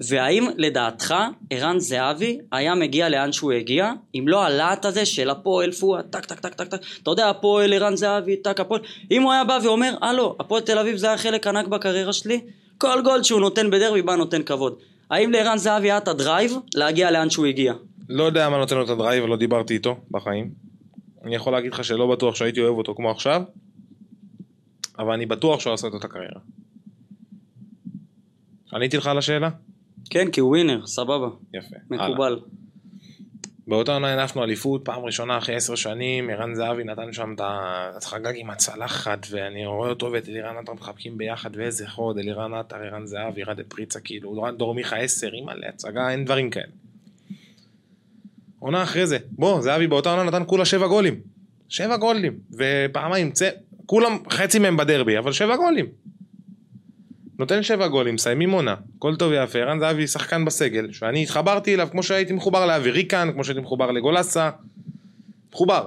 והאם 0.00 0.48
לדעתך 0.56 1.14
ערן 1.50 1.78
זהבי 1.78 2.38
היה 2.52 2.74
מגיע 2.74 3.08
לאן 3.08 3.32
שהוא 3.32 3.52
הגיע, 3.52 3.92
אם 4.14 4.24
לא 4.28 4.44
הלהט 4.44 4.84
הזה 4.84 5.06
של 5.06 5.30
הפועל 5.30 5.72
פואה, 5.72 6.02
טק 6.02 6.24
טק 6.24 6.40
טק 6.40 6.54
טק 6.54 6.68
טק, 6.68 6.80
אתה 7.02 7.10
יודע 7.10 7.30
הפועל 7.30 7.72
ערן 7.72 7.96
זהבי, 7.96 8.36
טק 8.36 8.60
הפועל, 8.60 8.80
אם 9.10 9.22
הוא 9.22 9.32
היה 9.32 9.44
בא 9.44 9.58
ואומר, 9.62 9.94
הלו, 10.02 10.36
הפועל 10.40 10.62
תל 10.62 10.78
אביב 10.78 10.96
זה 10.96 11.06
היה 11.06 11.18
חלק 11.18 11.46
ענק 11.46 11.66
בקריירה 11.66 12.12
שלי, 12.12 12.40
כל 12.78 13.02
גול 13.04 13.22
שהוא 13.22 13.40
נותן 13.40 13.70
בדרבי 13.70 14.02
בא 14.02 14.16
נותן 14.16 14.42
כבוד. 14.42 14.78
האם 15.10 15.32
לערן 15.32 15.58
זהבי 15.58 15.90
היה 15.90 15.98
את 15.98 16.08
הדרייב 16.08 16.52
להגיע 16.74 17.10
לאן 17.10 17.30
שהוא 17.30 17.46
הגיע? 17.46 17.72
לא 18.08 18.24
יודע 18.24 18.48
מה 18.48 18.58
נותן 18.58 18.76
לו 18.76 18.84
את 18.84 18.90
הדרייב, 18.90 19.24
ולא 19.24 19.36
דיברתי 19.36 19.74
איתו 19.74 19.96
בחיים. 20.10 20.65
אני 21.26 21.34
יכול 21.34 21.52
להגיד 21.52 21.72
לך 21.72 21.84
שלא 21.84 22.06
בטוח 22.06 22.34
שהייתי 22.34 22.60
אוהב 22.60 22.78
אותו 22.78 22.94
כמו 22.94 23.10
עכשיו, 23.10 23.42
אבל 24.98 25.12
אני 25.12 25.26
בטוח 25.26 25.60
שהוא 25.60 25.72
עשה 25.74 25.88
את 25.88 25.92
אותה 25.92 26.08
קריירה. 26.08 26.40
עניתי 28.72 28.96
לך 28.96 29.06
על 29.06 29.18
השאלה? 29.18 29.50
כן, 30.10 30.30
כי 30.30 30.40
הוא 30.40 30.48
ווינר, 30.50 30.86
סבבה, 30.86 31.28
יפה. 31.54 31.76
הלאה. 31.90 32.08
מקובל. 32.08 32.40
באותה 33.68 33.92
עונה 33.94 34.12
הנפנו 34.12 34.44
אליפות, 34.44 34.84
פעם 34.84 35.04
ראשונה 35.04 35.38
אחרי 35.38 35.54
עשר 35.54 35.74
שנים, 35.74 36.30
ערן 36.30 36.54
זהבי 36.54 36.84
נתן 36.84 37.12
שם 37.12 37.32
את 37.34 37.40
ה... 37.40 37.90
חגג 38.02 38.32
עם 38.36 38.50
הצלחת, 38.50 39.26
ואני 39.30 39.66
רואה 39.66 39.88
אותו 39.90 40.12
ואת 40.12 40.28
אלירן 40.28 40.56
עטר 40.56 40.72
מחבקים 40.72 41.18
ביחד, 41.18 41.50
ואיזה 41.56 41.88
חוד, 41.88 42.18
אלירן 42.18 42.54
עטר, 42.54 42.76
ערן 42.76 43.06
זהבי, 43.06 43.40
ירד 43.40 43.58
את 43.58 43.66
פריצה, 43.68 44.00
כאילו, 44.00 44.34
דור- 44.34 44.50
דור 44.50 44.74
מיכה 44.74 44.96
עשר, 44.96 45.28
אימא'לה, 45.34 45.68
הצגה, 45.68 46.10
אין 46.10 46.24
דברים 46.24 46.50
כאלה. 46.50 46.72
עונה 48.66 48.82
אחרי 48.82 49.06
זה, 49.06 49.18
בוא, 49.30 49.60
זהבי 49.60 49.86
באותה 49.86 50.10
עונה 50.10 50.22
נתן 50.22 50.42
כולה 50.46 50.64
שבע 50.64 50.86
גולים. 50.86 51.20
שבע 51.68 51.96
גולים, 51.96 52.38
ופעמיים, 52.52 53.30
צא, 53.30 53.50
כולם, 53.86 54.16
חצי 54.30 54.58
מהם 54.58 54.76
בדרבי, 54.76 55.18
אבל 55.18 55.32
שבע 55.32 55.56
גולים. 55.56 55.86
נותן 57.38 57.62
שבע 57.62 57.88
גולים, 57.88 58.14
מסיימים 58.14 58.50
עונה, 58.50 58.74
הכל 58.96 59.16
טוב 59.16 59.30
ויפה, 59.30 59.58
ערן 59.58 59.78
זהבי 59.78 60.06
שחקן 60.06 60.44
בסגל, 60.44 60.92
שאני 60.92 61.22
התחברתי 61.22 61.74
אליו 61.74 61.88
כמו 61.90 62.02
שהייתי 62.02 62.32
מחובר 62.32 62.66
לאבי 62.66 62.90
ריקן, 62.90 63.28
כמו 63.32 63.44
שהייתי 63.44 63.60
מחובר 63.60 63.90
לגולסה, 63.90 64.50
מחובר. 65.52 65.86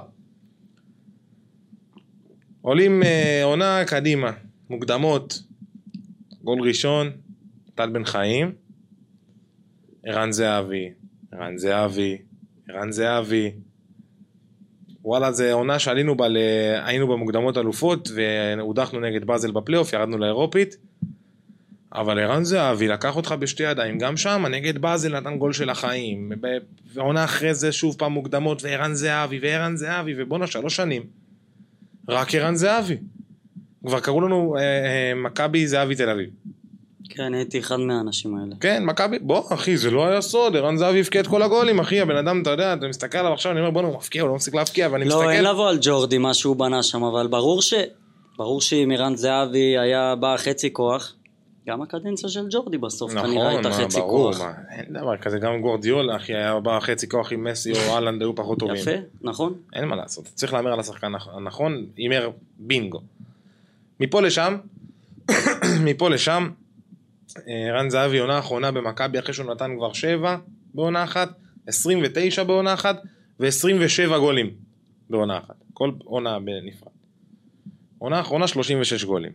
עולים 2.62 3.02
אה, 3.02 3.40
עונה 3.44 3.84
קדימה, 3.86 4.32
מוקדמות, 4.70 5.42
גול 6.44 6.60
ראשון, 6.60 7.10
טל 7.74 7.90
בן 7.90 8.04
חיים, 8.04 8.52
ערן 10.04 10.32
זהבי, 10.32 10.90
ערן 11.32 11.58
זהבי, 11.58 12.29
ערן 12.70 12.92
זהבי. 12.92 13.52
וואלה, 15.04 15.32
זה 15.32 15.52
עונה 15.52 15.78
שעלינו 15.78 16.16
בה. 16.16 16.26
היינו 16.84 17.08
במוקדמות 17.08 17.58
אלופות 17.58 18.08
והודחנו 18.14 19.00
נגד 19.00 19.24
באזל 19.24 19.50
בפלייאוף, 19.50 19.92
ירדנו 19.92 20.18
לאירופית. 20.18 20.76
אבל 21.94 22.18
ערן 22.18 22.44
זהבי 22.44 22.88
לקח 22.88 23.16
אותך 23.16 23.34
בשתי 23.38 23.62
ידיים, 23.62 23.98
גם 23.98 24.16
שם 24.16 24.44
נגד 24.50 24.78
באזל 24.78 25.20
נתן 25.20 25.38
גול 25.38 25.52
של 25.52 25.70
החיים, 25.70 26.32
ועונה 26.94 27.24
אחרי 27.24 27.54
זה 27.54 27.72
שוב 27.72 27.96
פעם 27.98 28.12
מוקדמות, 28.12 28.62
וערן 28.62 28.94
זהבי, 28.94 29.38
וערן 29.42 29.76
זהבי, 29.76 30.14
ובואנה 30.16 30.46
שלוש 30.46 30.76
שנים, 30.76 31.02
רק 32.08 32.34
ערן 32.34 32.54
זהבי. 32.54 32.96
כבר 33.86 34.00
קראו 34.00 34.20
לנו 34.20 34.56
אה, 34.56 34.62
אה, 34.62 35.14
מכבי 35.14 35.66
זהבי 35.66 35.94
תל 35.94 36.10
אביב. 36.10 36.30
כן, 37.20 37.34
הייתי 37.34 37.58
אחד 37.58 37.76
מהאנשים 37.76 38.36
האלה. 38.36 38.54
כן, 38.60 38.84
מכבי, 38.84 39.18
בוא 39.18 39.54
אחי, 39.54 39.76
זה 39.76 39.90
לא 39.90 40.06
היה 40.06 40.20
סוד, 40.20 40.56
ערן 40.56 40.76
זהבי 40.76 41.00
הבקיע 41.00 41.20
את 41.20 41.26
כל 41.26 41.42
הגולים, 41.42 41.80
אחי, 41.80 42.00
הבן 42.00 42.16
אדם, 42.16 42.42
אתה 42.42 42.50
יודע, 42.50 42.74
אתה 42.74 42.88
מסתכל 42.88 43.18
עליו 43.18 43.32
עכשיו, 43.32 43.52
אני 43.52 43.60
אומר, 43.60 43.70
בואנה, 43.70 43.88
הוא 43.88 43.96
מפקיע, 43.96 44.22
הוא 44.22 44.28
לא 44.28 44.34
מפסיק 44.34 44.54
להבקיע, 44.54 44.88
ואני 44.92 45.04
לא, 45.04 45.22
אין 45.22 45.30
מסתכל, 45.40 45.50
לבוא 45.52 45.68
על 45.68 45.78
ג'ורדי, 45.80 46.18
מה 46.18 46.34
שהוא 46.34 46.56
בנה 46.56 46.82
שם, 46.82 47.04
אבל 47.04 47.26
ברור 47.26 47.62
ש... 47.62 47.74
ברור 48.36 48.60
שאם 48.60 48.90
ערן 48.94 49.16
זהבי 49.16 49.78
היה 49.78 50.14
בא 50.20 50.36
חצי 50.36 50.72
כוח, 50.72 51.14
גם 51.68 51.82
הקדנציה 51.82 52.28
של 52.28 52.46
ג'ורדי 52.50 52.78
בסוף 52.78 53.10
כנראה 53.12 53.26
נכון, 53.28 53.46
הייתה 53.46 53.68
מה, 53.68 53.74
חצי 53.74 53.98
ברור, 54.00 54.32
כוח. 54.32 54.40
מה, 54.42 54.52
אין 54.70 54.92
דבר 54.92 55.16
כזה, 55.16 55.38
גם 55.38 55.60
גורדיולה, 55.60 56.16
אחי, 56.16 56.34
היה 56.34 56.60
בא 56.60 56.80
חצי 56.80 57.08
כוח 57.08 57.32
עם 57.32 57.44
מסי 57.44 57.72
או 57.72 57.78
אהלנד, 57.94 58.22
היו 58.22 58.34
פחות 58.34 58.58
טובים. 58.58 58.76
יפה, 58.76 58.90
נכון? 59.22 59.54
אין 59.74 59.84
מה 59.84 59.96
לעשות, 59.96 60.24
צריך 60.34 60.52
להמר 60.52 60.72
על 60.72 60.80
השחקן 60.80 61.14
הנכ- 61.14 61.36
הנכון, 61.36 61.86
הימר 61.96 62.30
בינגו. 62.58 63.00
מפה 64.00 64.20
לשם, 64.22 64.56
מפה 65.86 66.10
לשם, 66.10 66.50
רן 67.72 67.90
זהבי 67.90 68.18
עונה 68.18 68.38
אחרונה 68.38 68.70
במכבי 68.70 69.18
אחרי 69.18 69.34
שהוא 69.34 69.52
נתן 69.52 69.70
כבר 69.76 69.92
7 69.92 70.36
בעונה 70.74 71.04
אחת, 71.04 71.30
29 71.66 72.44
בעונה 72.44 72.74
אחת 72.74 73.02
ו-27 73.40 74.18
גולים 74.18 74.50
בעונה 75.10 75.38
אחת, 75.38 75.54
כל 75.72 75.92
עונה 76.04 76.38
בנפרד. 76.38 76.92
עונה 77.98 78.20
אחרונה 78.20 78.48
36 78.48 79.04
גולים. 79.04 79.32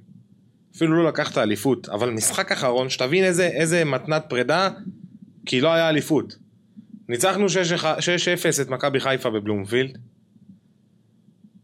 אפילו 0.76 1.04
לא 1.04 1.10
לקח 1.10 1.32
את 1.32 1.38
האליפות, 1.38 1.90
אבל 1.90 2.10
משחק 2.10 2.52
אחרון, 2.52 2.90
שתבין 2.90 3.24
איזה, 3.24 3.48
איזה 3.48 3.86
מתנת 3.86 4.26
פרידה, 4.30 4.70
כי 5.46 5.62
לא 5.62 5.74
היה 5.74 5.90
אליפות. 5.90 6.36
ניצחנו 7.10 7.46
6-0 7.46 7.50
את 8.62 8.70
מכבי 8.70 9.00
חיפה 9.00 9.30
בבלומפילד. 9.30 9.98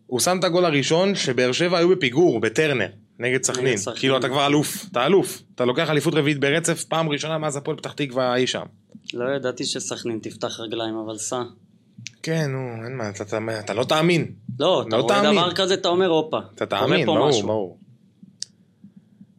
הוא 0.07 0.19
שם 0.19 0.37
את 0.39 0.43
הגול 0.43 0.65
הראשון 0.65 1.15
שבאר 1.15 1.51
שבע 1.51 1.77
היו 1.77 1.89
בפיגור, 1.89 2.39
בטרנר, 2.39 2.89
נגד 3.21 3.43
סכנין. 3.43 3.77
כאילו 3.95 4.17
אתה 4.17 4.29
כבר 4.29 4.47
אלוף, 4.47 4.85
אתה 4.91 5.05
אלוף. 5.05 5.41
אתה 5.55 5.65
לוקח 5.65 5.89
אליפות 5.89 6.13
רביעית 6.13 6.39
ברצף, 6.39 6.83
פעם 6.83 7.09
ראשונה 7.09 7.37
מאז 7.37 7.55
הפועל 7.55 7.77
פתח 7.77 7.91
תקווה 7.91 8.35
אי 8.35 8.47
שם. 8.47 8.63
לא 9.13 9.35
ידעתי 9.35 9.65
שסכנין 9.65 10.19
תפתח 10.21 10.59
רגליים, 10.59 10.95
אבל 10.95 11.17
סע. 11.17 11.41
כן, 12.23 12.51
נו, 12.51 12.85
אין 12.85 12.97
מה, 12.97 13.09
אתה, 13.09 13.23
אתה, 13.23 13.59
אתה 13.59 13.73
לא 13.73 13.83
תאמין. 13.83 14.31
לא, 14.59 14.81
אתה 14.87 14.97
לא 14.97 15.01
רואה 15.01 15.21
תאמין. 15.21 15.41
דבר 15.41 15.53
כזה, 15.53 15.73
אתה 15.73 15.87
אומר, 15.87 16.07
הופה. 16.07 16.39
אתה 16.55 16.65
תאמין, 16.65 17.05
ברור, 17.05 17.29
משהו." 17.29 17.47
ברור. 17.47 17.77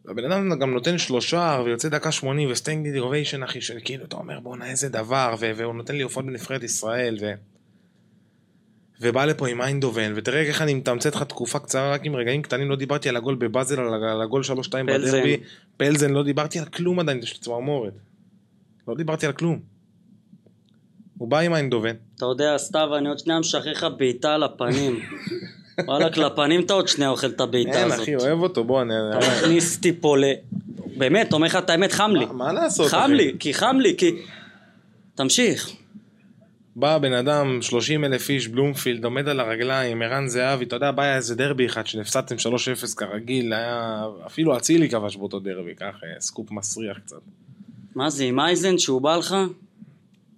הבן 0.07 0.31
אדם 0.31 0.59
גם 0.59 0.73
נותן 0.73 0.97
שלושה 0.97 1.61
ויוצא 1.65 1.89
דקה 1.89 2.11
80 2.11 2.51
וסטנגד 2.51 2.93
אינוביישן 2.93 3.43
אחי, 3.43 3.61
שכאילו 3.61 4.05
אתה 4.05 4.15
אומר 4.15 4.39
בואנה 4.39 4.69
איזה 4.69 4.89
דבר, 4.89 5.35
והוא 5.39 5.75
נותן 5.75 5.95
לי 5.95 6.03
הופעות 6.03 6.25
בנבחרת 6.25 6.63
ישראל, 6.63 7.17
ו... 7.21 7.33
ובא 9.01 9.25
לפה 9.25 9.47
עם 9.47 9.61
איינדובן, 9.61 10.13
ותראה 10.15 10.41
איך 10.41 10.61
אני 10.61 10.73
מתמצת 10.73 11.15
לך 11.15 11.23
תקופה 11.23 11.59
קצרה 11.59 11.91
רק 11.93 12.05
עם 12.05 12.15
רגעים 12.15 12.41
קטנים, 12.41 12.69
לא 12.69 12.75
דיברתי 12.75 13.09
על 13.09 13.15
הגול 13.15 13.35
בבאזל, 13.35 13.79
על 13.79 14.21
הגול 14.21 14.41
3-2 14.43 14.45
פלזן. 14.71 14.83
בדרבי, 14.85 15.37
פלזן, 15.77 16.13
לא 16.13 16.23
דיברתי 16.23 16.59
על 16.59 16.65
כלום 16.65 16.99
עדיין, 16.99 17.19
יש 17.19 17.33
לי 17.33 17.39
צמרמורת. 17.39 17.93
לא 18.87 18.95
דיברתי 18.95 19.25
על 19.25 19.31
כלום. 19.31 19.59
הוא 21.17 21.27
בא 21.27 21.39
עם 21.39 21.53
איינדובן, 21.53 21.95
אתה 22.15 22.25
יודע, 22.25 22.57
סתיו, 22.57 22.95
אני 22.97 23.09
עוד 23.09 23.19
שנייה 23.19 23.39
משחרר 23.39 23.71
לך 23.71 23.87
בעיטה 23.97 24.33
על 24.33 24.43
הפנים. 24.43 24.99
וואלכ, 25.87 26.17
לפנים 26.17 26.61
אתה 26.61 26.73
עוד 26.73 26.87
שנייה 26.87 27.09
אוכל 27.09 27.27
את 27.27 27.41
הבעיטה 27.41 27.79
אין 27.79 27.91
הזאת. 27.91 28.01
אחי, 28.03 28.15
אוהב 28.15 28.39
אותו, 28.39 28.63
בוא, 28.63 28.81
אני... 28.81 28.93
אתה 29.17 29.27
מכניס 29.27 29.77
אותי 29.77 29.93
פה 30.01 30.17
ל... 30.17 30.23
באמת, 30.97 31.33
אומר 31.33 31.47
לך 31.47 31.55
את 31.55 31.69
האמת, 31.69 31.91
חם 31.91 32.11
לי. 32.15 32.25
מה- 32.25 32.53
לעשות, 32.53 32.91
חם 32.91 32.97
אחי? 33.05 33.13
לי, 33.13 33.35
כי 33.39 33.53
חם 33.53 33.77
לי, 33.79 33.95
כי... 33.97 34.11
תמשיך. 35.15 35.69
בא 36.75 36.97
בן 36.97 37.13
אדם, 37.13 37.61
30 37.61 38.03
אלף 38.05 38.29
איש, 38.29 38.47
בלומפילד, 38.47 39.05
עומד 39.05 39.29
על 39.29 39.39
הרגליים, 39.39 40.01
ערן 40.01 40.27
זהבי, 40.27 40.65
אתה 40.65 40.75
יודע, 40.75 40.91
בא 40.91 41.03
היה 41.03 41.15
איזה 41.15 41.35
דרבי 41.35 41.65
אחד 41.65 41.87
שנפסדתם 41.87 42.35
3-0 42.35 42.39
כרגיל, 42.97 43.53
היה... 43.53 44.05
אפילו 44.25 44.57
אצילי 44.57 44.89
כבש 44.89 45.15
באותו 45.15 45.39
דרבי, 45.39 45.75
ככה, 45.75 46.05
סקופ 46.19 46.51
מסריח 46.51 46.97
קצת. 46.97 47.17
מה 47.95 48.09
זה, 48.09 48.23
עם 48.23 48.39
אייזן 48.39 48.77
שהוא 48.77 49.01
בא 49.01 49.15
לך? 49.15 49.35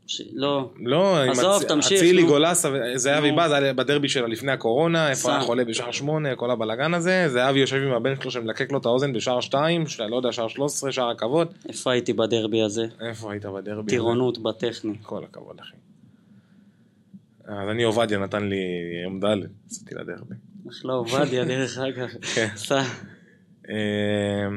ש... 0.08 0.22
לא. 0.34 0.70
לא, 0.80 1.24
עם 1.24 1.30
עזוב, 1.32 1.62
אצ- 1.62 1.68
תמשיך, 1.68 2.00
אצילי. 2.02 2.24
גולסה, 2.24 2.70
זהבי 2.96 3.30
נו. 3.32 3.36
בא, 3.36 3.48
זה 3.48 3.56
היה 3.56 3.74
בדרבי 3.74 4.10
שלה 4.10 4.28
לפני 4.28 4.52
הקורונה, 4.52 5.10
איפה. 5.10 5.32
היה 5.32 5.42
חולה 5.42 5.66
בשער 5.66 5.92
8, 5.92 6.36
כל 6.36 6.52
הבלאגן 6.52 6.94
הזה, 6.94 7.26
זהבי 7.30 7.60
יושב 7.60 7.76
עם 7.76 7.92
הבן 7.94 8.14
שלו 8.22 8.32
שמלקק 8.32 8.72
לו 8.72 8.78
את 8.80 8.86
האוזן 8.86 9.14
בשער 9.14 9.42
2, 9.42 9.84
לא 10.10 10.16
יודע, 10.16 10.32
שער 10.32 10.48
13, 10.48 10.92
שער 10.92 11.10
הכבוד. 11.10 11.48
איפה 11.70 11.92
הייתי 11.92 12.14
בדרבי 12.14 12.62
הזה? 12.62 12.86
איפה 13.08 13.32
היית 13.32 13.46
בדרבי? 13.46 13.90
טירונות 13.90 14.38
בטכני. 14.38 14.94
כל 15.04 15.24
הכבוד, 15.24 15.56
אחי. 15.60 15.76
אז 17.48 17.70
אני 17.72 17.84
עובדיה 17.84 18.20
נתן 18.20 18.44
לי 18.44 18.62
יום 19.04 19.20
ד', 19.20 19.38
יצאתי 19.68 19.96
לדרבי. 19.96 20.36
אחלה 20.70 20.94
עובדיה, 20.94 21.46
דרך 21.46 21.78
אגב. 21.78 22.10
כן. 22.36 22.48
סע. 22.56 22.84
אה, 23.70 24.48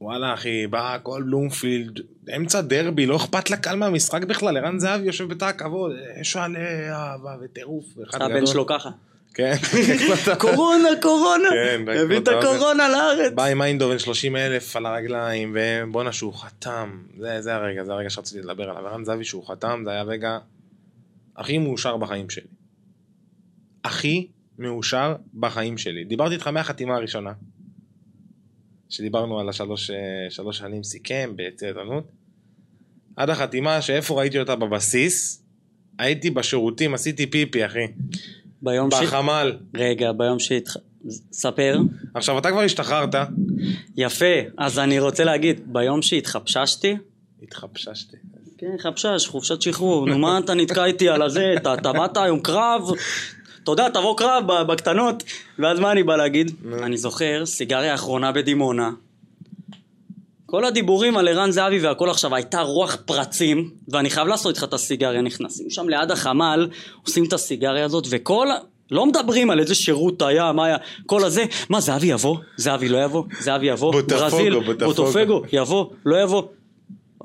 וואלה 0.00 0.34
אחי, 0.34 0.66
בא 0.66 0.94
הכל 0.94 1.22
בלומפילד, 1.22 2.00
אמצע 2.36 2.60
דרבי, 2.60 3.06
לא 3.06 3.16
אכפת 3.16 3.50
לקהל 3.50 3.76
מהמשחק 3.76 4.24
בכלל, 4.24 4.56
ערן 4.56 4.78
זהבי 4.78 5.06
יושב 5.06 5.28
בתא 5.28 5.44
הכבוד, 5.44 5.92
יש 6.20 6.36
עלי 6.36 6.90
אהבה 6.90 7.36
וטירוף. 7.40 7.84
הבן. 8.12 8.46
שלו 8.46 8.66
ככה. 8.66 8.90
כן. 9.34 9.54
קורונה, 10.38 10.88
קורונה. 11.02 11.48
כן, 11.50 11.84
הביא 11.88 12.18
את. 12.18 12.28
הקורונה 12.28 12.88
לארץ. 12.88 13.32
בא 13.32 13.44
עם 13.44 13.58
מיינדובן 13.58 13.98
30 13.98 14.36
אלף 14.36 14.76
על 14.76 14.86
הרגליים, 14.86 15.56
ובואנה 15.56 16.12
שהוא 16.12 16.34
חתם, 16.34 16.98
זה, 17.40 17.54
הרגע, 17.54 17.84
זה 17.84 17.92
הרגע 17.92 18.10
שרציתי 18.10 18.42
לדבר 18.42 18.70
עליו, 18.70 18.86
ערן 18.86 19.04
זהבי 19.04 19.24
שהוא 19.24 19.48
חתם, 19.48 19.82
זה 19.84 19.90
היה 19.90 20.00
הרגע 20.00 20.38
הכי 21.36 21.58
מאושר 21.58 21.96
בחיים 21.96 22.30
שלי. 22.30 22.46
הכי 23.84 24.28
מאושר 24.58 25.16
בחיים 25.34 25.78
שלי. 25.78 26.04
דיברתי 26.04 26.34
איתך 26.34 26.48
מהחתימה 26.48 26.96
הראשונה, 26.96 27.32
שדיברנו 28.88 29.40
על 29.40 29.48
השלוש 29.48 29.90
אה, 29.90 29.96
שלוש 30.30 30.58
שנים 30.58 30.82
סיכם 30.82 31.32
ביציע 31.36 31.68
עיתונות, 31.68 32.12
עד 33.16 33.30
החתימה 33.30 33.82
שאיפה 33.82 34.18
ראיתי 34.18 34.38
אותה 34.38 34.56
בבסיס, 34.56 35.42
הייתי 35.98 36.30
בשירותים, 36.30 36.94
עשיתי 36.94 37.26
פיפי 37.26 37.66
אחי, 37.66 37.86
ביום 38.62 38.90
ש... 38.90 38.94
בחמ"ל. 39.02 39.58
רגע, 39.74 40.12
ביום 40.12 40.38
שהתח... 40.38 40.76
ספר. 41.32 41.78
עכשיו 42.14 42.38
אתה 42.38 42.50
כבר 42.50 42.60
השתחררת, 42.60 43.14
יפה. 43.96 44.34
אז 44.58 44.78
אני 44.78 44.98
רוצה 44.98 45.24
להגיד, 45.24 45.72
ביום 45.72 46.02
שהתחפששתי, 46.02 46.96
התחפששתי. 47.42 48.16
כן, 48.58 48.76
חפשש, 48.78 49.26
חופשת 49.26 49.62
שחרור. 49.62 50.06
נו, 50.06 50.18
מה 50.18 50.38
אתה 50.38 50.54
נתקע 50.54 50.84
איתי 50.84 51.08
על 51.08 51.22
הזה? 51.22 51.54
אתה 51.56 51.92
באת 51.92 52.16
היום 52.16 52.40
קרב? 52.40 52.90
אתה 53.62 53.70
יודע, 53.70 53.88
תבוא 53.88 54.16
קרב 54.16 54.44
בקטנות. 54.62 55.22
ואז 55.58 55.78
מה 55.78 55.92
אני 55.92 56.02
בא 56.02 56.16
להגיד? 56.16 56.50
אני 56.82 56.96
זוכר, 56.96 57.46
סיגריה 57.46 57.94
אחרונה 57.94 58.32
בדימונה. 58.32 58.90
כל 60.46 60.64
הדיבורים 60.64 61.16
על 61.16 61.28
ערן 61.28 61.50
זהבי 61.50 61.78
והכל 61.78 62.10
עכשיו, 62.10 62.34
הייתה 62.34 62.60
רוח 62.60 62.96
פרצים, 63.04 63.70
ואני 63.88 64.10
חייב 64.10 64.28
לעשות 64.28 64.54
איתך 64.54 64.64
את 64.64 64.74
הסיגריה. 64.74 65.22
נכנסים 65.22 65.70
שם 65.70 65.88
ליד 65.88 66.10
החמ"ל, 66.10 66.68
עושים 67.04 67.24
את 67.24 67.32
הסיגריה 67.32 67.84
הזאת, 67.84 68.06
וכל... 68.10 68.48
לא 68.90 69.06
מדברים 69.06 69.50
על 69.50 69.60
איזה 69.60 69.74
שירות 69.74 70.22
היה, 70.22 70.52
מה 70.52 70.64
היה, 70.66 70.76
כל 71.06 71.24
הזה, 71.24 71.44
מה 71.68 71.80
זהבי 71.80 72.06
יבוא? 72.06 72.36
זהבי 72.56 72.88
לא 72.88 73.04
יבוא? 73.04 73.24
זהבי 73.40 73.66
יבוא? 73.66 73.92
בוטפוגו, 73.92 74.20
ברזיל, 74.20 74.58
בוטפוגו. 74.58 74.86
בוטופגו, 74.86 75.42
יבוא, 75.52 75.86
לא 76.06 76.22
יבוא. 76.22 76.42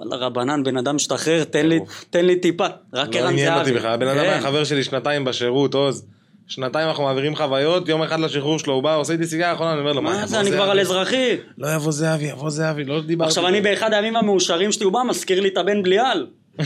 וואלה 0.05 0.25
רבנן, 0.25 0.63
בן 0.63 0.77
אדם 0.77 0.95
משתחרר, 0.95 1.43
תן 1.43 1.67
לי, 1.67 1.79
תן 2.09 2.25
לי 2.25 2.35
טיפה, 2.35 2.67
רק 2.93 3.15
לא 3.15 3.19
ערן 3.19 3.31
עניין 3.31 3.53
אותי 3.53 3.65
זהבי. 3.65 3.77
בכלל, 3.77 3.91
הבן 3.91 4.07
אדם 4.07 4.17
כן. 4.17 4.29
היה 4.29 4.41
חבר 4.41 4.63
שלי 4.63 4.83
שנתיים 4.83 5.25
בשירות, 5.25 5.73
עוז. 5.73 6.05
שנתיים 6.47 6.87
אנחנו 6.87 7.03
מעבירים 7.03 7.35
חוויות, 7.35 7.89
יום 7.89 8.01
אחד 8.01 8.19
לשחרור 8.19 8.59
שלו, 8.59 8.73
הוא 8.73 8.83
בא, 8.83 8.95
עושה 8.95 9.13
איתי 9.13 9.25
סיגריה 9.25 9.53
אחרונה, 9.53 9.71
אני 9.71 9.79
אומר 9.79 9.93
לו, 9.93 10.01
מה 10.01 10.27
זה, 10.27 10.39
אני 10.39 10.51
כבר 10.51 10.63
על 10.63 10.83
זהבי?" 10.83 10.99
אזרחי. 10.99 11.37
לא 11.57 11.67
יבוא 11.75 11.91
זהבי, 11.91 12.25
יבוא 12.25 12.49
זהבי, 12.49 12.83
לא 12.83 13.01
דיברתי. 13.01 13.29
עכשיו 13.29 13.47
אני 13.47 13.61
באחד 13.61 13.93
הימים 13.93 14.15
המאושרים 14.15 14.71
שלי, 14.71 14.85
הוא 14.85 14.93
בא, 14.93 14.99
מזכיר 15.09 15.39
לי 15.39 15.49
את 15.49 15.57
הבן 15.57 15.83
בליעל. 15.83 16.27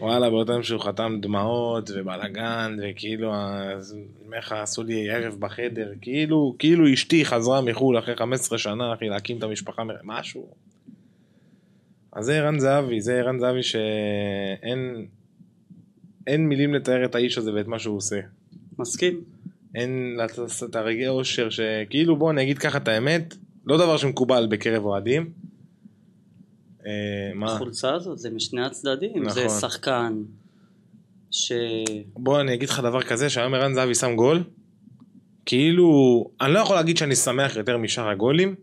וואלה, 0.00 0.30
באותו 0.30 0.52
יום 0.52 0.62
שהוא 0.62 0.80
חתם 0.80 1.18
דמעות 1.20 1.90
ובלאגן, 1.94 2.76
וכאילו, 2.82 3.34
אומר 4.24 4.38
לך, 4.38 4.52
עשו 4.52 4.82
לי 4.82 5.10
ערב 5.10 5.36
בחדר, 5.38 5.88
כאילו, 6.00 6.54
כאילו 6.58 6.92
אשתי 6.92 7.24
חזרה 7.24 7.60
מחו"ל 7.60 7.98
אחרי 7.98 8.16
15 8.16 8.58
שנה, 8.58 8.94
אחי, 8.94 9.08
להקים 9.08 9.38
את 9.38 9.42
המשפחה, 9.42 9.82
משהו. 10.04 10.54
אז 12.12 12.24
זה 12.24 12.38
ערן 12.38 12.58
זהבי, 12.58 13.00
זה 13.00 13.14
ערן 13.14 13.38
זהבי 13.38 13.62
שאין... 13.62 15.06
אין 16.26 16.48
מילים 16.48 16.74
לתאר 16.74 17.04
את 17.04 17.14
האיש 17.14 17.38
הזה 17.38 17.54
ואת 17.54 17.66
מה 17.66 17.78
שהוא 17.78 17.96
עושה. 17.96 18.20
מסכים. 18.78 19.20
אין 19.74 20.18
את 20.64 20.76
הרגעי 20.76 21.08
אושר 21.08 21.50
שכאילו 21.50 22.16
בוא 22.16 22.30
אני 22.30 22.42
אגיד 22.42 22.58
ככה 22.58 22.78
את 22.78 22.88
האמת 22.88 23.34
לא 23.66 23.76
דבר 23.76 23.96
שמקובל 23.96 24.46
בקרב 24.50 24.84
אוהדים. 24.84 25.32
אה, 26.86 26.90
מה? 27.34 27.54
החולצה 27.54 27.94
הזאת 27.94 28.18
זה 28.18 28.30
משני 28.30 28.64
הצדדים, 28.64 29.28
זה 29.28 29.44
נכון. 29.44 29.60
שחקן 29.60 30.22
ש... 31.30 31.52
בוא 32.14 32.40
אני 32.40 32.54
אגיד 32.54 32.68
לך 32.68 32.80
דבר 32.80 33.02
כזה 33.02 33.30
שהיום 33.30 33.54
ערן 33.54 33.74
זהבי 33.74 33.94
שם 33.94 34.16
גול 34.16 34.44
כאילו 35.46 35.90
אני 36.40 36.52
לא 36.52 36.58
יכול 36.58 36.76
להגיד 36.76 36.96
שאני 36.96 37.16
שמח 37.16 37.56
יותר 37.56 37.78
משאר 37.78 38.08
הגולים 38.08 38.54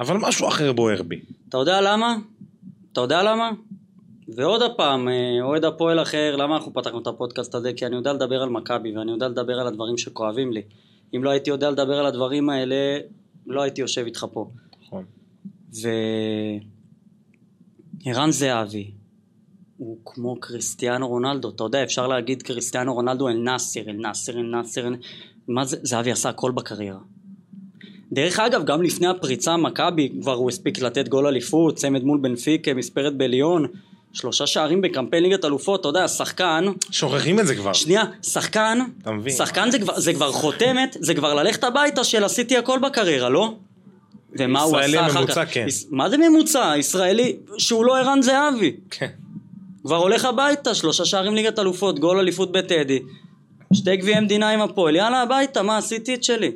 אבל 0.00 0.16
משהו 0.16 0.48
אחר 0.48 0.72
בוער 0.72 1.02
בי. 1.02 1.20
אתה 1.48 1.58
יודע 1.58 1.80
למה? 1.80 2.16
אתה 2.92 3.00
יודע 3.00 3.22
למה? 3.22 3.50
ועוד 4.28 4.62
הפעם, 4.62 5.08
אה, 5.08 5.42
אוהד 5.42 5.64
הפועל 5.64 6.02
אחר, 6.02 6.36
למה 6.36 6.56
אנחנו 6.56 6.72
פתחנו 6.72 7.02
את 7.02 7.06
הפודקאסט 7.06 7.54
הזה? 7.54 7.72
כי 7.72 7.86
אני 7.86 7.96
יודע 7.96 8.12
לדבר 8.12 8.42
על 8.42 8.48
מכבי 8.48 8.96
ואני 8.96 9.10
יודע 9.10 9.28
לדבר 9.28 9.60
על 9.60 9.66
הדברים 9.66 9.98
שכואבים 9.98 10.52
לי. 10.52 10.62
אם 11.16 11.24
לא 11.24 11.30
הייתי 11.30 11.50
יודע 11.50 11.70
לדבר 11.70 11.98
על 11.98 12.06
הדברים 12.06 12.50
האלה, 12.50 12.98
לא 13.46 13.62
הייתי 13.62 13.80
יושב 13.80 14.04
איתך 14.04 14.26
פה. 14.32 14.50
נכון. 14.82 15.04
וערן 18.04 18.30
זהבי 18.30 18.90
הוא 19.76 19.98
כמו 20.04 20.40
קריסטיאנו 20.40 21.08
רונלדו, 21.08 21.50
אתה 21.50 21.64
יודע, 21.64 21.82
אפשר 21.82 22.06
להגיד 22.06 22.42
קריסטיאנו 22.42 22.94
רונלדו 22.94 23.28
אל 23.28 23.36
נאסר, 23.36 23.80
אל 23.80 23.96
נאסר, 23.96 24.32
אל 24.32 24.42
נאסר, 24.42 24.86
אל... 24.86 24.96
מה 25.48 25.64
זה, 25.64 25.76
זהבי 25.82 26.12
עשה 26.12 26.28
הכל 26.28 26.50
בקריירה. 26.50 26.98
דרך 28.12 28.38
אגב, 28.40 28.64
גם 28.64 28.82
לפני 28.82 29.06
הפריצה 29.06 29.56
מכבי, 29.56 30.12
כבר 30.20 30.32
הוא 30.32 30.48
הספיק 30.50 30.78
לתת 30.82 31.08
גול 31.08 31.26
אליפות, 31.26 31.76
צמד 31.76 32.04
מול 32.04 32.18
בנפיק, 32.20 32.68
מספרת 32.68 33.16
בליון, 33.16 33.66
שלושה 34.12 34.46
שערים 34.46 34.80
בקמפיין 34.80 35.22
ליגת 35.22 35.44
אלופות, 35.44 35.80
אתה 35.80 35.88
יודע, 35.88 36.08
שחקן, 36.08 36.64
שוכחים 36.90 37.40
את 37.40 37.46
זה 37.46 37.54
כבר. 37.54 37.72
שנייה, 37.72 38.02
שחקן? 38.22 38.78
שחקן 39.30 39.70
זה 39.70 39.78
כבר, 39.78 40.00
זה 40.00 40.12
כבר 40.14 40.32
חותמת, 40.32 40.96
זה 41.00 41.14
כבר 41.14 41.34
ללכת 41.34 41.64
הביתה 41.64 42.04
של 42.04 42.24
עשיתי 42.24 42.56
הכל 42.56 42.78
בקריירה, 42.78 43.28
לא? 43.28 43.54
ומה 44.38 44.62
הוא 44.62 44.70
ישראלי 44.80 44.96
עשה 44.98 45.06
אחר 45.06 45.18
ממוצע, 45.20 45.44
כך? 45.44 45.54
כן. 45.54 45.64
יש- 45.68 45.86
מה 45.90 46.10
זה 46.10 46.16
ממוצע? 46.18 46.72
ישראלי 46.76 47.36
שהוא 47.58 47.84
לא 47.84 47.98
ערן 47.98 48.22
זהבי. 48.22 48.76
כן. 48.90 49.08
כבר 49.82 49.96
הולך 49.96 50.24
הביתה, 50.24 50.74
שלושה 50.74 51.04
שערים 51.04 51.34
ליגת 51.34 51.58
אלופות, 51.58 51.98
גול 51.98 52.18
אליפות 52.18 52.52
בטדי, 52.52 52.98
שתי 53.74 53.96
גביעי 53.96 54.20
מדינה 54.20 54.50
עם 54.50 54.60
הפועל, 54.60 54.96
יאללה 54.96 55.22
הביתה, 55.22 55.62
מה 55.62 55.78
עשיתי 55.78 56.14
את 56.14 56.24
שלי? 56.24 56.52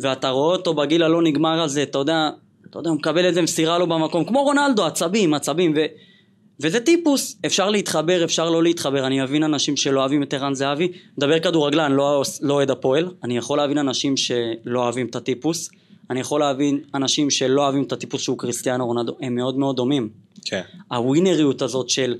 ואתה 0.00 0.28
רואה 0.28 0.56
אותו 0.56 0.74
בגיל 0.74 1.02
הלא 1.02 1.22
נגמר 1.22 1.62
הזה, 1.62 1.82
אתה 1.82 1.98
יודע, 1.98 2.30
אתה 2.70 2.78
יודע, 2.78 2.90
הוא 2.90 2.98
מקבל 2.98 3.24
איזה 3.24 3.42
מסירה 3.42 3.78
לו 3.78 3.86
במקום, 3.86 4.24
כמו 4.24 4.42
רונלדו, 4.42 4.86
עצבים, 4.86 5.34
עצבים, 5.34 5.72
ו... 5.76 5.80
וזה 6.60 6.80
טיפוס, 6.80 7.38
אפשר 7.46 7.70
להתחבר, 7.70 8.24
אפשר 8.24 8.50
לא 8.50 8.62
להתחבר, 8.62 9.06
אני 9.06 9.20
מבין 9.20 9.42
אנשים 9.42 9.76
שלא 9.76 10.00
אוהבים 10.00 10.22
את 10.22 10.34
ערן 10.34 10.54
זהבי, 10.54 10.92
מדבר 11.18 11.38
כדורגלן, 11.38 11.92
לא 11.92 12.22
לא 12.40 12.54
אוהד 12.54 12.70
הפועל, 12.70 13.08
אני 13.24 13.36
יכול 13.36 13.58
להבין 13.58 13.78
אנשים 13.78 14.16
שלא 14.16 14.80
אוהבים 14.80 15.06
את 15.06 15.16
הטיפוס, 15.16 15.70
אני 16.10 16.20
יכול 16.20 16.40
להבין 16.40 16.80
אנשים 16.94 17.30
שלא 17.30 17.62
אוהבים 17.62 17.82
את 17.82 17.92
הטיפוס 17.92 18.22
שהוא 18.22 18.38
קריסטיאנו 18.38 18.86
רונלדו, 18.86 19.16
הם 19.20 19.34
מאוד 19.34 19.58
מאוד 19.58 19.76
דומים. 19.76 20.08
כן. 20.44 20.62
הווינריות 20.90 21.62
הזאת 21.62 21.88
של, 21.88 22.14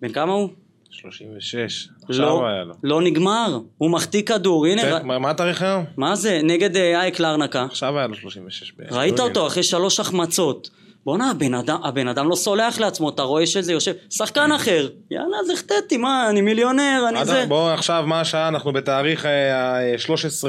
בן 0.00 0.12
כמה 0.12 0.32
הוא? 0.32 0.48
36. 0.94 1.88
עכשיו 2.08 2.26
לא, 2.26 2.46
היה 2.46 2.64
לו. 2.64 2.74
לא 2.82 3.02
נגמר, 3.02 3.58
הוא 3.78 3.90
מחטיא 3.90 4.22
כדור, 4.22 4.66
הנה, 4.66 4.82
ר... 4.84 5.02
מה- 5.02 5.18
מה 5.18 5.30
התאריך 5.30 5.62
היום? 5.62 5.84
מה 5.96 6.16
זה, 6.16 6.40
נגד 6.44 6.76
אה, 6.76 7.00
אייק 7.00 7.20
לארנקה, 7.20 7.64
עכשיו 7.64 7.98
היה 7.98 8.06
לו 8.06 8.14
36 8.14 8.72
בערך. 8.72 8.92
ראית 8.92 9.18
לא 9.18 9.24
אותו 9.24 9.46
אחרי 9.46 9.62
שלוש 9.62 10.00
החמצות, 10.00 10.70
בואנה 11.04 11.30
הבן 11.30 11.54
אדם, 11.54 11.78
הבן 11.84 12.08
אדם 12.08 12.28
לא 12.28 12.34
סולח 12.36 12.78
לעצמו, 12.80 13.08
אתה 13.08 13.22
רואה 13.22 13.46
שזה 13.46 13.72
יושב, 13.72 13.92
שחקן 14.10 14.52
אחר, 14.52 14.88
יאללה 15.10 15.36
אז 15.44 15.50
החטאתי, 15.50 15.96
מה, 15.96 16.30
אני 16.30 16.40
מיליונר, 16.40 17.04
אני 17.08 17.24
זה, 17.24 17.44
בוא 17.48 17.70
עכשיו 17.70 18.04
מה 18.06 18.20
השעה 18.20 18.48
אנחנו 18.48 18.72
בתאריך 18.72 19.26
אה, 19.26 19.56
ה-13 19.56 20.48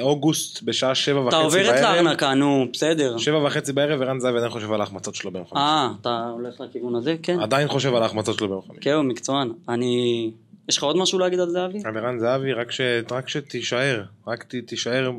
לאוגוסט 0.00 0.62
בשעה 0.62 0.94
שבע 0.94 1.20
וחצי 1.20 1.28
אתה 1.28 1.36
בערב. 1.36 1.44
עובר 1.54 1.70
את 1.76 1.80
לארנקה, 1.80 2.34
נו, 2.34 2.66
בסדר, 2.72 3.18
שבע 3.18 3.38
וחצי 3.46 3.72
בערב 3.72 4.02
ערן 4.02 4.20
זהבי 4.20 4.36
עדיין 4.36 4.50
חושב 4.52 4.72
על 4.72 4.80
ההחמצות 4.80 5.14
שלו 5.14 5.30
ביום 5.30 5.44
חמישי. 5.50 5.64
אה, 5.64 5.88
אתה 6.00 6.28
הולך 6.32 6.60
לכיוון 6.60 6.94
הזה, 6.94 7.16
כן, 7.22 7.40
עדיין 7.40 7.68
חושב 7.68 7.94
על 7.94 8.02
ההחמצות 8.02 8.38
שלו 8.38 8.48
ביום 8.48 8.62
חמישי. 8.66 8.80
כן, 8.80 8.92
הוא 8.92 9.04
מקצוען, 9.04 9.52
אני, 9.68 10.30
יש 10.68 10.76
לך 10.76 10.82
עוד 10.84 10.96
משהו 10.96 11.18
להגיד 11.18 11.40
על 11.40 11.50
זהבי? 11.50 11.78
על 11.84 11.98
ערן 11.98 12.18
זהבי 12.18 12.52
רק 12.52 12.70
ש- 12.72 12.80
רק 13.12 13.28
שתישאר, 13.28 14.02
רק 14.28 14.42
ת- 14.44 14.54
תישאר 14.66 15.10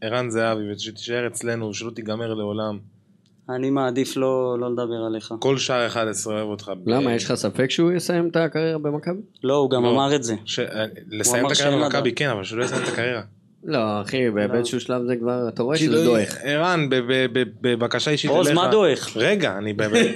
ערן 0.00 0.30
זהבי 0.30 0.72
ושתישאר 0.72 1.26
אצלנו, 1.26 1.74
שלא 1.74 1.90
תיגמר 1.90 2.34
לעולם. 2.34 2.78
אני 3.50 3.70
מעדיף 3.70 4.16
לא 4.16 4.56
לא 4.60 4.70
לדבר 4.72 5.04
עליך, 5.06 5.34
כל 5.38 5.58
שער 5.58 5.86
11 5.86 6.34
אוהב 6.34 6.46
אותך. 6.46 6.72
ב- 6.84 6.88
למה, 6.90 7.14
יש 7.14 7.24
לך 7.24 7.34
ספק 7.34 7.70
שהוא 7.70 7.92
יסיים 7.92 8.28
את 8.28 8.36
הקריירה 8.36 8.78
במכבי? 8.78 9.20
לא, 9.44 9.54
הוא 9.54 9.70
גם 9.70 9.82
לא. 9.84 9.90
אמר 9.90 10.14
את 10.14 10.22
זה, 10.24 10.34
ש- 10.44 10.58
אה, 10.58 10.84
לסיים 11.10 11.46
את 11.46 11.50
הקריירה. 11.52 11.84
במכבי 11.84 12.12
כן, 12.12 12.28
אבל 12.30 12.44
שלא 12.44 12.64
יסיים 12.64 12.82
את 12.82 12.88
הקריירה. 12.88 13.22
לא, 13.64 13.78
אחי, 14.00 14.30
באיזשהו 14.30 14.80
שלב 14.80 15.02
זה 15.06 15.16
כבר, 15.16 15.48
אתה 15.48 15.62
רואה 15.62 15.76
שזה 15.76 16.04
דועך. 16.04 16.36
ערן, 16.42 16.88
ב- 16.90 16.94
ב- 16.94 17.26
ב- 17.38 17.44
בבקשה 17.60 18.10
אישית 18.10 18.30
אליך. 18.30 18.38
עוז, 18.46 18.50
מה 18.50 18.68
דועך? 18.70 19.16
רגע, 19.16 19.58
אני 19.58 19.72
באמת... 19.72 20.06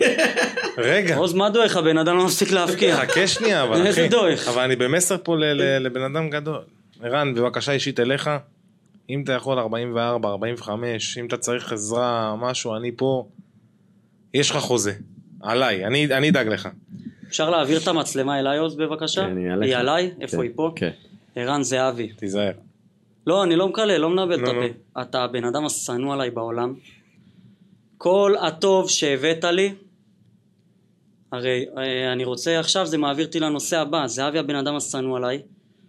רגע. 0.78 1.16
עוז, 1.16 1.34
מה 1.34 1.50
דועך? 1.50 1.76
הבן 1.76 1.98
אדם 1.98 2.16
לא 2.16 2.24
מפסיק 2.24 2.50
להבקיע. 2.50 2.96
חכה 2.96 3.26
שנייה, 3.26 3.62
אבל 3.62 3.86
איזה 3.86 4.00
אחי. 4.00 4.08
דועך. 4.08 4.48
אבל 4.48 4.62
אני 4.62 4.76
במסר 4.76 5.16
פה 5.22 5.36
ל- 5.36 5.44
ל- 5.44 5.78
לבן 5.86 6.02
אדם 6.02 6.30
גדול. 6.30 6.60
ערן, 7.02 7.34
בבקשה 7.34 7.72
אישית 7.72 8.00
אליך. 8.00 8.30
אם 9.10 9.22
אתה 9.24 9.32
יכול 9.32 9.58
44, 9.58 10.28
45, 10.28 11.18
אם 11.18 11.26
אתה 11.26 11.36
צריך 11.36 11.72
עזרה, 11.72 12.36
משהו, 12.36 12.76
אני 12.76 12.92
פה. 12.96 13.28
יש 14.34 14.50
לך 14.50 14.56
חוזה. 14.56 14.92
עליי, 15.40 15.86
אני 15.86 16.06
אני 16.06 16.30
אדאג 16.30 16.48
לך. 16.48 16.68
אפשר 17.28 17.50
להעביר 17.50 17.78
את 17.82 17.88
המצלמה 17.88 18.38
אליי 18.38 18.58
עוז 18.58 18.76
בבקשה? 18.76 19.26
כן, 19.26 19.36
היא 19.36 19.50
עליך. 19.50 19.68
היא 19.68 19.76
עליי? 19.76 20.10
איפה 20.20 20.36
כן, 20.36 20.42
היא 20.42 20.50
פה? 20.54 20.72
כן. 20.76 20.90
ערן 21.36 21.62
זהבי. 21.62 22.08
תיזהר. 22.08 22.52
לא, 23.26 23.44
אני 23.44 23.56
לא 23.56 23.68
מקלל, 23.68 24.00
לא 24.00 24.10
מנבל 24.10 24.34
את 24.34 24.40
נו, 24.40 24.50
הפה. 24.50 25.00
אתה 25.02 25.24
הבן 25.24 25.44
אדם 25.44 25.64
השנוא 25.64 26.14
עליי 26.14 26.30
בעולם. 26.30 26.74
כל 27.98 28.34
הטוב 28.40 28.90
שהבאת 28.90 29.44
לי, 29.44 29.74
הרי 31.32 31.64
אה, 31.78 32.12
אני 32.12 32.24
רוצה 32.24 32.60
עכשיו, 32.60 32.86
זה 32.86 32.98
מעביר 32.98 33.26
אותי 33.26 33.40
לנושא 33.40 33.78
הבא, 33.78 34.06
זהבי 34.06 34.38
הבן 34.38 34.54
אדם 34.54 34.76
השנוא 34.76 35.16
עליי. 35.16 35.42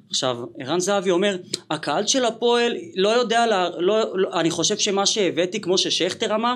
עכשיו, 0.09 0.37
ערן 0.59 0.79
זהבי 0.79 1.11
אומר, 1.11 1.37
הקהל 1.69 2.07
של 2.07 2.25
הפועל 2.25 2.73
לא 2.95 3.09
יודע, 3.09 3.47
לה, 3.47 3.69
לא, 3.79 4.17
לא, 4.17 4.39
אני 4.39 4.51
חושב 4.51 4.77
שמה 4.77 5.05
שהבאתי, 5.05 5.61
כמו 5.61 5.77
ששכטר 5.77 6.35
אמר, 6.35 6.55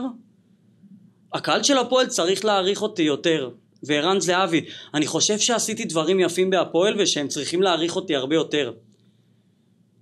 הקהל 1.33 1.63
של 1.63 1.77
הפועל 1.77 2.07
צריך 2.07 2.45
להעריך 2.45 2.81
אותי 2.81 3.03
יותר. 3.03 3.49
וערן 3.83 4.19
זהבי, 4.19 4.65
אני 4.93 5.07
חושב 5.07 5.37
שעשיתי 5.37 5.85
דברים 5.85 6.19
יפים 6.19 6.49
בהפועל 6.49 7.01
ושהם 7.01 7.27
צריכים 7.27 7.61
להעריך 7.61 7.95
אותי 7.95 8.15
הרבה 8.15 8.35
יותר. 8.35 8.73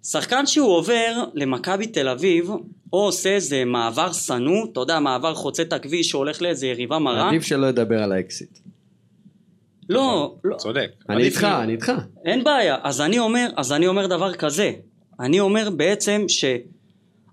שחקן 0.03 0.45
שהוא 0.45 0.69
עובר 0.69 1.23
למכבי 1.33 1.87
תל 1.87 2.07
אביב, 2.07 2.49
או 2.93 3.05
עושה 3.05 3.29
איזה 3.29 3.65
מעבר 3.65 4.13
שנוא, 4.13 4.65
אתה 4.71 4.79
יודע, 4.79 4.99
מעבר 4.99 5.35
חוצה 5.35 5.63
את 5.63 5.73
הכביש 5.73 6.09
שהולך 6.09 6.41
לאיזה 6.41 6.67
יריבה 6.67 6.99
מרה, 6.99 7.29
עדיף 7.29 7.43
שלא 7.43 7.67
ידבר 7.67 8.03
על 8.03 8.11
האקסיט. 8.11 8.59
לא, 9.91 10.35
לא, 10.43 10.55
צודק. 10.57 10.91
אני 11.09 11.23
איתך, 11.23 11.43
אני 11.43 11.71
איתך. 11.71 11.91
אין 12.25 12.43
בעיה, 12.43 12.77
אז 12.83 13.01
אני 13.01 13.19
אומר, 13.19 13.49
אז 13.57 13.71
אני 13.71 13.87
אומר 13.87 14.07
דבר 14.07 14.33
כזה, 14.33 14.71
אני 15.19 15.39
אומר 15.39 15.69
בעצם 15.69 16.25
ש... 16.27 16.45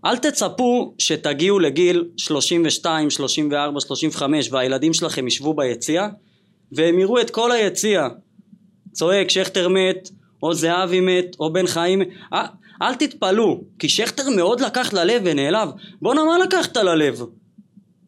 אל 0.05 0.17
תצפו 0.17 0.95
שתגיעו 0.99 1.59
לגיל 1.59 2.05
32, 2.17 3.11
34, 3.11 3.81
35 3.81 4.53
והילדים 4.53 4.95
שלכם 4.95 5.27
ישבו 5.27 5.55
ביציע 5.55 6.09
והם 6.73 6.99
יראו 6.99 7.21
את 7.21 7.31
כל 7.31 7.53
היציע 7.53 8.09
צועק 8.93 9.31
שכטר 9.31 9.69
מת 9.69 10.11
או 10.43 10.55
זהבי 10.55 11.01
מת 11.01 11.37
או 11.41 11.53
בן 11.53 11.67
חיים 11.67 12.03
אל 12.83 12.95
תתפלאו 12.95 13.61
כי 13.79 13.89
שכטר 13.89 14.31
מאוד 14.37 14.61
לקח 14.61 14.93
ללב 14.93 15.23
ונעלב 15.25 15.69
בואנה 16.03 16.25
מה 16.25 16.39
לקחת 16.39 16.77
ללב? 16.77 17.23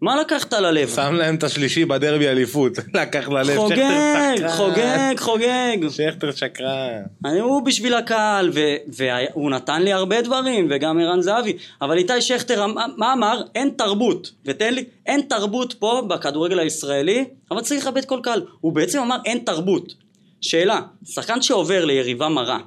מה 0.01 0.21
לקחת 0.21 0.53
ללב? 0.53 0.89
שם 0.89 1.15
להם 1.15 1.35
את 1.35 1.43
השלישי 1.43 1.85
בדרבי 1.85 2.29
אליפות. 2.29 2.73
לקח 3.03 3.29
ללב. 3.29 3.57
חוגג. 3.57 4.49
חוגג, 4.49 5.15
חוגג 5.19 5.77
שכטר 5.89 6.31
שקרן. 6.33 7.03
אני, 7.25 7.41
הוא 7.41 7.63
בשביל 7.63 7.95
הקהל, 7.95 8.51
ו, 8.55 8.61
והוא 8.89 9.51
נתן 9.51 9.83
לי 9.83 9.93
הרבה 9.93 10.23
דברים, 10.23 10.67
וגם 10.71 10.99
ערן 10.99 11.23
זהבי, 11.23 11.57
אבל 11.83 11.99
איתי 11.99 12.21
שכטר, 12.21 12.65
אמ- 12.65 12.75
מה 12.97 13.13
אמר? 13.13 13.43
אין 13.55 13.71
תרבות, 13.77 14.33
ותן 14.45 14.75
לי, 14.75 14.85
אין 15.07 15.21
תרבות 15.21 15.73
פה 15.79 16.03
בכדורגל 16.09 16.59
הישראלי, 16.59 17.25
אבל 17.51 17.61
צריך 17.61 17.87
לכבד 17.87 18.05
כל 18.05 18.21
קהל. 18.23 18.43
הוא 18.61 18.73
בעצם 18.73 18.99
אמר 18.99 19.17
אין 19.25 19.39
תרבות. 19.39 19.95
שאלה, 20.41 20.81
שחקן 21.05 21.43
שעובר 21.43 21.85
ליריבה 21.85 22.29
מרה, 22.29 22.59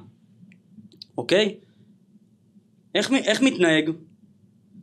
אוקיי? 1.18 1.54
איך 2.94 3.42
מתנהג? 3.42 3.90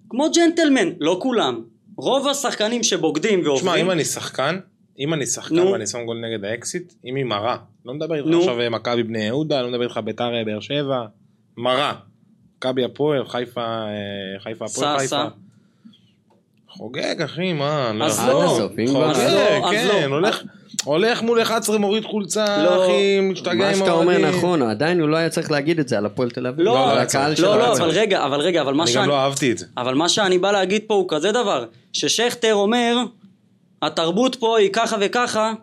כמו 0.09 0.27
ג'נטלמן, 0.35 0.89
לא 0.99 1.19
כולם. 1.21 1.70
רוב 2.01 2.27
השחקנים 2.27 2.83
שבוגדים 2.83 3.39
ועוברים... 3.45 3.57
תשמע, 3.73 3.75
אם 3.75 3.91
אני 3.91 4.05
שחקן, 4.05 4.59
אם 4.99 5.13
אני 5.13 5.25
שחקן 5.25 5.55
נו. 5.55 5.71
ואני 5.71 5.87
שם 5.87 6.05
גול 6.05 6.17
נגד 6.17 6.45
האקסיט, 6.45 6.93
אם 7.05 7.15
היא 7.15 7.25
מרה, 7.25 7.57
לא 7.85 7.93
מדבר 7.93 8.15
איתך 8.15 8.27
נו. 8.27 8.39
עכשיו 8.39 8.61
אה, 8.61 8.69
מכבי 8.69 9.03
בני 9.03 9.19
יהודה, 9.23 9.61
לא 9.61 9.67
מדבר 9.69 9.83
איתך 9.83 9.99
ביתר 10.05 10.35
אה, 10.35 10.43
באר 10.45 10.59
שבע, 10.59 11.05
מרה. 11.57 11.93
מכבי 12.57 12.83
הפועל, 12.83 13.25
חיפה, 13.27 13.61
אה, 13.61 13.89
חיפה 14.39 14.65
הפועל 14.65 14.97
חיפה. 14.97 15.07
סע. 15.07 15.27
חוגג 16.69 17.21
אחי, 17.21 17.53
מה, 17.53 17.91
לא 17.93 18.05
אז 18.05 18.19
יכול. 18.19 18.29
לא. 18.33 18.43
עד 18.43 18.49
הסוף, 18.51 18.71
אם 18.79 18.87
כבר. 18.87 19.11
אז 19.11 19.17
חוגג, 19.17 19.29
לא, 19.33 19.67
אז 19.67 19.71
כן, 19.71 20.09
לא. 20.09 20.15
הולך- 20.15 20.43
הולך 20.83 21.21
מול 21.21 21.41
11 21.41 21.77
מוריד 21.77 22.05
חולצה, 22.05 22.63
לא. 22.63 22.85
אחי, 22.85 23.19
משתגע 23.19 23.51
עם 23.51 23.59
מה 23.59 23.75
שאתה 23.75 23.91
אומר. 23.91 24.17
נכון, 24.17 24.61
עדיין 24.61 24.99
הוא 24.99 25.09
לא 25.09 25.17
היה 25.17 25.29
צריך 25.29 25.51
להגיד 25.51 25.79
את 25.79 25.87
זה 25.87 25.97
על 25.97 26.05
הפועל 26.05 26.29
תל 26.29 26.47
אביב. 26.47 26.65
לא, 26.65 26.73
לא 26.73 26.89
על 26.89 26.97
היה 26.97 27.01
הקהל. 27.01 27.35
של 27.35 27.43
לא, 27.43 27.59
לא. 27.59 27.73
אבל 27.73 27.89
רגע, 27.89 28.25
אבל 28.25 28.39
רגע, 28.39 28.61
אבל 28.61 28.73
מה 28.73 28.83
אני 28.83 28.91
שאני... 28.91 29.03
גם 29.03 29.09
לא 29.09 29.15
אהבתי 29.15 29.51
את 29.51 29.57
זה. 29.57 29.65
אבל 29.77 29.93
מה 29.93 30.09
שאני 30.09 30.37
בא 30.37 30.51
להגיד 30.51 30.81
פה 30.87 30.93
הוא 30.93 31.05
כזה 31.09 31.31
דבר, 31.31 31.65
ששכטר 31.93 32.53
אומר, 32.53 32.97
התרבות 33.81 34.35
פה 34.35 34.57
היא 34.57 34.69
ככה 34.73 34.95
וככה, 34.99 35.53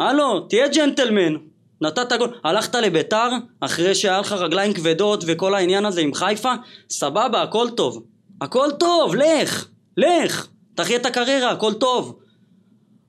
הלו, 0.00 0.40
תהיה 0.40 0.68
ג'נטלמן. 0.68 1.36
נתת 1.80 2.12
גול, 2.18 2.30
הלכת 2.44 2.74
לביתר, 2.74 3.28
אחרי 3.60 3.94
שהיה 3.94 4.20
לך 4.20 4.32
רגליים 4.32 4.72
כבדות 4.72 5.24
וכל 5.26 5.54
העניין 5.54 5.84
הזה 5.84 6.00
עם 6.00 6.14
חיפה, 6.14 6.52
סבבה, 6.90 7.42
הכל 7.42 7.68
טוב. 7.76 8.02
הכל 8.40 8.68
טוב, 8.78 9.14
לך, 9.14 9.66
לך, 9.96 10.46
תחיה 10.74 10.96
את 10.96 11.06
הקריירה, 11.06 11.50
הכל 11.50 11.72
טוב. 11.72 12.18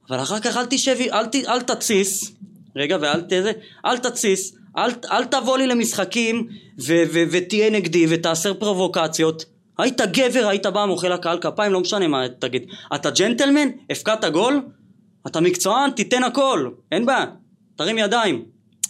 אבל 0.10 0.22
אחר 0.22 0.40
כך 0.40 0.58
אל 0.58 0.66
תשב, 0.66 0.98
אל, 1.14 1.26
ת, 1.26 1.36
אל 1.36 1.62
תתסיס, 1.62 2.32
רגע 2.76 2.98
ואל 3.02 3.22
תזה, 3.22 3.52
אל 3.86 3.98
תתסיס, 3.98 4.56
אל, 4.78 4.92
אל 5.12 5.26
תבוא 5.26 5.58
לי 5.58 5.68
למשחקים 5.68 6.48
ו, 6.80 7.04
ו, 7.14 7.24
ותהיה 7.32 7.70
נגדי 7.70 8.06
ותעשר 8.10 8.54
פרובוקציות. 8.54 9.46
היית 9.78 10.02
גבר, 10.02 10.48
היית 10.48 10.66
בא 10.66 10.86
מוחא 10.86 11.08
לקהל 11.08 11.38
כפיים, 11.38 11.74
לא 11.74 11.80
משנה 11.80 12.08
מה 12.08 12.26
תגיד. 12.40 12.66
אתה 12.96 13.10
ג'נטלמן? 13.10 13.70
הפקעת 13.90 14.26
גול? 14.26 14.62
אתה 15.28 15.42
מקצוען? 15.42 15.92
תיתן 15.92 16.24
הכל, 16.24 16.70
אין 16.92 17.06
בעיה. 17.06 17.26
תרים 17.76 17.98
ידיים. 17.98 18.46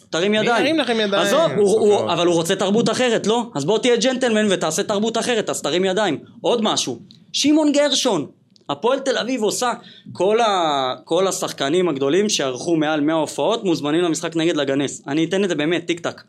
תרים 0.10 0.34
ידיים. 0.34 0.66
ירים 0.66 0.80
לכם 0.80 1.00
ידיים? 1.00 1.28
עזוב, 1.28 1.52
הוא, 1.58 1.80
הוא, 1.80 2.00
סבבה. 2.00 2.14
אבל 2.14 2.28
הוא 2.28 2.36
רוצה 2.36 2.56
תרבות 2.56 2.90
אחרת, 2.90 3.28
לא? 3.28 3.52
אז 3.56 3.66
בוא 3.66 3.80
תהיה 3.80 3.96
ג'נטלמן 3.96 4.48
ותעשה 4.52 4.84
תרבות 4.84 5.18
אחרת, 5.18 5.50
אז 5.50 5.62
תרים 5.62 5.86
ידיים. 5.86 6.20
עוד 6.42 6.62
משהו, 6.62 7.00
שמעון 7.34 7.72
גרשון, 7.72 8.28
הפועל 8.74 9.00
תל 9.00 9.18
אביב 9.18 9.44
עושה, 9.44 9.74
כל, 10.12 10.42
ה, 10.42 10.96
כל 11.04 11.28
השחקנים 11.28 11.90
הגדולים 11.90 12.30
שערכו 12.30 12.76
מעל 12.76 13.02
100 13.02 13.16
הופעות 13.16 13.64
מוזמנים 13.64 14.02
למשחק 14.02 14.36
נגד 14.36 14.56
לג'נדס. 14.56 15.02
אני 15.08 15.26
אתן 15.26 15.44
את 15.44 15.50
זה 15.50 15.56
באמת, 15.56 15.86
טיק 15.88 16.00
טק. 16.00 16.22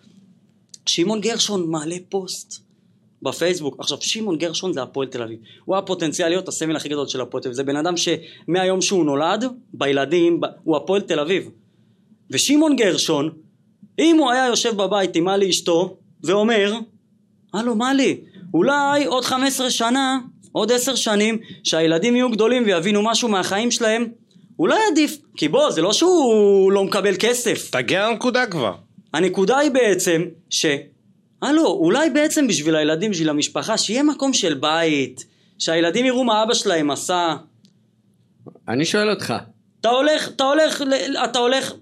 שמעון 0.86 1.20
גרשון 1.20 1.70
מעלה 1.70 1.96
פוסט 2.08 2.64
בפייסבוק. 3.22 3.76
עכשיו, 3.78 3.98
שמעון 4.00 4.38
גרשון 4.38 4.72
זה 4.72 4.82
הפועל 4.82 5.08
תל 5.08 5.22
אביב. 5.22 5.38
הוא 5.64 5.76
הפוטנציאל 5.76 6.28
להיות 6.28 6.48
הסמל 6.48 6.76
הכי 6.76 6.88
גדול 6.88 7.08
של 7.08 7.20
הפועל 7.20 7.42
תל 7.42 7.48
אביב. 7.48 7.56
זה 7.56 7.62
בן 7.62 7.76
אדם 7.76 7.94
שמהיום 7.96 8.80
שהוא 8.80 9.04
נולד, 9.04 9.44
בילדים. 9.74 10.40
הוא 10.64 10.76
הפועל 10.76 11.00
תל 11.00 11.20
אביב. 11.20 11.50
ושמעון 12.30 12.76
גרשון, 12.76 13.30
אם 13.98 14.16
הוא 14.18 14.30
היה 14.30 14.46
יושב 14.46 14.76
בבית 14.76 15.16
עם 15.16 15.24
מלי 15.24 15.50
אשתו, 15.50 15.96
ואומר, 16.24 16.74
הלו 17.54 17.74
מלי, 17.74 18.20
אולי 18.54 19.04
עוד 19.04 19.24
15 19.24 19.70
שנה, 19.70 20.18
עוד 20.54 20.72
10 20.72 20.94
שנים, 20.94 21.38
שהילדים 21.64 22.16
יהיו 22.16 22.30
גדולים 22.30 22.64
ויבינו 22.64 23.02
משהו 23.02 23.28
מהחיים 23.28 23.70
שלהם, 23.70 24.06
אולי 24.58 24.78
עדיף, 24.92 25.16
כי 25.36 25.48
בוא, 25.48 25.70
זה 25.70 25.82
לא 25.82 25.92
שהוא 25.92 26.72
לא 26.72 26.84
מקבל 26.84 27.14
כסף. 27.18 27.70
תגיע 27.70 28.08
לנקודה 28.08 28.46
כבר. 28.46 28.74
הנקודה 29.14 29.58
היא 29.58 29.70
בעצם 29.70 30.24
ש... 30.50 30.66
הלו, 31.42 31.66
אולי 31.66 32.10
בעצם 32.10 32.46
בשביל 32.46 32.76
הילדים, 32.76 33.10
בשביל 33.10 33.30
המשפחה, 33.30 33.78
שיהיה 33.78 34.02
מקום 34.02 34.32
של 34.32 34.54
בית, 34.54 35.24
שהילדים 35.58 36.06
יראו 36.06 36.24
מה 36.24 36.42
אבא 36.42 36.54
שלהם 36.54 36.90
עשה. 36.90 37.36
אני 38.68 38.84
שואל 38.84 39.10
אותך, 39.10 39.34
אתה 39.80 39.88
הולך, 39.88 40.28
אתה 40.28 40.44
הולך, 40.44 40.82
אתה 41.24 41.38
הולך, 41.38 41.72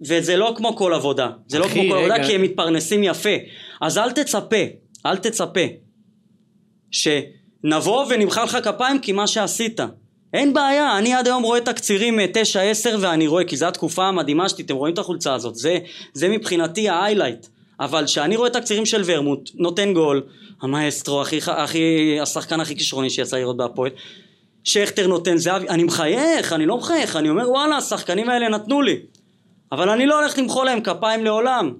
וזה 0.00 0.36
לא 0.36 0.54
כמו 0.56 0.76
כל 0.76 0.94
עבודה. 0.94 1.28
זה 1.46 1.58
לא 1.58 1.68
כמו 1.68 1.82
כל 1.90 1.98
עבודה 1.98 2.14
רגע. 2.14 2.26
כי 2.26 2.34
הם 2.34 2.42
מתפרנסים 2.42 3.04
יפה. 3.04 3.36
אז 3.80 3.98
אל 3.98 4.10
תצפה, 4.10 4.56
אל 5.06 5.16
תצפה, 5.16 5.60
שנבוא 7.66 8.06
ונמחא 8.08 8.40
לך 8.40 8.58
כפיים 8.62 8.98
כי 8.98 9.12
מה 9.12 9.26
שעשית. 9.26 9.80
אין 10.34 10.54
בעיה, 10.54 10.98
אני 10.98 11.14
עד 11.14 11.26
היום 11.26 11.42
רואה 11.42 11.60
תקצירים 11.60 12.18
9-10 12.20 12.22
ואני 13.00 13.26
רואה, 13.26 13.44
כי 13.44 13.56
זו 13.56 13.66
התקופה 13.66 14.04
המדהימה 14.04 14.48
שלי, 14.48 14.64
אתם 14.64 14.74
רואים 14.74 14.94
את 14.94 14.98
החולצה 14.98 15.34
הזאת, 15.34 15.54
זה, 15.54 15.78
זה 16.12 16.28
מבחינתי 16.28 16.88
ההיילייט. 16.88 17.46
אבל 17.80 18.04
כשאני 18.04 18.36
רואה 18.36 18.50
תקצירים 18.50 18.86
של 18.86 19.02
ורמוט, 19.04 19.50
נותן 19.54 19.92
גול, 19.92 20.22
המאסטרו, 20.62 21.22
הכי, 21.22 21.38
הכי, 21.46 22.18
השחקן 22.22 22.60
הכי 22.60 22.76
כישרוני 22.76 23.10
שיצא 23.10 23.36
לראות 23.36 23.56
בהפועל, 23.56 23.90
שכטר 24.64 25.06
נותן 25.06 25.36
זהבי, 25.36 25.68
אני 25.68 25.84
מחייך, 25.84 26.52
אני 26.52 26.66
לא 26.66 26.76
מחייך, 26.76 27.16
אני 27.16 27.28
אומר 27.28 27.50
וואלה, 27.50 27.76
השחקנים 27.76 28.28
האלה 28.28 28.48
נתנו 28.48 28.82
לי. 28.82 28.96
אבל 29.72 29.88
אני 29.88 30.06
לא 30.06 30.20
הולך 30.20 30.38
למחוא 30.38 30.64
להם 30.64 30.80
כפיים 30.80 31.24
לעולם. 31.24 31.72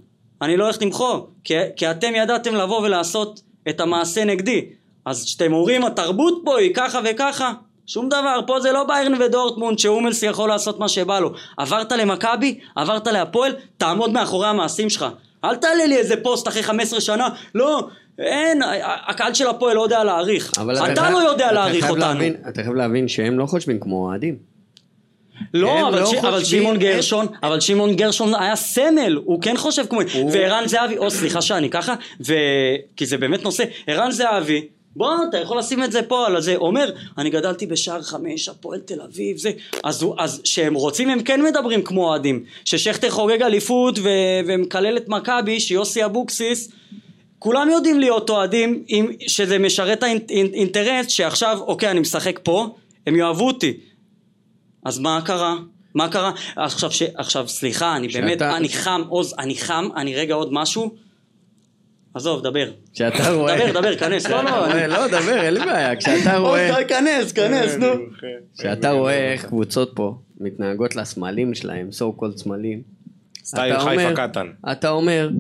אני 0.43 0.57
לא 0.57 0.65
הולך 0.65 0.83
למחוא, 0.83 1.21
כי, 1.45 1.55
כי 1.77 1.91
אתם 1.91 2.15
ידעתם 2.15 2.55
לבוא 2.55 2.81
ולעשות 2.81 3.41
את 3.69 3.81
המעשה 3.81 4.25
נגדי. 4.25 4.65
אז 5.07 5.25
כשאתם 5.25 5.53
אומרים 5.53 5.85
התרבות 5.85 6.43
פה 6.45 6.59
היא 6.59 6.71
ככה 6.75 7.01
וככה, 7.05 7.53
שום 7.87 8.09
דבר, 8.09 8.41
פה 8.47 8.61
זה 8.61 8.73
לא 8.73 8.85
ביירן 8.85 9.23
ודורטמונד 9.23 9.79
שאומלס 9.79 10.23
יכול 10.23 10.49
לעשות 10.49 10.79
מה 10.79 10.89
שבא 10.89 11.21
לו. 11.21 11.33
עברת 11.57 11.93
למכבי, 11.93 12.59
עברת 12.77 13.07
להפועל, 13.07 13.55
תעמוד 13.79 14.11
מאחורי 14.13 14.47
המעשים 14.49 14.91
שלך. 14.91 15.07
אל 15.45 15.57
תעלה 15.57 15.87
לי 15.87 15.97
איזה 15.97 16.15
פוסט 16.23 16.49
אחרי 16.49 16.63
15 16.63 17.01
שנה, 17.01 17.29
לא, 17.55 17.89
אין, 18.19 18.63
הקהל 19.07 19.35
של 19.35 19.47
הפועל 19.47 19.77
לא 19.77 19.83
יודע 19.83 20.05
להעריך. 20.05 20.53
אתה 20.93 21.01
חייב- 21.03 21.13
לא 21.13 21.29
יודע 21.31 21.45
אתה 21.47 21.55
להעריך 21.55 21.91
אותנו. 21.91 22.05
להבין- 22.07 22.37
אתה 22.49 22.63
חייב 22.63 22.75
להבין 22.75 23.09
שהם 23.09 23.39
לא 23.39 23.47
חושבים 23.47 23.81
כמו 23.81 24.05
אוהדים. 24.09 24.37
לא, 25.55 25.89
אבל, 25.89 26.01
לא 26.01 26.07
ש... 26.07 26.15
אבל 26.15 26.45
שמעון 26.45 26.77
גרשון, 26.79 27.27
אבל 27.43 27.61
שמעון 27.61 27.95
גרשון 27.97 28.35
היה 28.35 28.57
סמל, 28.57 29.19
הוא 29.25 29.43
כן 29.43 29.57
חושב 29.57 29.85
כמו... 29.91 30.01
וערן 30.33 30.67
זהבי, 30.67 30.99
או 30.99 31.11
סליחה 31.11 31.43
שאני 31.43 31.71
ככה, 31.71 31.95
ו... 32.27 32.35
כי 32.97 33.07
זה 33.07 33.19
באמת 33.19 33.43
נושא, 33.43 33.65
ערן 33.87 34.11
זהבי, 34.11 34.67
בוא, 34.97 35.15
אתה 35.29 35.39
יכול 35.39 35.59
לשים 35.59 35.85
את 35.85 35.93
זה 35.93 36.03
פה 36.03 36.27
על 36.27 36.41
זה, 36.41 36.57
אומר, 36.57 36.91
אני 37.19 37.31
גדלתי 37.31 37.67
בשער 37.67 38.03
חמש, 38.03 38.49
הפועל 38.49 38.81
תל 38.81 39.01
אביב, 39.01 39.37
זה... 39.37 39.51
אז, 39.85 40.03
הוא- 40.03 40.15
אז 40.19 40.41
שהם 40.45 40.75
רוצים, 40.75 41.11
הם 41.11 41.23
כן 41.23 41.43
מדברים 41.43 41.83
כמו 41.83 42.05
אוהדים. 42.09 42.45
ששכטר 42.65 43.11
חוגג 43.11 43.43
אליפות 43.43 43.99
ו... 43.99 44.09
ומקלל 44.47 44.97
את 44.97 45.09
מכבי, 45.09 45.61
שיוסי 45.61 46.05
אבוקסיס 46.05 46.71
כולם 47.39 47.69
יודעים 47.71 48.01
להיות 48.01 48.31
אוהדים 48.31 48.85
שזה 49.27 49.59
משרת 49.59 50.03
האינטרס 50.03 51.09
שעכשיו 51.09 51.59
אוקיי 51.61 51.91
אני 51.91 52.01
משחק 52.01 52.41
פה 52.43 52.67
הם 53.07 53.17
יאהבו 53.17 53.47
אותי 53.47 53.77
אז 54.85 54.99
מה 54.99 55.21
קרה? 55.25 55.57
מה 55.95 56.09
קרה? 56.09 56.33
עכשיו, 56.57 56.91
ש... 56.93 57.03
עכשיו 57.15 57.49
סליחה 57.49 57.97
אני 57.97 58.09
באמת 58.09 58.33
שאתה- 58.33 58.57
אני 58.57 58.69
חם 58.69 59.03
עוז 59.09 59.35
אני 59.39 59.55
חם 59.57 59.89
אני 59.97 60.15
רגע 60.15 60.35
עוד 60.35 60.49
משהו 60.53 61.06
עזוב 62.17 62.43
דבר 62.43 62.71
כשאתה 62.93 63.31
רואה... 63.33 63.57
דבר 63.71 63.81
דבר 63.81 63.97
כנס 63.97 64.27
לא 64.27 64.45
לא 64.45 64.87
לא, 64.87 65.07
דבר, 65.07 65.41
אין 65.43 65.55
לי 65.55 65.61
בעיה. 65.61 65.97
כשאתה 65.97 66.37
רואה... 66.37 66.77
עוז, 66.77 66.87
כנס 66.89 67.33
כנס 67.33 67.77
נו 67.77 67.87
כשאתה 68.59 68.91
רואה 68.91 69.33
איך 69.33 69.47
קבוצות 69.47 69.93
פה 69.95 70.19
מתנהגות 70.41 70.97
לסמלים 70.97 71.55
שלהם, 71.55 71.89
so 71.93 72.21
called 72.21 72.37
סמלים. 72.37 72.83
סטייל 73.45 73.73
אתה 73.73 73.81
חיפה 73.81 74.03
אומר- 74.03 74.15
קטן. 74.29 74.47
אתה 74.73 74.91
אומר, 74.91 75.31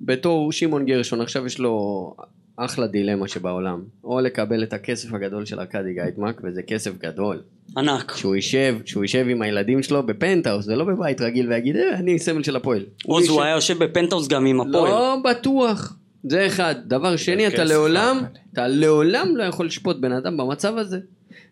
בתור 0.00 0.52
שמעון 0.52 0.86
גרשון, 0.86 1.20
עכשיו 1.20 1.46
יש 1.46 1.58
לו 1.58 2.14
אחלה 2.56 2.86
דילמה 2.86 3.28
שבעולם. 3.28 3.82
או 4.04 4.20
לקבל 4.20 4.62
את 4.62 4.72
הכסף 4.72 5.14
הגדול 5.14 5.46
של 5.46 5.60
ארקדי 5.60 5.94
גאידמק, 5.94 6.40
וזה 6.44 6.62
כסף 6.62 6.98
גדול. 6.98 7.42
ענק 7.76 8.12
שהוא 8.16 8.34
יישב, 8.34 8.76
שהוא 8.84 9.04
יישב 9.04 9.26
עם 9.30 9.42
הילדים 9.42 9.82
שלו 9.82 10.02
בפנטהאוס, 10.02 10.64
זה 10.64 10.76
לא 10.76 10.84
בבית 10.84 11.20
רגיל, 11.20 11.48
ויגיד, 11.48 11.76
אה, 11.76 11.94
אני 11.94 12.18
סמל 12.18 12.42
של 12.42 12.56
הפועל. 12.56 12.84
עוז 13.04 13.28
הוא 13.28 13.42
היה 13.42 13.54
יושב 13.54 13.84
בפנטהאוס 13.84 14.28
גם 14.28 14.46
עם 14.46 14.60
הפועל 14.60 14.90
לא 14.90 15.16
בטוח. 15.24 15.96
זה 16.24 16.46
אחד. 16.46 16.74
דבר 16.86 17.16
שני, 17.16 17.46
אתה 17.46 17.64
לעולם. 17.64 18.22
אתה 18.52 18.68
לעולם 18.68 19.36
לא 19.36 19.42
יכול 19.44 19.66
לשפוט 19.66 19.96
בן 19.96 20.12
אדם 20.12 20.36
במצב 20.36 20.76
הזה. 20.78 20.98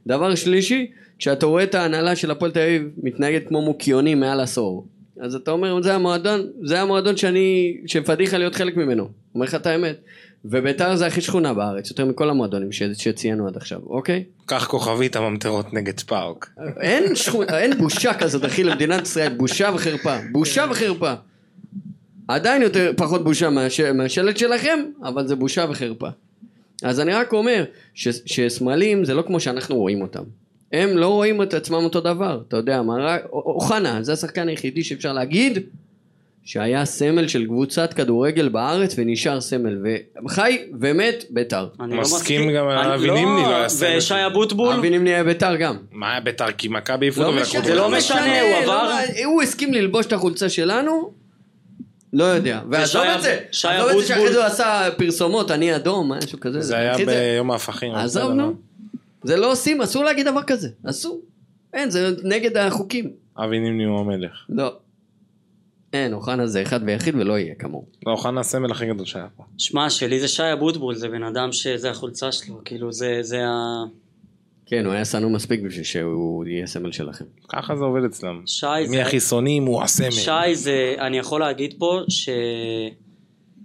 דבר 0.06 0.34
שלישי, 0.34 0.90
כשאתה 1.18 1.46
רואה 1.46 1.62
את 1.64 1.74
ההנהלה 1.74 2.16
של 2.16 2.30
הפועל 2.30 2.50
תל 2.50 2.60
אביב 2.60 2.82
מתנהגת 3.02 3.48
כמו 3.48 3.62
מוקיונים 3.62 4.20
מעל 4.20 4.40
עשור, 4.40 4.86
אז 5.20 5.34
אתה 5.34 5.50
אומר, 5.50 5.82
זה 5.82 5.94
המועדון, 5.94 6.40
זה 6.62 6.80
המועדון 6.80 7.16
שאני, 7.16 7.76
שפדיחה 7.86 8.38
להיות 8.38 8.54
חלק 8.54 8.76
ממנו. 8.76 9.08
אומר 9.34 9.46
לך 9.46 9.54
את 9.54 9.66
האמת. 9.66 9.96
וביתר 10.44 10.96
זה 10.96 11.06
הכי 11.06 11.20
שכונה 11.20 11.54
בארץ, 11.54 11.90
יותר 11.90 12.04
מכל 12.04 12.30
המועדונים 12.30 12.72
ש- 12.72 12.82
שציינו 12.82 13.48
עד 13.48 13.56
עכשיו, 13.56 13.78
אוקיי? 13.86 14.24
קח 14.46 14.66
כוכבית 14.66 15.16
הממטרות 15.16 15.72
נגד 15.74 15.98
ספארק. 16.00 16.50
אין, 16.80 17.14
שכונה, 17.16 17.58
אין 17.58 17.78
בושה 17.78 18.14
כזאת 18.14 18.44
אחי 18.44 18.64
למדינת 18.64 19.02
ישראל, 19.02 19.32
בושה 19.34 19.70
וחרפה, 19.74 20.16
בושה 20.32 20.64
וחרפה. 20.70 21.12
עדיין 22.34 22.62
יותר 22.62 22.92
פחות 22.96 23.24
בושה 23.24 23.50
מהש, 23.50 23.80
מהשלט 23.80 24.36
שלכם, 24.36 24.78
אבל 25.04 25.26
זה 25.26 25.36
בושה 25.36 25.64
וחרפה. 25.70 26.08
אז 26.82 27.00
אני 27.00 27.12
רק 27.12 27.32
אומר 27.32 27.64
ש, 27.94 28.08
שסמלים 28.26 29.04
זה 29.04 29.14
לא 29.14 29.22
כמו 29.22 29.40
שאנחנו 29.40 29.76
רואים 29.76 30.02
אותם. 30.02 30.22
הם 30.72 30.96
לא 30.98 31.08
רואים 31.08 31.42
את 31.42 31.54
עצמם 31.54 31.74
אותו 31.84 32.00
דבר, 32.00 32.40
אתה 32.48 32.56
יודע 32.56 32.82
מה, 32.82 32.94
רק- 33.04 33.24
אוחנה 33.32 34.02
זה 34.02 34.12
השחקן 34.12 34.48
היחידי 34.48 34.84
שאפשר 34.84 35.12
להגיד 35.12 35.58
שהיה 36.44 36.84
סמל 36.84 37.28
של 37.28 37.46
קבוצת 37.46 37.92
כדורגל 37.94 38.48
בארץ 38.48 38.94
ונשאר 38.98 39.40
סמל 39.40 39.78
וחי 40.24 40.58
ומת 40.80 41.24
ביתר. 41.30 41.68
אני 41.80 41.94
לא 41.94 42.00
מסכים 42.00 42.52
גם, 42.52 42.68
אני- 42.68 42.94
אבי 42.94 43.10
נימני 43.10 43.42
לא 43.42 43.56
היה 43.56 43.68
סמל. 43.68 43.96
ושי 43.98 44.14
אבוטבול 44.26 44.74
אבי 44.74 44.90
נימני 44.90 45.10
היה 45.14 45.24
ביתר 45.24 45.56
גם. 45.56 45.76
מה 45.92 46.10
היה 46.10 46.20
ביתר? 46.20 46.52
כי 46.52 46.68
מכבי 46.68 47.08
אותו 47.08 47.22
לא 47.22 47.32
משנה. 47.42 47.64
זה 47.64 47.74
לא. 47.74 47.90
משנה, 47.90 48.40
הוא 48.40 48.50
לא, 48.50 48.62
עבר- 48.62 48.92
הוא 49.24 49.42
הסכים 49.42 49.74
ללבוש 49.74 50.06
את 50.06 50.12
החולצה 50.12 50.48
שלנו, 50.48 51.12
לא 52.12 52.24
יודע. 52.24 52.60
ועזוב 52.70 53.02
את 53.16 53.22
זה, 53.22 53.38
שי 53.52 53.68
עזוב 53.68 53.90
את 53.90 54.00
זה 54.00 54.06
שאחרי 54.06 54.32
זה 54.32 54.38
הוא 54.38 54.46
עשה 54.46 54.88
פרסומות, 54.96 55.50
אני 55.50 55.76
אדום, 55.76 56.12
משהו 56.12 56.40
כזה. 56.40 56.60
זה 56.60 56.76
היה 56.76 56.96
ביום 56.96 57.50
ההפכים. 57.50 57.94
עזוב 57.94 58.32
נו. 58.32 58.52
זה 59.22 59.36
לא 59.36 59.52
עושים, 59.52 59.80
אסור 59.80 60.04
להגיד 60.04 60.26
דבר 60.26 60.42
כזה. 60.42 60.68
אסור. 60.86 61.20
אין, 61.74 61.90
זה 61.90 62.10
נגד 62.24 62.56
החוקים. 62.56 63.10
אבי 63.36 63.58
נימני 63.58 63.84
הוא 63.84 64.00
המלך. 64.00 64.46
לא. 64.48 64.76
אין, 65.92 66.12
אוחנה 66.12 66.46
זה 66.46 66.62
אחד 66.62 66.80
ויחיד 66.86 67.14
ולא 67.14 67.38
יהיה 67.38 67.54
כמוהו. 67.54 67.86
לא, 68.06 68.12
אוחנה 68.12 68.40
הסמל 68.40 68.70
הכי 68.70 68.86
גדול 68.86 69.06
שהיה 69.06 69.26
פה. 69.36 69.44
שמע, 69.58 69.90
שלי 69.90 70.20
זה 70.20 70.28
שי 70.28 70.52
אבוטבול, 70.52 70.94
זה 70.94 71.08
בן 71.08 71.22
אדם 71.22 71.52
שזה 71.52 71.90
החולצה 71.90 72.32
שלו, 72.32 72.60
כאילו 72.64 72.92
זה, 72.92 73.18
זה 73.20 73.46
ה... 73.46 73.84
כן, 74.70 74.86
הוא 74.86 74.94
היה 74.94 75.04
שנוא 75.04 75.30
מספיק 75.30 75.60
בשביל 75.60 75.84
שהוא 75.84 76.44
יהיה 76.46 76.66
סמל 76.66 76.92
שלכם. 76.92 77.24
ככה 77.48 77.76
זה 77.76 77.84
עובד 77.84 78.04
אצלם. 78.04 78.42
שי 78.46 78.66
מי 78.80 78.88
זה... 78.88 79.02
הכי 79.02 79.20
שונאים 79.20 79.64
הוא 79.64 79.82
הסמל. 79.82 80.10
שי 80.10 80.54
זה... 80.54 80.94
אני 80.98 81.18
יכול 81.18 81.40
להגיד 81.40 81.74
פה 81.78 82.00
ש... 82.08 82.28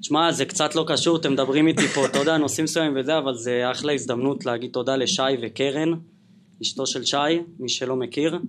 שמע, 0.02 0.32
זה 0.32 0.46
קצת 0.46 0.76
לא 0.76 0.86
קשור, 0.88 1.18
אתם 1.18 1.34
מדברים 1.34 1.68
איתי 1.68 1.88
פה, 1.88 2.06
אתה 2.06 2.20
יודע, 2.20 2.38
נושאים 2.38 2.64
מסוימים 2.64 2.94
וזה, 2.98 3.18
אבל 3.18 3.34
זה 3.34 3.72
אחלה 3.72 3.94
הזדמנות 3.94 4.46
להגיד 4.46 4.72
תודה 4.72 4.96
לשי 4.96 5.22
וקרן, 5.42 5.90
אשתו 6.62 6.86
של 6.86 7.04
שי, 7.04 7.18
מי 7.60 7.70
שלא 7.70 7.96
מכיר, 7.96 8.40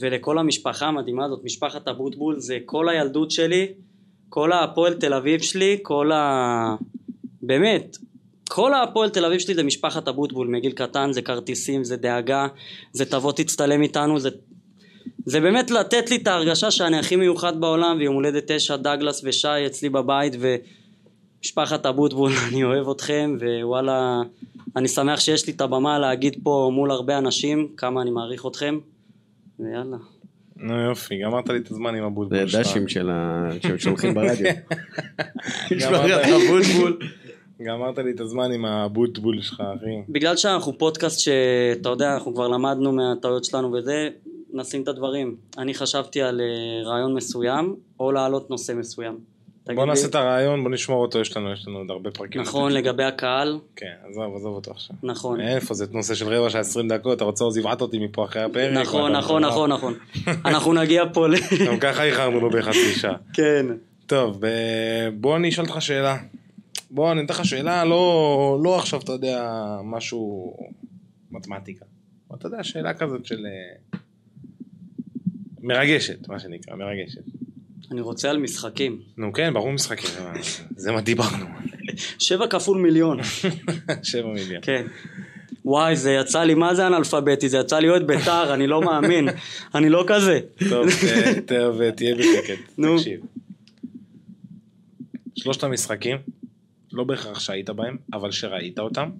ולכל 0.00 0.38
המשפחה 0.38 0.86
המדהימה 0.86 1.24
הזאת, 1.24 1.44
משפחת 1.44 1.88
אבוטבול, 1.88 2.38
זה 2.38 2.58
כל 2.66 2.88
הילדות 2.88 3.30
שלי, 3.30 3.66
כל 4.28 4.52
הפועל 4.52 4.94
תל 4.94 5.14
אביב 5.14 5.42
שלי, 5.42 5.78
כל 5.82 6.12
ה... 6.12 6.76
באמת, 7.42 7.96
כל 8.54 8.72
הפועל 8.74 9.10
תל 9.10 9.24
אביב 9.24 9.38
שלי 9.38 9.54
זה 9.54 9.62
משפחת 9.62 10.08
אבוטבול, 10.08 10.46
מגיל 10.48 10.72
קטן, 10.72 11.12
זה 11.12 11.22
כרטיסים, 11.22 11.84
זה 11.84 11.96
דאגה, 11.96 12.46
זה 12.92 13.04
תבוא 13.04 13.32
תצטלם 13.32 13.82
איתנו, 13.82 14.20
זה 14.20 14.30
זה 15.26 15.40
באמת 15.40 15.70
לתת 15.70 16.10
לי 16.10 16.16
את 16.16 16.26
ההרגשה 16.26 16.70
שאני 16.70 16.98
הכי 16.98 17.16
מיוחד 17.16 17.60
בעולם 17.60 17.96
ויום 17.98 18.14
הולדת 18.14 18.50
תשע 18.52 18.76
דגלס 18.76 19.20
ושי 19.24 19.66
אצלי 19.66 19.88
בבית 19.88 20.32
ומשפחת 21.40 21.86
אבוטבול 21.86 22.32
אני 22.48 22.64
אוהב 22.64 22.88
אתכם 22.90 23.36
ווואלה 23.62 24.20
אני 24.76 24.88
שמח 24.88 25.20
שיש 25.20 25.46
לי 25.46 25.52
את 25.52 25.60
הבמה 25.60 25.98
להגיד 25.98 26.36
פה 26.42 26.70
מול 26.74 26.90
הרבה 26.90 27.18
אנשים 27.18 27.68
כמה 27.76 28.02
אני 28.02 28.10
מעריך 28.10 28.46
אתכם 28.46 28.78
ויאללה 29.60 29.96
נו 30.56 30.78
יופי, 30.80 31.14
גמרת 31.22 31.48
לי 31.48 31.56
את 31.58 31.70
הזמן 31.70 31.88
עם 31.94 32.00
זה 32.00 32.06
הבוטבול 32.06 32.48
שלך. 32.48 32.60
דשים 32.60 32.88
של 32.88 33.10
ה- 33.10 33.48
שהם 33.62 33.78
שולחים 33.78 34.14
ברדיו. 34.14 34.52
גמרת- 35.80 36.26
אבוטבול. 36.26 36.98
גמרת 37.64 37.98
לי 37.98 38.10
את 38.10 38.20
הזמן 38.20 38.52
עם 38.52 38.64
הבוטבול 38.64 39.42
שלך, 39.42 39.60
אחי. 39.60 40.12
בגלל 40.12 40.36
שאנחנו 40.36 40.78
פודקאסט 40.78 41.20
שאתה 41.20 41.88
יודע 41.88 42.14
אנחנו 42.14 42.34
כבר 42.34 42.48
למדנו 42.48 42.92
מהטעויות 42.92 43.44
שלנו 43.44 43.72
וזה 43.72 44.08
נשים 44.52 44.82
את 44.82 44.88
הדברים 44.88 45.36
אני 45.58 45.74
חשבתי 45.74 46.22
על 46.22 46.40
אה, 46.40 46.90
רעיון 46.90 47.14
מסוים 47.14 47.76
או 48.00 48.12
להעלות 48.12 48.50
נושא 48.50 48.72
מסוים 48.72 49.18
בוא 49.66 49.86
נעשה 49.86 50.06
את 50.06 50.14
הרעיון, 50.14 50.62
בוא 50.62 50.70
נשמור 50.70 51.02
אותו, 51.02 51.18
יש 51.18 51.36
לנו, 51.36 51.52
יש 51.52 51.64
לנו 51.68 51.78
עוד 51.78 51.90
הרבה 51.90 52.10
פרקים. 52.10 52.40
נכון 52.40 52.72
לגבי 52.72 53.04
הקהל 53.04 53.58
כן, 53.76 53.92
עזוב, 54.08 54.36
עזוב 54.36 54.54
אותו 54.54 54.70
עכשיו. 54.70 54.96
נכון 55.02 55.40
איפה 55.40 55.74
זה 55.74 55.86
נושא 55.92 56.14
של 56.14 56.28
רבע 56.28 56.50
שעה 56.50 56.60
20 56.60 56.88
דקות, 56.88 57.16
אתה 57.16 57.24
רוצה 57.24 57.44
עוד 57.44 57.56
יבעט 57.56 57.80
אותי 57.80 57.98
מפה 57.98 58.24
אחרי 58.24 58.42
הפרק? 58.42 58.72
נכון, 58.72 59.12
נכון, 59.12 59.44
נכון, 59.44 59.72
נכון. 59.72 59.94
אנחנו 60.44 60.72
נגיע 60.72 61.04
פה 61.12 61.28
ל... 61.28 61.34
גם 61.66 61.78
ככה 61.78 62.04
איחרנו 62.04 62.40
לו 62.40 62.50
בחצי 62.50 62.92
שעה. 62.94 63.14
כן. 63.36 63.66
טוב, 64.06 64.40
בוא 65.14 65.36
אני 65.36 65.48
אשאל 65.48 65.64
אותך 65.64 65.82
שאלה. 65.82 66.16
בוא, 66.94 67.12
אני 67.12 67.24
אתן 67.24 67.34
לך 67.34 67.44
שאלה, 67.44 67.84
לא, 67.84 68.60
לא 68.64 68.78
עכשיו, 68.78 69.00
אתה 69.00 69.12
יודע, 69.12 69.50
משהו 69.84 70.56
מתמטיקה. 71.30 71.84
אבל 72.30 72.38
אתה 72.38 72.46
יודע, 72.46 72.64
שאלה 72.64 72.94
כזאת 72.94 73.26
של... 73.26 73.46
אה, 73.46 73.98
מרגשת, 75.62 76.28
מה 76.28 76.38
שנקרא, 76.38 76.76
מרגשת. 76.76 77.20
אני 77.90 78.00
רוצה 78.00 78.30
על 78.30 78.38
משחקים. 78.38 79.00
נו 79.16 79.32
כן, 79.32 79.54
ברור 79.54 79.72
משחקים, 79.72 80.10
אבל 80.22 80.40
זה 80.76 80.92
מה 80.92 81.00
דיברנו. 81.00 81.46
שבע 82.26 82.46
כפול 82.46 82.78
מיליון. 82.78 83.18
שבע 84.02 84.32
מיליון. 84.32 84.62
כן. 84.62 84.86
וואי, 85.64 85.96
זה 85.96 86.12
יצא 86.12 86.42
לי, 86.42 86.54
מה 86.54 86.74
זה 86.74 86.86
אנאלפביתי? 86.86 87.48
זה 87.48 87.58
יצא 87.58 87.78
לי 87.78 87.88
אוהד 87.88 88.06
בית"ר, 88.06 88.54
אני 88.54 88.66
לא 88.66 88.82
מאמין. 88.82 89.28
אני 89.74 89.88
לא 89.88 90.04
כזה. 90.06 90.40
טוב, 90.68 90.88
טוב, 91.46 91.90
תהיה 91.90 92.14
בשקט. 92.14 92.78
נו. 92.78 92.98
תקשיב. 92.98 93.20
שלושת 95.34 95.64
המשחקים, 95.64 96.16
לא 96.92 97.04
בהכרח 97.04 97.40
שהיית 97.40 97.70
בהם, 97.70 97.96
אבל 98.12 98.30
שראית 98.30 98.78
אותם, 98.78 99.10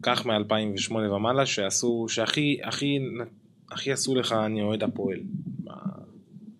קח 0.00 0.26
מ-2008 0.26 0.94
ומעלה, 0.94 1.46
שעשו, 1.46 2.06
שהכי, 2.08 2.58
הכי, 2.64 2.98
הכי 3.70 3.92
עשו 3.92 4.14
לך, 4.14 4.32
אני 4.32 4.62
אוהד 4.62 4.82
הפועל. 4.82 5.20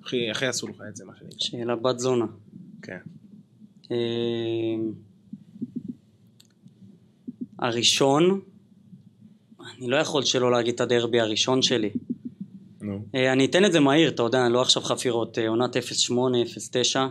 הכי, 0.03 0.31
הכי 0.31 0.47
עשו 0.47 0.69
לך 0.69 0.83
את 0.89 0.97
זה, 0.97 1.05
מה 1.05 1.13
שנקרא. 1.17 1.39
שאלה 1.39 1.77
בת 1.77 1.99
זונה. 1.99 2.27
כן. 2.83 2.99
אמ, 3.91 4.93
הראשון, 7.59 8.41
אני 9.61 9.89
לא 9.89 9.97
יכול 9.97 10.23
שלא 10.23 10.53
להגיד 10.53 10.75
את 10.75 10.81
הדרבי 10.81 11.21
הראשון 11.21 11.63
שלי. 11.63 11.91
נו. 12.81 13.05
אה, 13.15 13.33
אני 13.33 13.45
אתן 13.45 13.65
את 13.65 13.73
זה 13.73 13.81
מהיר, 13.81 14.09
אתה 14.09 14.23
יודע, 14.23 14.49
לא 14.49 14.63
עכשיו 14.63 14.83
חפירות. 14.83 15.39
אה, 15.39 15.49
עונת 15.49 15.77
08, 15.93 16.39
09, 16.71 17.01
אה, 17.01 17.09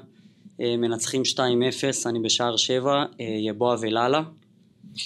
מנצחים 0.60 1.22
2-0, 1.36 1.40
אני 2.06 2.20
בשער 2.20 2.58
7, 2.58 2.92
אה, 2.94 3.26
יבואה 3.40 3.76
ולאלה. 3.82 4.22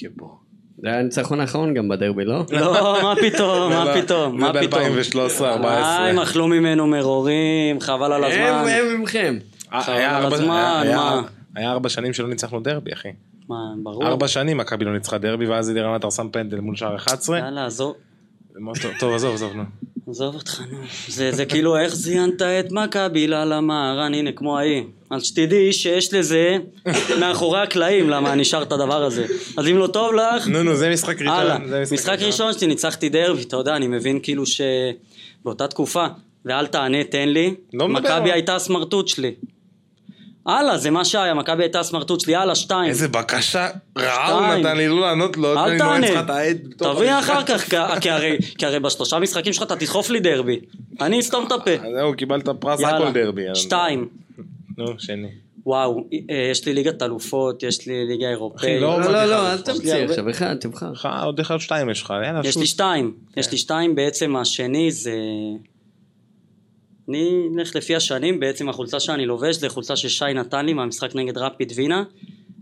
יבוא. 0.01 0.29
זה 0.77 0.87
היה 0.87 0.99
הניצחון 0.99 1.39
האחרון 1.39 1.73
גם 1.73 1.89
בדרבי, 1.89 2.25
לא? 2.25 2.45
לא, 2.51 2.99
מה 3.03 3.13
פתאום, 3.29 3.69
מה 3.69 3.85
פתאום, 4.01 4.39
מה 4.39 4.51
פתאום. 4.53 4.81
ב-2013-2014. 4.81 5.41
אה, 5.41 6.09
הם 6.09 6.19
אכלו 6.19 6.47
ממנו 6.47 6.87
מרורים, 6.87 7.79
חבל 7.79 8.13
על 8.13 8.23
הם 8.23 8.31
הזמן. 8.31 8.71
הם 8.71 8.99
ממכם. 8.99 9.37
חבל 9.69 9.93
היה 9.93 10.17
על 10.17 10.33
הזמן, 10.33 10.47
מה? 10.95 11.21
היה 11.55 11.71
ארבע 11.71 11.89
שנים 11.89 12.13
שלא 12.13 12.27
ניצחנו 12.27 12.59
דרבי, 12.59 12.93
אחי. 12.93 13.09
מה, 13.49 13.55
ברור. 13.83 14.07
ארבע 14.07 14.27
שנים 14.27 14.57
מכבי 14.57 14.85
לא 14.85 14.93
ניצחה 14.93 15.17
דרבי, 15.17 15.45
ואז 15.47 15.69
אלירן 15.69 15.93
עטר 15.93 16.09
שם 16.09 16.27
פנדל 16.31 16.59
מול 16.59 16.75
שער 16.75 16.95
11. 16.95 17.37
יאללה, 17.37 17.65
עזוב. 17.65 17.95
טוב, 18.99 19.13
עזוב, 19.13 19.33
עזוב, 19.33 19.53
נו. 19.55 19.63
עזוב 20.09 20.35
אותך, 20.35 20.61
נו. 20.71 20.77
זה, 21.07 21.31
זה 21.31 21.45
כאילו, 21.45 21.77
איך 21.77 21.95
זיינת 21.95 22.41
את 22.41 22.71
מכבי 22.71 23.27
ללמרן, 23.27 24.13
הנה, 24.13 24.31
כמו 24.31 24.57
ההיא. 24.57 24.83
אז 25.13 25.23
שתדעי 25.23 25.73
שיש 25.73 26.13
לזה 26.13 26.57
מאחורי 27.19 27.59
הקלעים, 27.61 28.09
למה 28.09 28.35
נשאר 28.35 28.63
את 28.63 28.71
הדבר 28.71 29.03
הזה. 29.03 29.25
אז 29.57 29.67
אם 29.67 29.77
לא 29.77 29.87
טוב 29.87 30.13
לך, 30.13 30.47
נו 30.47 30.63
נו 30.63 30.75
זה 30.75 30.89
משחק 30.89 31.21
ראשון. 31.21 31.27
הלאה. 31.29 31.57
משחק 31.91 32.17
ראשון 32.21 32.53
שלי 32.53 32.67
ניצחתי 32.67 33.09
דרבי, 33.09 33.41
אתה 33.41 33.57
יודע, 33.57 33.75
אני 33.75 33.87
מבין 33.87 34.19
כאילו 34.23 34.43
שבאותה 34.45 35.67
תקופה, 35.67 36.05
ואל 36.45 36.67
תענה, 36.67 37.03
תן 37.03 37.29
לי, 37.29 37.53
לא 37.73 37.87
מדבר. 37.87 37.99
מכבי 38.17 38.31
הייתה 38.31 38.55
הסמרטוט 38.55 39.07
שלי. 39.07 39.33
הלאה, 40.45 40.77
זה 40.77 40.89
מה 40.89 41.05
שהיה, 41.05 41.33
מכבי 41.33 41.63
הייתה 41.63 41.79
הסמרטוט 41.79 42.19
שלי, 42.19 42.35
הלאה, 42.35 42.55
שתיים. 42.55 42.89
איזה 42.89 43.07
בקשה 43.07 43.67
רעה 43.97 44.31
הוא. 44.31 44.41
נתן 44.55 44.77
לי 44.77 44.87
לא 44.87 45.01
לענות 45.01 45.37
לו. 45.37 45.53
אל 45.65 45.77
תענה, 45.77 46.07
תביא. 46.77 47.19
אחר 47.19 47.43
כך, 47.43 47.69
כי- 48.01 48.09
הרי- 48.09 48.37
כי 48.57 48.65
הרי 48.65 48.79
בשלושה 48.79 49.19
משחקים 49.19 49.53
שלך 49.53 49.63
אתה 49.63 49.75
תדחוף 49.75 50.09
לי 50.09 50.19
דרבי. 50.19 50.59
אני 51.01 51.19
אסתום 51.19 51.45
את 51.47 51.51
הפה. 51.51 51.71
אז 51.71 51.79
זהו, 51.97 52.13
קיבלת 52.17 52.49
פרס 52.59 52.79
הכל 52.83 53.11
דרבי. 53.11 53.41
שתיים. 53.53 54.07
נו, 54.77 54.99
שני. 54.99 55.27
וואו, 55.65 56.07
אה, 56.29 56.47
יש 56.51 56.65
לי 56.65 56.73
ליגת 56.73 57.01
אלופות, 57.01 57.63
יש 57.63 57.87
לי 57.87 58.05
ליגה 58.05 58.29
אירופאית. 58.29 58.81
לא, 58.81 59.01
לא, 59.01 59.11
לא, 59.11 59.25
לא, 59.25 59.51
אל 59.51 59.57
תמציא 59.57 59.95
עכשיו, 59.95 60.29
אחד, 60.29 60.55
תבחר. 60.55 61.25
עוד 61.25 61.39
אחד 61.39 61.57
שתיים 61.57 61.89
יש 61.89 62.01
לך, 62.01 62.13
יאללה, 62.25 62.41
יש. 62.43 62.57
לי 62.57 62.67
שתיים, 62.67 63.13
יש 63.37 63.51
לי 63.51 63.57
שתיים 63.57 63.95
בעצם 63.95 64.35
השני 64.35 64.91
זה... 64.91 65.15
אני 67.09 67.43
אלך 67.57 67.75
לפי 67.75 67.95
השנים, 67.95 68.39
בעצם 68.39 68.69
החולצה 68.69 68.99
שאני 68.99 69.25
לובש 69.25 69.55
זה 69.55 69.69
חולצה 69.69 69.95
ששי 69.95 70.33
נתן 70.35 70.65
לי 70.65 70.73
מהמשחק 70.73 71.15
נגד 71.15 71.37
רפיד 71.37 71.73
וינה 71.75 72.03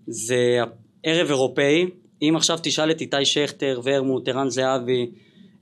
זה 0.07 0.59
ערב 1.03 1.27
אירופאי, 1.27 1.85
אם 2.21 2.33
עכשיו 2.35 2.59
תשאל 2.63 2.91
את 2.91 3.01
איתי 3.01 3.25
שכטר, 3.25 3.81
ורמוט, 3.83 4.27
ערן 4.27 4.49
זהבי, 4.49 5.09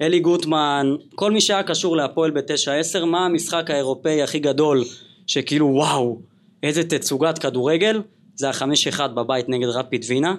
אלי 0.02 0.20
גוטמן, 0.20 0.88
כל 1.16 1.32
מי 1.32 1.42
שהיה 1.42 1.64
קשור 1.64 1.98
להפועל 1.98 2.32
ב-9-10, 2.32 3.06
מה 3.06 3.26
המשחק 3.26 3.72
האירופאי 3.72 4.22
הכי 4.22 4.40
גדול 4.40 4.84
שכאילו 5.28 5.68
וואו, 5.68 6.22
איזה 6.64 6.84
תצוגת 6.84 7.38
כדורגל, 7.38 8.02
זה 8.36 8.50
החמש 8.50 8.88
אחד 8.88 9.16
בבית 9.16 9.50
נגד 9.50 9.68
רפיד 9.68 10.06
וינה 10.08 10.36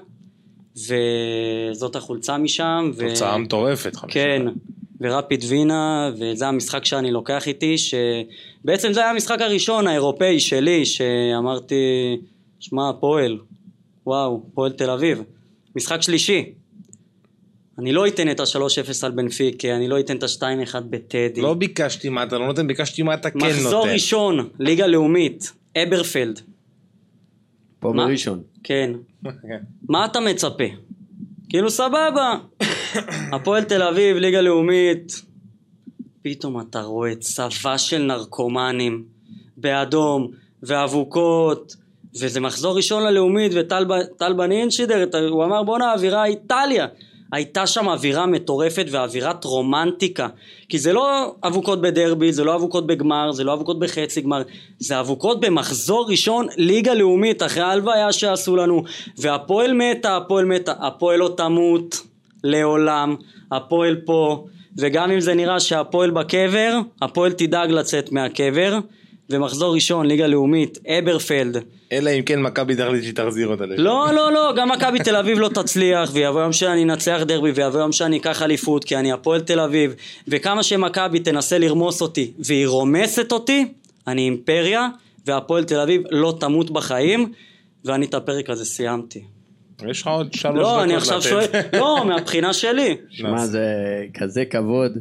וזאת 0.76 1.96
החולצה 1.96 2.38
משם 2.38 2.90
ו... 2.96 3.08
תוצאה 3.08 3.38
מטורפת. 3.38 3.96
כן, 4.08 4.42
ורפיד 5.00 5.44
וינה, 5.48 6.10
וזה 6.18 6.48
המשחק 6.48 6.84
שאני 6.84 7.10
לוקח 7.10 7.48
איתי, 7.48 7.76
שבעצם 7.78 8.92
זה 8.92 9.00
היה 9.00 9.10
המשחק 9.10 9.40
הראשון 9.40 9.86
האירופאי 9.86 10.40
שלי, 10.40 10.84
שאמרתי, 10.84 12.16
שמע, 12.60 12.88
הפועל, 12.88 13.38
וואו, 14.06 14.42
פועל 14.54 14.72
תל 14.72 14.90
אביב. 14.90 15.22
משחק 15.76 16.02
שלישי. 16.02 16.52
אני 17.78 17.92
לא 17.92 18.06
אתן 18.06 18.30
את 18.30 18.40
ה-3-0 18.40 18.56
על 19.02 19.10
בנפיקה, 19.10 19.76
אני 19.76 19.88
לא 19.88 20.00
אתן 20.00 20.16
את 20.16 20.22
ה-2-1 20.22 20.80
בטדי. 20.90 21.40
לא 21.40 21.54
ביקשתי 21.54 22.08
מה 22.08 22.22
אתה 22.22 22.38
לא 22.38 22.46
נותן, 22.46 22.66
ביקשתי 22.66 23.02
מה 23.02 23.14
אתה 23.14 23.30
כן 23.30 23.38
נותן. 23.38 23.50
מחזור 23.50 23.88
ראשון, 23.88 24.48
ליגה 24.58 24.86
לאומית, 24.86 25.52
אברפלד. 25.82 26.40
פה 27.80 27.92
מה? 27.92 28.06
בראשון. 28.06 28.42
כן. 28.64 28.92
כן. 29.24 29.58
מה 29.88 30.04
אתה 30.04 30.20
מצפה? 30.20 30.64
כאילו 31.48 31.70
סבבה, 31.70 32.38
הפועל 33.32 33.64
תל 33.64 33.82
אביב, 33.82 34.16
ליגה 34.16 34.40
לאומית, 34.40 35.22
פתאום 36.22 36.60
אתה 36.60 36.80
רואה 36.80 37.14
צבא 37.14 37.76
של 37.76 38.02
נרקומנים 38.02 39.04
באדום 39.56 40.30
ואבוקות 40.62 41.76
וזה 42.20 42.40
מחזור 42.40 42.76
ראשון 42.76 43.02
ללאומית 43.02 43.52
וטל 43.54 44.32
בנין 44.36 44.70
שידר, 44.70 45.06
הוא 45.30 45.44
אמר 45.44 45.62
בואנה 45.62 45.92
אווירה 45.92 46.24
איטליה 46.24 46.86
הייתה 47.32 47.66
שם 47.66 47.88
אווירה 47.88 48.26
מטורפת 48.26 48.86
ואווירת 48.90 49.44
רומנטיקה. 49.44 50.28
כי 50.68 50.78
זה 50.78 50.92
לא 50.92 51.34
אבוקות 51.44 51.80
בדרבי, 51.80 52.32
זה 52.32 52.44
לא 52.44 52.54
אבוקות 52.54 52.86
בגמר, 52.86 53.32
זה 53.32 53.44
לא 53.44 53.52
אבוקות 53.52 53.78
בחצי 53.78 54.20
גמר 54.20 54.42
זה 54.78 55.00
אבוקות 55.00 55.40
במחזור 55.40 56.06
ראשון 56.10 56.46
ליגה 56.56 56.94
לאומית 56.94 57.42
אחרי 57.42 57.62
ההלוויה 57.62 58.12
שעשו 58.12 58.56
לנו. 58.56 58.82
והפועל 59.18 59.72
מתה, 59.72 60.16
הפועל 60.16 60.44
מתה, 60.44 60.72
הפועל 60.80 61.18
לא 61.18 61.34
תמות 61.36 62.00
לעולם, 62.44 63.16
הפועל 63.52 63.96
פה. 64.04 64.44
וגם 64.78 65.10
אם 65.10 65.20
זה 65.20 65.34
נראה 65.34 65.60
שהפועל 65.60 66.10
בקבר, 66.10 66.78
הפועל 67.02 67.32
תדאג 67.32 67.70
לצאת 67.70 68.12
מהקבר 68.12 68.78
ומחזור 69.30 69.74
ראשון 69.74 70.06
ליגה 70.06 70.26
לאומית, 70.26 70.78
אברפלד 70.86 71.56
אלא 71.92 72.10
אם 72.10 72.22
כן 72.22 72.42
מכבי 72.42 72.76
תחליט 72.76 73.02
שהיא 73.02 73.14
תחזיר 73.14 73.48
אותה 73.48 73.66
לשם. 73.66 73.82
לא, 73.82 74.12
לא, 74.12 74.32
לא, 74.32 74.52
גם 74.56 74.68
מכבי 74.68 74.98
תל 74.98 75.16
אביב 75.16 75.38
לא 75.38 75.48
תצליח, 75.48 76.10
ויבוא 76.12 76.40
יום 76.40 76.52
שאני 76.52 76.82
אנצח 76.82 77.20
דרבי, 77.26 77.50
ויבוא 77.50 77.80
יום 77.80 77.92
שאני 77.92 78.18
אקח 78.18 78.42
אליפות, 78.42 78.84
כי 78.84 78.96
אני 78.96 79.12
הפועל 79.12 79.40
תל 79.40 79.60
אביב, 79.60 79.94
וכמה 80.28 80.62
שמכבי 80.62 81.20
תנסה 81.20 81.58
לרמוס 81.58 82.02
אותי, 82.02 82.32
והיא 82.38 82.66
רומסת 82.66 83.32
אותי, 83.32 83.72
אני 84.06 84.22
אימפריה, 84.22 84.88
והפועל 85.26 85.64
תל 85.64 85.80
אביב 85.80 86.02
לא 86.10 86.36
תמות 86.40 86.70
בחיים, 86.70 87.32
ואני 87.84 88.06
את 88.06 88.14
הפרק 88.14 88.50
הזה 88.50 88.64
סיימתי. 88.64 89.22
יש 89.88 90.02
לך 90.02 90.06
עוד 90.06 90.32
שלוש 90.32 90.54
דקות 90.54 90.62
לא, 90.62 90.82
אני 90.82 90.94
עכשיו 90.94 91.18
לתת. 91.18 91.28
שואל, 91.28 91.46
לא, 91.72 92.04
מהבחינה 92.06 92.52
שלי. 92.52 92.96
שמע, 93.10 93.46
זה 93.46 93.64
כזה 94.14 94.44
כבוד. 94.44 94.92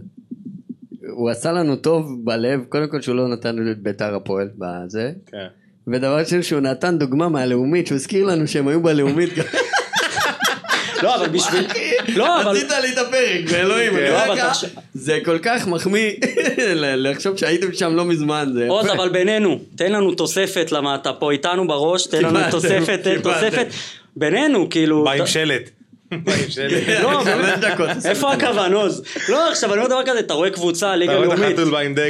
הוא 1.12 1.30
עשה 1.30 1.52
לנו 1.52 1.76
טוב 1.76 2.26
בלב, 2.26 2.60
קודם 2.70 2.88
כל 2.88 3.02
שהוא 3.02 3.16
לא 3.16 3.28
נתן 3.28 3.56
לנו 3.56 3.72
את 3.72 3.78
ביתר 3.80 4.16
הפועל 4.16 4.50
בזה. 4.58 5.12
כן. 5.32 5.48
ודבר 5.88 6.24
שני 6.24 6.44
שהוא 6.44 6.60
נתן 6.60 6.98
דוגמה 6.98 7.30
מהלאומית, 7.30 7.88
שהוא 7.88 7.96
הזכיר 7.96 8.26
לנו 8.26 8.48
שהם 8.48 8.68
היו 8.68 8.84
בלאומית. 8.84 9.30
לא, 11.04 11.16
אבל 11.16 11.28
בשביל... 11.30 11.68
לא, 12.16 12.42
אבל... 12.42 12.58
עשית 12.58 12.72
לי 12.82 12.94
את 12.94 12.98
הפרק, 12.98 13.42
ואלוהים, 13.48 13.96
אני 13.96 14.04
לא, 14.04 14.10
אומר 14.10 14.26
אבל 14.26 14.34
לך, 14.36 14.46
תחשוב- 14.46 14.70
זה 14.94 15.20
כל 15.26 15.38
כך 15.42 15.68
מחמיא 15.68 16.12
לחשוב 16.98 17.38
שהייתם 17.38 17.74
שם 17.74 17.96
לא 17.96 18.06
מזמן, 18.06 18.50
זה 18.54 18.66
עוז, 18.70 18.86
יפה. 18.86 18.96
אבל 18.96 19.10
בינינו, 19.10 19.60
תן 19.76 19.92
לנו 19.92 20.16
תוספת, 20.16 20.72
למה 20.72 20.96
אתה 20.96 21.14
פה 21.14 21.32
איתנו 21.32 21.68
בראש, 21.68 22.08
תן 22.08 22.24
לנו 22.24 22.40
תוספת. 22.52 23.00
תוספת. 23.24 23.68
בינינו, 24.16 24.70
כאילו... 24.70 25.04
בא 25.04 25.12
עם 25.12 25.26
שלט. 25.26 25.70
לא. 27.04 27.22
איפה 28.06 28.34
הכוון, 28.34 28.74
עוז? 28.74 29.04
לא, 29.30 29.50
עכשיו 29.52 29.74
אני 29.74 29.82
אומר 29.82 29.90
דבר 29.90 30.04
כזה, 30.06 30.20
אתה 30.20 30.34
רואה 30.34 30.50
קבוצה, 30.50 30.96
ליגה 30.96 31.14
לאומית. 31.14 31.60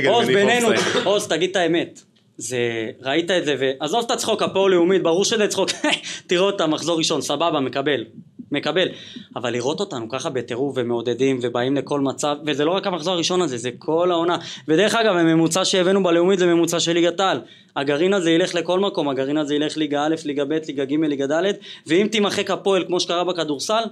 עוז, 0.07 0.27
בינינו. 0.27 0.67
עוז, 1.03 1.27
תגיד 1.27 1.49
את 1.49 1.55
האמת. 1.55 2.01
זה, 2.37 2.57
ראית 3.01 3.31
את 3.31 3.45
זה, 3.45 3.55
ועזוב 3.59 4.03
את 4.05 4.11
הצחוק, 4.11 4.41
הפועל 4.43 4.71
לאומית, 4.71 5.03
ברור 5.03 5.25
שזה 5.25 5.47
צחוק, 5.47 5.69
תראו 6.27 6.45
אותה, 6.45 6.67
מחזור 6.67 6.97
ראשון, 6.97 7.21
סבבה, 7.21 7.59
מקבל, 7.59 8.05
מקבל. 8.51 8.87
אבל 9.35 9.53
לראות 9.53 9.79
אותנו 9.79 10.09
ככה 10.09 10.29
בטירוף 10.29 10.73
ומעודדים 10.77 11.39
ובאים 11.41 11.75
לכל 11.75 11.99
מצב, 11.99 12.35
וזה 12.45 12.65
לא 12.65 12.71
רק 12.71 12.87
המחזור 12.87 13.13
הראשון 13.13 13.41
הזה, 13.41 13.57
זה 13.57 13.69
כל 13.77 14.11
העונה. 14.11 14.37
ודרך 14.67 14.95
אגב, 14.95 15.15
הממוצע 15.15 15.65
שהבאנו 15.65 16.03
בלאומית 16.03 16.39
זה 16.39 16.45
ממוצע 16.45 16.79
של 16.79 16.93
ליגת 16.93 17.19
העל. 17.19 17.41
הגרעין 17.75 18.13
הזה 18.13 18.31
ילך 18.31 18.55
לכל 18.55 18.79
מקום, 18.79 19.09
הגרעין 19.09 19.37
הזה 19.37 19.55
ילך 19.55 19.77
ליגה 19.77 20.05
א', 20.05 20.15
ליגה 20.25 20.45
ב', 20.45 20.51
ליגה 20.67 20.85
ג', 20.85 20.93
ליגה 20.93 21.27
ד', 21.27 21.51
ואם 21.87 22.07
תימחק 22.11 22.51
הפועל 22.51 22.83
כמו 22.87 22.99
שקרה 22.99 23.23
בכדורסל, 23.23 23.83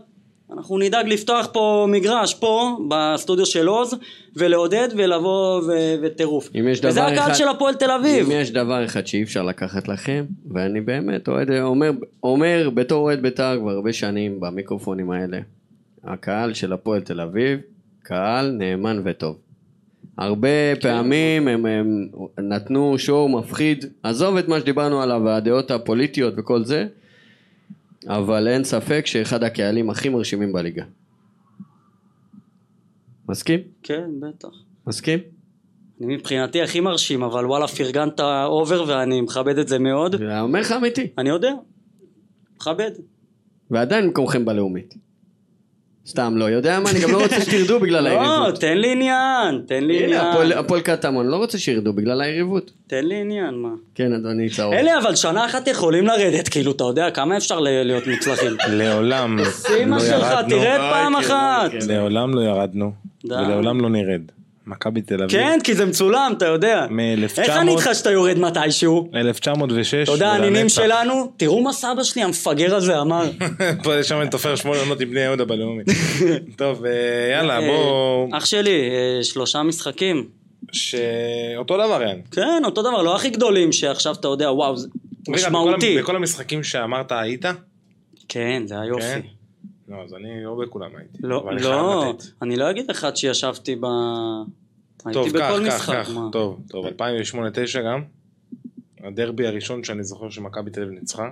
אנחנו 0.54 0.78
נדאג 0.78 1.08
לפתוח 1.08 1.50
פה 1.54 1.86
מגרש, 1.90 2.34
פה, 2.34 2.78
בסטודיו 2.90 3.46
של 3.46 3.68
עוז, 3.68 3.96
ולעודד 4.36 4.88
ולבוא 4.98 5.62
ו- 5.62 5.96
וטירוף. 6.02 6.50
וזה 6.84 7.06
הקהל 7.06 7.34
של 7.34 7.48
הפועל 7.48 7.76
תל 7.76 7.92
אביב. 7.92 8.26
אם 8.26 8.32
יש 8.32 8.52
דבר 8.52 8.86
אחד 8.86 9.08
שאי 9.08 9.24
אפשר 9.24 9.44
לקחת 9.44 9.88
לכם, 9.88 10.26
ואני 10.52 10.82
באמת 10.82 11.28
אוהד, 11.28 11.52
אומר, 11.52 11.92
אומר 12.24 12.70
בתור 12.74 13.04
אוהד 13.04 13.22
בית"ר 13.22 13.58
כבר 13.60 13.72
הרבה 13.72 13.94
שנים 13.94 14.40
במיקרופונים 14.40 15.12
האלה, 15.12 15.40
הקהל 16.04 16.54
של 16.54 16.74
הפועל 16.74 17.02
תל 17.02 17.22
אביב, 17.22 17.60
קהל 18.04 18.52
נאמן 18.52 19.02
וטוב. 19.04 19.38
הרבה 20.18 20.76
פעמים 20.82 21.48
הם, 21.48 21.66
הם 21.66 22.08
נתנו 22.40 22.96
שואו 22.98 23.30
מפחיד, 23.30 23.86
עזוב 24.04 24.38
את 24.38 24.48
מה 24.48 24.60
שדיברנו 24.60 25.02
עליו, 25.02 25.30
הדעות 25.30 25.72
הפוליטיות 25.72 26.34
וכל 26.38 26.64
זה, 26.64 26.86
אבל 28.08 28.48
אין 28.48 28.64
ספק 28.64 29.06
שאחד 29.06 29.44
הקהלים 29.44 29.90
הכי 29.90 30.10
מרשימים 30.10 30.54
בליגה. 30.54 30.84
מסכים? 33.30 33.60
כן, 33.84 34.10
בטח. 34.20 34.50
מסכים? 34.88 35.20
אני 36.02 36.16
מבחינתי 36.16 36.62
הכי 36.62 36.80
מרשים, 36.80 37.24
אבל 37.24 37.46
וואלה 37.46 37.68
פרגנת 37.68 38.20
אובר 38.46 38.84
ואני 38.88 39.22
מכבד 39.22 39.58
את 39.58 39.68
זה 39.68 39.80
מאוד. 39.80 40.16
אני 40.16 40.40
אומר 40.40 40.60
לך 40.60 40.72
אמיתי. 40.72 41.08
אני 41.18 41.30
יודע. 41.30 41.52
מכבד. 42.56 42.92
ועדיין 43.72 44.06
במקומכם 44.06 44.46
בלאומית. 44.46 45.07
סתם 46.08 46.34
לא 46.38 46.46
יודע 46.46 46.80
מה, 46.80 46.90
אני 46.92 47.00
גם 47.00 47.12
לא 47.12 47.22
רוצה 47.24 47.42
שתרדו 47.42 47.80
בגלל 47.84 48.04
לא, 48.04 48.10
היריבות. 48.10 48.60
תן 48.62 48.78
לי 48.78 48.92
עניין, 48.92 49.62
תן 49.68 49.84
לי 49.84 50.04
הנה, 50.06 50.32
הפועל- 50.32 50.52
עניין. 50.54 50.82
קטמון, 50.82 51.28
לא 51.28 51.36
רוצה 51.36 51.58
שירדו 51.58 51.94
בגלל 51.94 52.22
היריבות. 52.22 52.72
תן 52.88 53.06
לי 53.06 53.16
עניין, 53.16 53.56
מה. 53.56 53.70
כן, 53.96 54.14
אדוני 54.14 54.50
צהוב. 54.50 54.74
אלה 54.74 54.98
אבל 54.98 55.16
שנה 55.16 55.46
אחת 55.46 55.68
יכולים 55.68 56.06
לרדת, 56.08 56.48
כאילו, 56.50 56.72
אתה 56.72 56.84
יודע, 56.84 57.12
כמה 57.12 57.38
אפשר 57.38 57.60
להיות 57.60 58.08
מוצלחים? 58.08 58.52
לעולם 58.70 59.40
אמא 59.84 59.96
לא 59.96 60.00
שלך, 60.02 60.32
ירדנו. 60.32 60.50
תרד 60.50 60.80
אוי, 60.80 60.92
פעם 60.92 61.14
כן, 61.14 61.20
אחת. 61.20 61.72
כן. 61.72 61.80
לעולם 61.88 62.34
לא 62.36 62.42
ירדנו. 62.42 62.92
ולעולם 63.26 63.82
לא 63.82 63.90
נרד. 63.90 64.22
מכבי 64.68 65.02
תל 65.02 65.24
אביב. 65.24 65.30
כן, 65.30 65.60
כי 65.64 65.76
זה 65.76 65.86
מצולם, 65.86 66.34
אתה 66.38 66.46
יודע. 66.46 66.86
מ-1900 66.90 67.42
איך 67.42 67.58
אני 67.58 67.72
איתך 67.72 67.90
שאתה 67.94 68.12
יורד 68.12 68.40
מתישהו? 68.40 69.10
1906. 69.16 69.94
אתה 69.94 70.12
יודע, 70.12 70.32
הנינים. 70.32 70.70
שלנו, 70.70 71.32
תראו 71.38 71.62
מה 71.62 71.74
סבא 71.74 72.04
שלי 72.04 72.24
המפגר 72.24 72.76
הזה 72.76 73.02
אמר. 73.02 73.24
פה 73.84 74.04
שם 74.04 74.22
אני 74.22 74.30
תופר 74.30 74.56
שמונה 74.56 74.80
עונות 74.80 75.02
עם 75.02 75.10
בני 75.10 75.20
יהודה 75.20 75.46
בלאומית. 75.46 75.88
טוב, 76.58 76.86
אה, 76.86 76.92
יאללה, 77.32 77.60
אה, 77.60 77.68
בוא... 77.68 78.28
אח 78.38 78.46
שלי, 78.46 78.90
אה, 78.90 79.24
שלושה 79.24 79.64
משחקים. 79.64 80.28
שאותו 80.72 81.78
דבר 81.78 82.08
אין. 82.08 82.22
כן, 82.32 82.62
אותו 82.66 82.82
דבר, 82.82 83.02
לא 83.02 83.16
הכי 83.16 83.30
גדולים 83.30 83.72
שעכשיו 83.72 84.14
אתה 84.14 84.28
יודע, 84.28 84.52
וואו, 84.52 84.78
זה 84.78 84.88
משמעותי. 85.30 85.94
בכל, 85.94 86.02
בכל 86.02 86.16
המשחקים 86.16 86.64
שאמרת 86.64 87.12
היית? 87.12 87.46
כן, 88.30 88.64
זה 88.66 88.80
היופי. 88.80 89.37
לא, 89.88 90.04
אז 90.04 90.14
אני 90.14 90.44
לא 90.44 90.56
בכולם 90.62 90.92
הייתי. 90.96 91.18
לא, 91.24 91.50
לא. 91.62 92.14
אני 92.42 92.56
לא 92.56 92.70
אגיד 92.72 92.90
לך 92.90 93.08
שישבתי 93.16 93.76
ב... 93.76 93.86
טוב, 95.14 95.24
הייתי 95.24 95.38
בכל 95.38 95.62
משחק. 95.68 96.06
מה? 96.14 96.30
טוב, 96.32 96.62
טוב, 96.70 96.86
2008-2009 96.86 96.92
גם. 97.86 98.04
הדרבי 99.04 99.48
הראשון 99.48 99.84
שאני 99.84 100.04
זוכר 100.04 100.30
שמכבי 100.30 100.72
תל 100.72 100.82
אביב 100.82 101.00
ניצחה. 101.00 101.30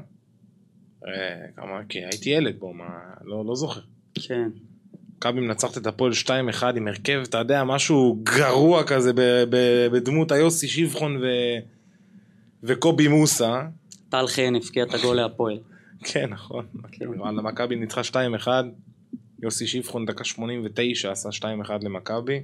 אה, 1.07 1.11
כמה, 1.55 1.79
כי 1.89 1.99
הייתי 1.99 2.29
ילד 2.29 2.59
בו, 2.59 2.73
מה, 2.73 2.89
לא, 3.23 3.45
לא 3.45 3.55
זוכר. 3.55 3.81
כן. 4.13 4.49
מכבי 5.17 5.41
מנצחת 5.41 5.77
את 5.77 5.87
הפועל 5.87 6.11
2-1 6.11 6.29
עם 6.77 6.87
הרכב, 6.87 7.21
אתה 7.29 7.37
יודע, 7.37 7.63
משהו 7.63 8.19
גרוע 8.23 8.83
כזה 8.83 9.13
ב- 9.13 9.43
ב- 9.49 9.87
בדמות 9.91 10.31
היוסי 10.31 10.67
שבחון 10.67 11.17
ו... 11.17 11.25
וקובי 12.63 13.07
מוסה. 13.07 13.61
טל 14.09 14.27
חן 14.27 14.55
הפקיע 14.55 14.83
את 14.83 14.93
הגול 14.93 15.15
להפועל. 15.15 15.59
כן, 16.05 16.29
נכון. 16.29 16.65
כן. 16.91 17.05
מכבי 17.43 17.75
ניצחה 17.75 18.01
2-1, 18.01 18.47
יוסי 19.43 19.67
שבחון 19.67 20.05
דקה 20.05 20.23
89 20.23 21.11
עשה 21.11 21.29
2-1 21.29 21.43
למכבי. 21.81 22.43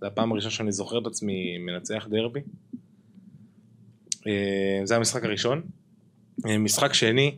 זו 0.00 0.06
הפעם 0.06 0.32
הראשונה 0.32 0.50
שאני 0.50 0.72
זוכר 0.72 0.98
את 0.98 1.06
עצמי 1.06 1.58
מנצח 1.58 2.06
דרבי. 2.10 2.40
אה, 4.26 4.80
זה 4.84 4.96
המשחק 4.96 5.24
הראשון. 5.24 5.62
אה, 6.46 6.58
משחק 6.58 6.94
שני, 6.94 7.36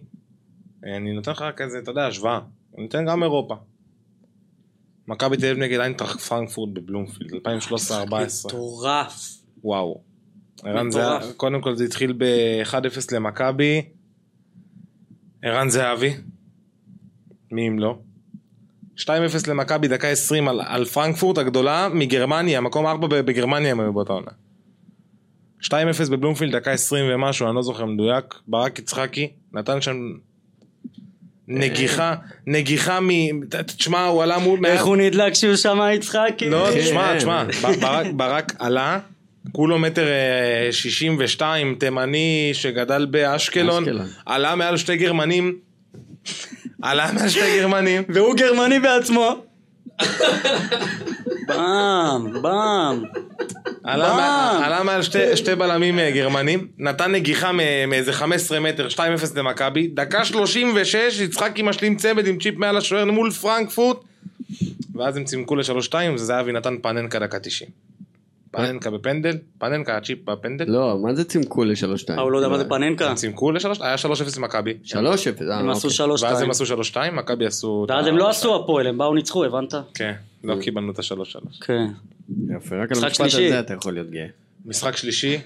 אה, 0.87 0.97
אני 0.97 1.13
נותן 1.13 1.31
לך 1.33 1.45
איזה, 1.61 1.79
אתה 1.79 1.91
יודע, 1.91 2.07
השוואה. 2.07 2.41
אני 2.75 2.83
נותן 2.83 3.07
גם 3.07 3.23
אירופה. 3.23 3.55
מכבי 5.09 5.37
תל 5.37 5.47
אביב 5.47 5.59
נגד 5.59 5.81
איינטראכט 5.81 6.21
פרנקפורט 6.21 6.71
בבלומפילד, 6.73 7.33
2013-2014. 7.35 8.47
מטורף. 8.47 9.43
וואו. 9.65 10.01
ערן 10.65 10.89
קודם 11.37 11.61
כל 11.61 11.75
זה 11.75 11.85
התחיל 11.85 12.13
ב-1-0 12.13 13.15
למכבי. 13.15 13.83
ערן 15.43 15.69
זהבי. 15.71 16.15
מי 17.53 17.69
אם 17.69 17.79
לא? 17.79 17.99
2-0 18.99 19.09
למכבי, 19.49 19.89
דקה 19.89 20.09
20 20.09 20.49
על, 20.49 20.61
על 20.67 20.85
פרנקפורט 20.85 21.39
הגדולה 21.39 21.89
מגרמניה, 21.95 22.61
מקום 22.61 22.87
4 22.87 23.07
ב- 23.07 23.15
בגרמניה 23.15 23.71
הם 23.71 23.81
היו 23.81 23.93
באותה 23.93 24.13
עונה. 24.13 24.31
2-0 25.63 25.73
בבלומפילד, 26.11 26.57
דקה 26.57 26.71
20 26.71 27.05
ומשהו, 27.15 27.47
אני 27.47 27.57
לא 27.57 27.63
זוכר 27.63 27.85
מדויק. 27.85 28.25
ברק 28.49 28.79
יצחקי 28.79 29.31
נתן 29.53 29.81
שם 29.81 29.97
נגיחה, 31.49 32.15
נגיחה 32.47 33.01
מ... 33.01 33.09
תשמע, 33.67 34.05
הוא 34.07 34.23
עלה 34.23 34.39
מול... 34.39 34.67
איך 34.67 34.85
הוא 34.85 34.97
נדלק 34.97 35.35
שהוא 35.35 35.57
שמע 35.57 35.93
יצחקי? 35.93 36.51
לא, 36.51 36.67
כן. 36.75 36.81
תשמע, 36.81 37.19
תשמע, 37.19 37.45
ב- 37.45 37.81
ברק, 37.81 38.07
ברק 38.17 38.53
עלה, 38.59 38.99
כולו 39.53 39.79
מטר 39.79 40.07
אה, 40.09 40.73
62, 40.73 41.75
תימני 41.75 42.51
שגדל 42.53 43.07
באשקלון, 43.11 43.83
אשקלון. 43.83 44.07
עלה 44.27 44.55
מעל 44.55 44.77
שתי 44.77 44.97
גרמנים, 44.97 45.57
עלה 46.83 47.13
מעל 47.13 47.29
שתי 47.29 47.59
גרמנים, 47.61 48.03
והוא 48.15 48.35
גרמני 48.37 48.81
בעצמו. 48.81 49.45
באם, 51.47 52.43
באם. 52.43 53.03
עלה, 53.85 54.05
וואו. 54.05 54.17
מה- 54.17 54.67
עלה 54.67 54.83
מעל 54.83 55.03
שתי, 55.03 55.37
שתי 55.37 55.55
בלמים 55.55 55.99
אה, 55.99 56.11
גרמנים, 56.11 56.69
נתן 56.79 57.13
נגיחה 57.13 57.53
מ- 57.53 57.59
מאיזה 57.91 58.13
15 58.13 58.61
מטר, 58.61 58.89
2-0 58.91 58.99
למכבי, 59.37 59.87
דקה 59.95 60.25
36, 60.25 60.95
יצחקי 61.21 61.63
משלים 61.63 61.97
צמד 61.97 62.27
עם 62.27 62.39
צ'יפ 62.39 62.55
מעל 62.57 62.77
השוער 62.77 63.05
מול 63.05 63.31
פרנקפורט, 63.31 63.97
ואז 64.95 65.17
הם 65.17 65.25
צימקו 65.25 65.57
ל-3-2, 65.57 65.95
וזהבי 66.15 66.53
נתן 66.53 66.77
פאננקה 66.83 67.19
דקה 67.19 67.39
90. 67.39 67.71
פאננקה 68.53 68.91
בפנדל, 68.91 69.37
פאננקה 69.59 69.97
הצ'יפ 69.97 70.31
בפנדל. 70.31 70.65
לא, 70.69 70.99
מה 71.03 71.15
זה 71.15 71.25
צימקו 71.25 71.65
לשלוש 71.65 72.01
שתיים? 72.01 72.19
אה, 72.19 72.25
הוא 72.25 72.33
לא 72.33 72.39
יודע 72.39 72.49
מה 72.49 72.59
זה 72.59 72.69
פאננקה? 72.69 73.09
הם 73.09 73.15
צימקו 73.15 73.53
לשלוש, 73.53 73.81
היה 73.81 73.95
3-0 73.95 73.99
למכבי. 74.37 74.75
שלוש 74.83 75.29
אפס, 75.29 75.43
אה, 75.43 75.59
הם 75.59 75.71
עשו 75.71 75.79
אוקיי. 75.79 75.91
שלוש 75.91 76.23
ואז 76.23 76.43
הם 76.43 76.53
שתיים. 76.53 76.81
עשו 76.81 77.11
3-2, 77.11 77.11
מכבי 77.13 77.47
עשו... 77.47 77.87
ואז 77.89 78.07
הם 78.07 78.17
לא 78.17 78.31
עשו 78.31 78.57
הפועל, 78.57 78.87
הם 78.87 78.99
באו 78.99 79.15
ניצחו, 79.15 79.45
הבנת? 79.45 79.75
כן, 79.95 80.13
לא 80.45 80.57
קיבלנו 80.61 80.93
את 80.93 80.99
ה-3-3. 80.99 81.65
כן. 81.67 81.87
יפה, 82.57 82.77
רק 82.77 82.93
על 82.93 82.99
המשפט 82.99 83.15
שלישי. 83.15 83.47
הזה 83.47 83.61
אתה 83.61 83.75
יכול 83.75 83.93
להיות 83.93 84.11
גאה. 84.11 84.27
משחק 84.67 84.97
שלישי, 84.97 85.39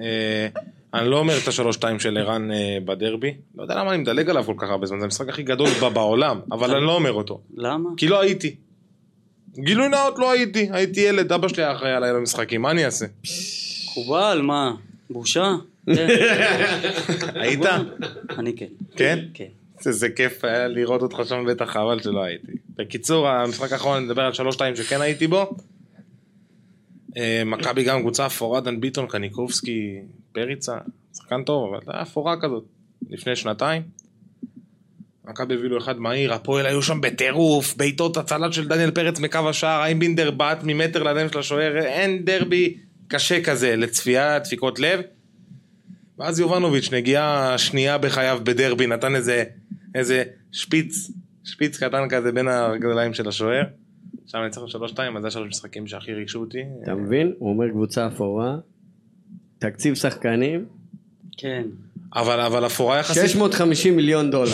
אה, 0.00 0.48
אני 0.94 1.10
לא 1.10 1.18
אומר 1.18 1.34
את 1.38 1.48
ה-3-2 1.48 1.98
של 1.98 2.18
ערן 2.18 2.50
אה, 2.52 2.78
בדרבי, 2.84 3.34
לא 3.56 3.62
יודע 3.62 3.74
למה 3.74 3.90
אני 3.90 3.98
מדלג 3.98 4.30
עליו 4.30 4.44
כל 4.44 4.54
כך 4.58 4.70
הרבה 4.70 4.86
זמן, 4.86 4.98
זה 4.98 5.04
המשחק 5.04 5.28
הכי 5.28 5.42
גדול 5.42 5.68
בעולם, 5.94 6.40
אבל 6.52 6.74
אני 6.74 6.86
לא 6.86 6.94
אומר 6.94 7.12
אותו, 7.12 7.40
למה? 7.56 7.90
כי 7.96 8.08
לא 8.08 8.20
הייתי. 8.20 8.56
גילוי 9.58 9.88
נאות 9.88 10.18
לא 10.18 10.30
הייתי, 10.30 10.68
הייתי 10.72 11.00
ילד, 11.00 11.32
אבא 11.32 11.48
שלי 11.48 11.62
היה 11.62 11.72
אחראי 11.72 11.92
עליי 11.92 12.12
במשחקים, 12.12 12.62
מה 12.62 12.70
אני 12.70 12.84
אעשה? 12.84 13.06
מקובל, 13.90 14.40
מה? 14.42 14.74
בושה? 15.10 15.54
היית? 17.34 17.64
אני 18.38 18.56
כן. 18.56 18.66
כן? 18.96 19.18
כן. 19.34 19.44
איזה 19.86 20.08
כיף 20.08 20.44
היה 20.44 20.68
לראות 20.68 21.02
אותך 21.02 21.16
שם 21.28 21.44
בטח, 21.48 21.64
חבל 21.64 22.02
שלא 22.02 22.22
הייתי. 22.22 22.52
בקיצור, 22.76 23.28
המשחק 23.28 23.72
האחרון, 23.72 23.96
אני 23.96 24.04
מדבר 24.04 24.22
על 24.22 24.32
3-2 24.32 24.36
שכן 24.74 25.00
הייתי 25.00 25.26
בו. 25.26 25.56
אה, 27.16 27.42
מכבי 27.46 27.84
גם 27.84 28.00
קבוצה 28.00 28.26
אפורה, 28.26 28.60
דן 28.60 28.80
ביטון, 28.80 29.06
קניקובסקי, 29.06 30.00
פריצה, 30.32 30.76
שחקן 31.16 31.42
טוב, 31.42 31.74
אבל 31.74 31.84
זה 31.86 31.92
היה 31.92 32.02
אפורה 32.02 32.40
כזאת, 32.40 32.64
לפני 33.10 33.36
שנתיים. 33.36 33.82
מכבי 35.28 35.54
הביאו 35.54 35.78
אחד 35.78 35.98
מהיר, 35.98 36.34
הפועל 36.34 36.66
היו 36.66 36.82
שם 36.82 37.00
בטירוף, 37.00 37.76
בעיטות 37.76 38.16
הצלת 38.16 38.52
של 38.52 38.68
דניאל 38.68 38.90
פרץ 38.90 39.20
מקו 39.20 39.48
השער, 39.48 39.82
איימבינדר 39.82 40.30
בעט 40.30 40.58
ממטר 40.62 41.02
לידיים 41.02 41.28
של 41.28 41.38
השוער, 41.38 41.78
אין 41.78 42.24
דרבי 42.24 42.76
קשה 43.08 43.42
כזה 43.42 43.76
לצפייה, 43.76 44.38
דפיקות 44.38 44.78
לב. 44.78 45.00
ואז 46.18 46.40
יובנוביץ', 46.40 46.92
נגיעה 46.92 47.58
שנייה 47.58 47.98
בחייו 47.98 48.40
בדרבי, 48.44 48.86
נתן 48.86 49.14
איזה, 49.14 49.44
איזה 49.94 50.24
שפיץ, 50.52 51.10
שפיץ 51.44 51.82
קטן 51.82 52.08
כזה 52.08 52.32
בין 52.32 52.48
הרגליים 52.48 53.14
של 53.14 53.28
השוער. 53.28 53.62
שם 54.26 54.38
ניצחנו 54.38 54.68
שלוש 54.68 54.90
שתיים, 54.90 55.16
אז 55.16 55.22
זה 55.22 55.30
שלוש 55.30 55.48
משחקים 55.48 55.86
שהכי 55.86 56.14
ריגשו 56.14 56.40
אותי. 56.40 56.62
אתה 56.82 56.94
מבין? 56.94 57.32
הוא 57.38 57.50
אומר 57.50 57.70
קבוצה 57.70 58.06
אפורה, 58.06 58.56
תקציב 59.58 59.94
שחקנים, 59.94 60.64
כן. 61.36 61.62
אבל, 62.16 62.40
אבל 62.40 62.66
אפורה 62.66 62.98
יחסית, 62.98 63.28
650 63.30 63.96
מיליון 63.96 64.30
דולר. 64.30 64.52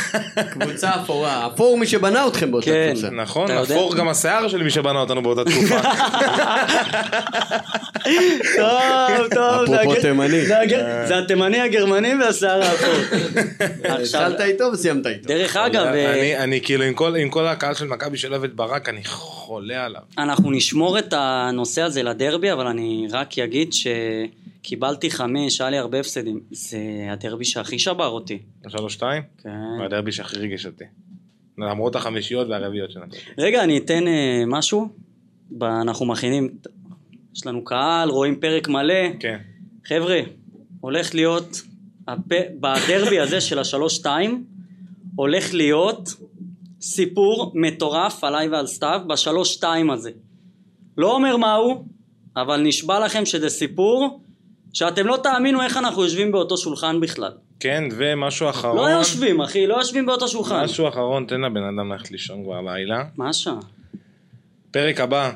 קבוצה 0.50 0.90
אפורה. 1.02 1.46
אפור 1.46 1.78
מי 1.78 1.86
שבנה 1.86 2.26
אתכם 2.28 2.50
באותה 2.50 2.66
כן. 2.66 2.90
קבוצה. 2.92 3.10
נכון, 3.10 3.50
אפור 3.50 3.96
גם 3.96 4.08
השיער 4.08 4.48
של 4.48 4.62
מי 4.62 4.70
שבנה 4.70 4.98
אותנו 5.00 5.22
באותה 5.22 5.44
תקופה. 5.50 5.76
טוב, 8.56 9.28
טוב. 9.34 9.74
אפרופו 9.74 10.00
תימני. 10.00 10.46
זה 10.46 10.60
הג- 10.60 11.06
זה 11.08 11.18
התימני 11.18 11.60
הגרמני 11.60 12.14
והשיער 12.20 12.62
האפור. 12.62 13.18
התחלת 13.84 14.40
איתו 14.40 14.64
וסיימת 14.72 15.06
איתו. 15.06 15.28
דרך 15.28 15.56
אגב, 15.56 15.86
אה, 15.86 16.12
אני, 16.14 16.36
אני 16.38 16.60
כאילו 16.60 16.84
עם 16.84 16.94
כל, 16.94 17.16
עם 17.16 17.28
כל 17.30 17.46
הקהל 17.46 17.74
של 17.74 17.86
מכבי 17.86 18.18
של 18.18 18.32
אוהב 18.32 18.44
את 18.44 18.54
ברק, 18.54 18.88
אני 18.88 19.04
חולה 19.04 19.84
עליו. 19.84 20.00
אנחנו 20.18 20.50
נשמור 20.50 20.98
את 20.98 21.14
הנושא 21.16 21.82
הזה 21.82 22.02
לדרבי, 22.02 22.52
אבל 22.52 22.66
אני 22.66 23.06
רק 23.12 23.38
אגיד 23.38 23.72
שקיבלתי 24.62 25.10
חמש, 25.10 25.60
היה 25.60 25.70
לי 25.70 25.78
הרבה 25.78 26.00
הפסדים. 26.00 26.40
זה 26.50 26.78
הדרבי 27.10 27.44
שהכי 27.44 27.78
שבר 27.78 28.06
אותי. 28.08 28.38
שלוש 28.68 28.94
שתיים? 28.94 29.22
כן. 29.42 29.50
הדרבי 29.86 30.12
שהכי 30.12 30.38
ריגש 30.38 30.66
אותי. 30.66 30.84
למרות 31.58 31.96
החמישיות 31.96 32.48
והרביעיות 32.48 32.90
שנתתי. 32.90 33.16
רגע, 33.38 33.64
אני 33.64 33.78
אתן 33.78 34.08
אה, 34.08 34.42
משהו. 34.46 34.88
ב- 35.50 35.64
אנחנו 35.64 36.06
מכינים, 36.06 36.48
יש 37.36 37.46
לנו 37.46 37.64
קהל, 37.64 38.08
רואים 38.10 38.40
פרק 38.40 38.68
מלא. 38.68 39.18
כן. 39.20 39.38
חבר'ה, 39.84 40.20
הולך 40.80 41.14
להיות, 41.14 41.62
הפ... 42.08 42.32
בדרבי 42.60 43.20
הזה 43.20 43.40
של 43.48 43.58
השלוש-שתיים, 43.58 44.44
הולך 45.16 45.54
להיות 45.54 46.08
סיפור 46.80 47.52
מטורף 47.54 48.24
עליי 48.24 48.48
ועל 48.48 48.66
סתיו 48.66 49.00
בשלוש-שתיים 49.08 49.90
הזה. 49.90 50.10
לא 50.96 51.14
אומר 51.14 51.36
מהו, 51.36 51.84
אבל 52.36 52.60
נשבע 52.60 53.04
לכם 53.04 53.26
שזה 53.26 53.48
סיפור 53.48 54.20
שאתם 54.78 55.06
לא 55.06 55.18
תאמינו 55.22 55.62
איך 55.62 55.76
אנחנו 55.76 56.04
יושבים 56.04 56.32
באותו 56.32 56.56
שולחן 56.56 57.00
בכלל. 57.00 57.32
כן, 57.60 57.84
ומשהו 57.96 58.50
אחרון. 58.50 58.76
לא 58.76 58.90
יושבים, 58.90 59.40
אחי, 59.40 59.66
לא 59.66 59.74
יושבים 59.74 60.06
באותו 60.06 60.28
שולחן. 60.28 60.64
משהו 60.64 60.88
אחרון, 60.88 61.24
תן 61.24 61.40
לבן 61.40 61.62
אדם 61.62 61.92
ללכת 61.92 62.10
לישון 62.10 62.44
כבר 62.44 62.60
לילה. 62.60 63.04
מה 63.16 63.28
השעה? 63.28 63.58
פרק 64.70 65.00
הבא, 65.00 65.30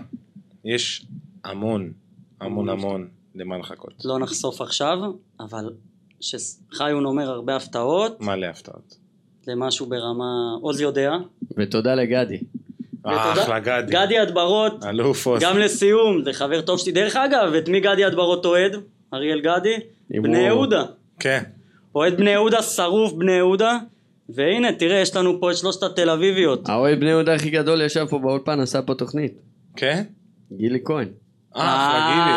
יש 0.65 1.07
המון, 1.45 1.93
המון 2.41 2.69
המון 2.69 3.09
למה 3.35 3.59
לחכות. 3.59 3.93
לא 4.05 4.19
נחשוף 4.19 4.61
עכשיו, 4.61 4.99
אבל 5.41 5.73
שחיון 6.21 7.05
אומר 7.05 7.31
הרבה 7.31 7.57
הפתעות, 7.57 8.21
מלא 8.21 8.47
הפתעות. 8.47 8.97
למשהו 9.49 9.87
ברמה, 9.87 10.57
עוז 10.61 10.81
יודע. 10.81 11.13
ותודה 11.57 11.95
לגדי. 11.95 12.39
אחלה 13.05 13.61
גדי. 13.61 13.93
גדי 13.93 14.19
הדברות, 14.19 14.85
אלוף 14.85 15.27
אוס. 15.27 15.43
גם 15.43 15.59
לסיום, 15.59 16.25
זה 16.25 16.33
חבר 16.33 16.61
טוב 16.61 16.79
שלי. 16.79 16.93
דרך 16.93 17.17
אגב, 17.17 17.55
את 17.55 17.69
מי 17.69 17.81
גדי 17.81 18.05
הדברות 18.05 18.45
אוהד? 18.45 18.77
אריאל 19.15 19.41
גדי? 19.41 19.77
בני 20.11 20.39
הוא- 20.39 20.47
יהודה. 20.47 20.85
כן. 21.21 21.43
אוהד 21.95 22.17
בני 22.17 22.31
יהודה, 22.31 22.63
שרוף 22.63 23.13
בני 23.13 23.33
יהודה. 23.33 23.79
והנה, 24.29 24.73
תראה, 24.73 24.99
יש 24.99 25.17
לנו 25.17 25.41
פה 25.41 25.51
את 25.51 25.57
שלושת 25.57 25.83
התל 25.83 26.11
אביביות. 26.11 26.69
האוהד 26.69 27.01
בני 27.01 27.11
יהודה 27.11 27.35
הכי 27.35 27.51
גדול 27.51 27.83
ישב 27.83 28.07
פה 28.11 28.19
באולפן, 28.19 28.61
עשה 28.61 28.83
פה 28.83 28.95
תוכנית. 28.95 29.33
כן? 29.77 30.03
גילי 30.53 30.79
כהן. 30.85 31.09
גילי, 31.55 31.63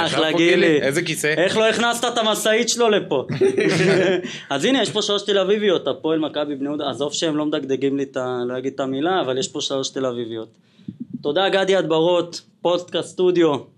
אחלה 0.05 0.31
גילי. 0.31 0.81
איזה 0.81 1.01
כיסא? 1.01 1.27
איך 1.37 1.57
לא 1.57 1.69
הכנסת 1.69 2.05
את 2.13 2.17
המשאית 2.17 2.69
שלו 2.69 2.89
לפה? 2.89 3.27
אז 4.49 4.65
הנה, 4.65 4.81
יש 4.81 4.89
פה 4.89 5.01
שלוש 5.01 5.21
תל 5.21 5.37
אביביות, 5.37 5.87
הפועל 5.87 6.19
מכבי 6.19 6.55
בני 6.55 6.67
יהודה, 6.69 6.89
עזוב 6.89 7.13
שהם 7.13 7.37
לא 7.37 7.45
מדגדגים 7.45 7.97
לי 7.97 8.03
את 8.03 8.17
ה... 8.17 8.37
לא 8.47 8.57
אגיד 8.57 8.73
את 8.73 8.79
המילה, 8.79 9.21
אבל 9.21 9.37
יש 9.37 9.47
פה 9.47 9.61
שלוש 9.61 9.89
תל 9.89 10.05
אביביות. 10.05 10.49
תודה 11.21 11.49
גדי 11.49 11.79
אדברות, 11.79 12.41
פודקאסט 12.61 13.09
סטודיו. 13.09 13.74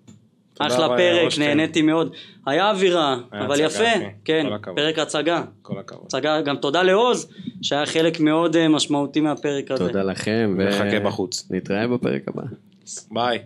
אחלה 0.60 0.88
פרק. 0.88 1.38
נהניתי 1.39 1.82
מאוד. 1.82 2.16
היה 2.45 2.70
אווירה, 2.70 3.18
היה 3.32 3.45
אבל 3.45 3.60
יפה, 3.60 3.84
אחי. 3.84 4.03
כן. 4.26 4.45
פרק 4.76 4.99
הצגה. 4.99 5.43
כל 5.62 5.80
הכבוד. 5.80 6.05
הצגה, 6.05 6.41
גם 6.41 6.55
תודה 6.55 6.84
לעוז, 6.84 7.30
שהיה 7.62 7.86
חלק 7.86 8.20
מאוד 8.20 8.55
אה, 8.55 8.68
משמעותי 8.68 9.20
מהפרק 9.20 9.72
הזה. 9.72 9.88
תודה 9.88 10.03
לכם. 10.03 10.55
ו- 10.58 10.70
נחכה 10.70 10.99
בחוץ. 10.99 11.47
נתראה 11.51 11.88
בפרק 11.88 12.22
הבא. 12.28 12.43
ביי. 13.12 13.39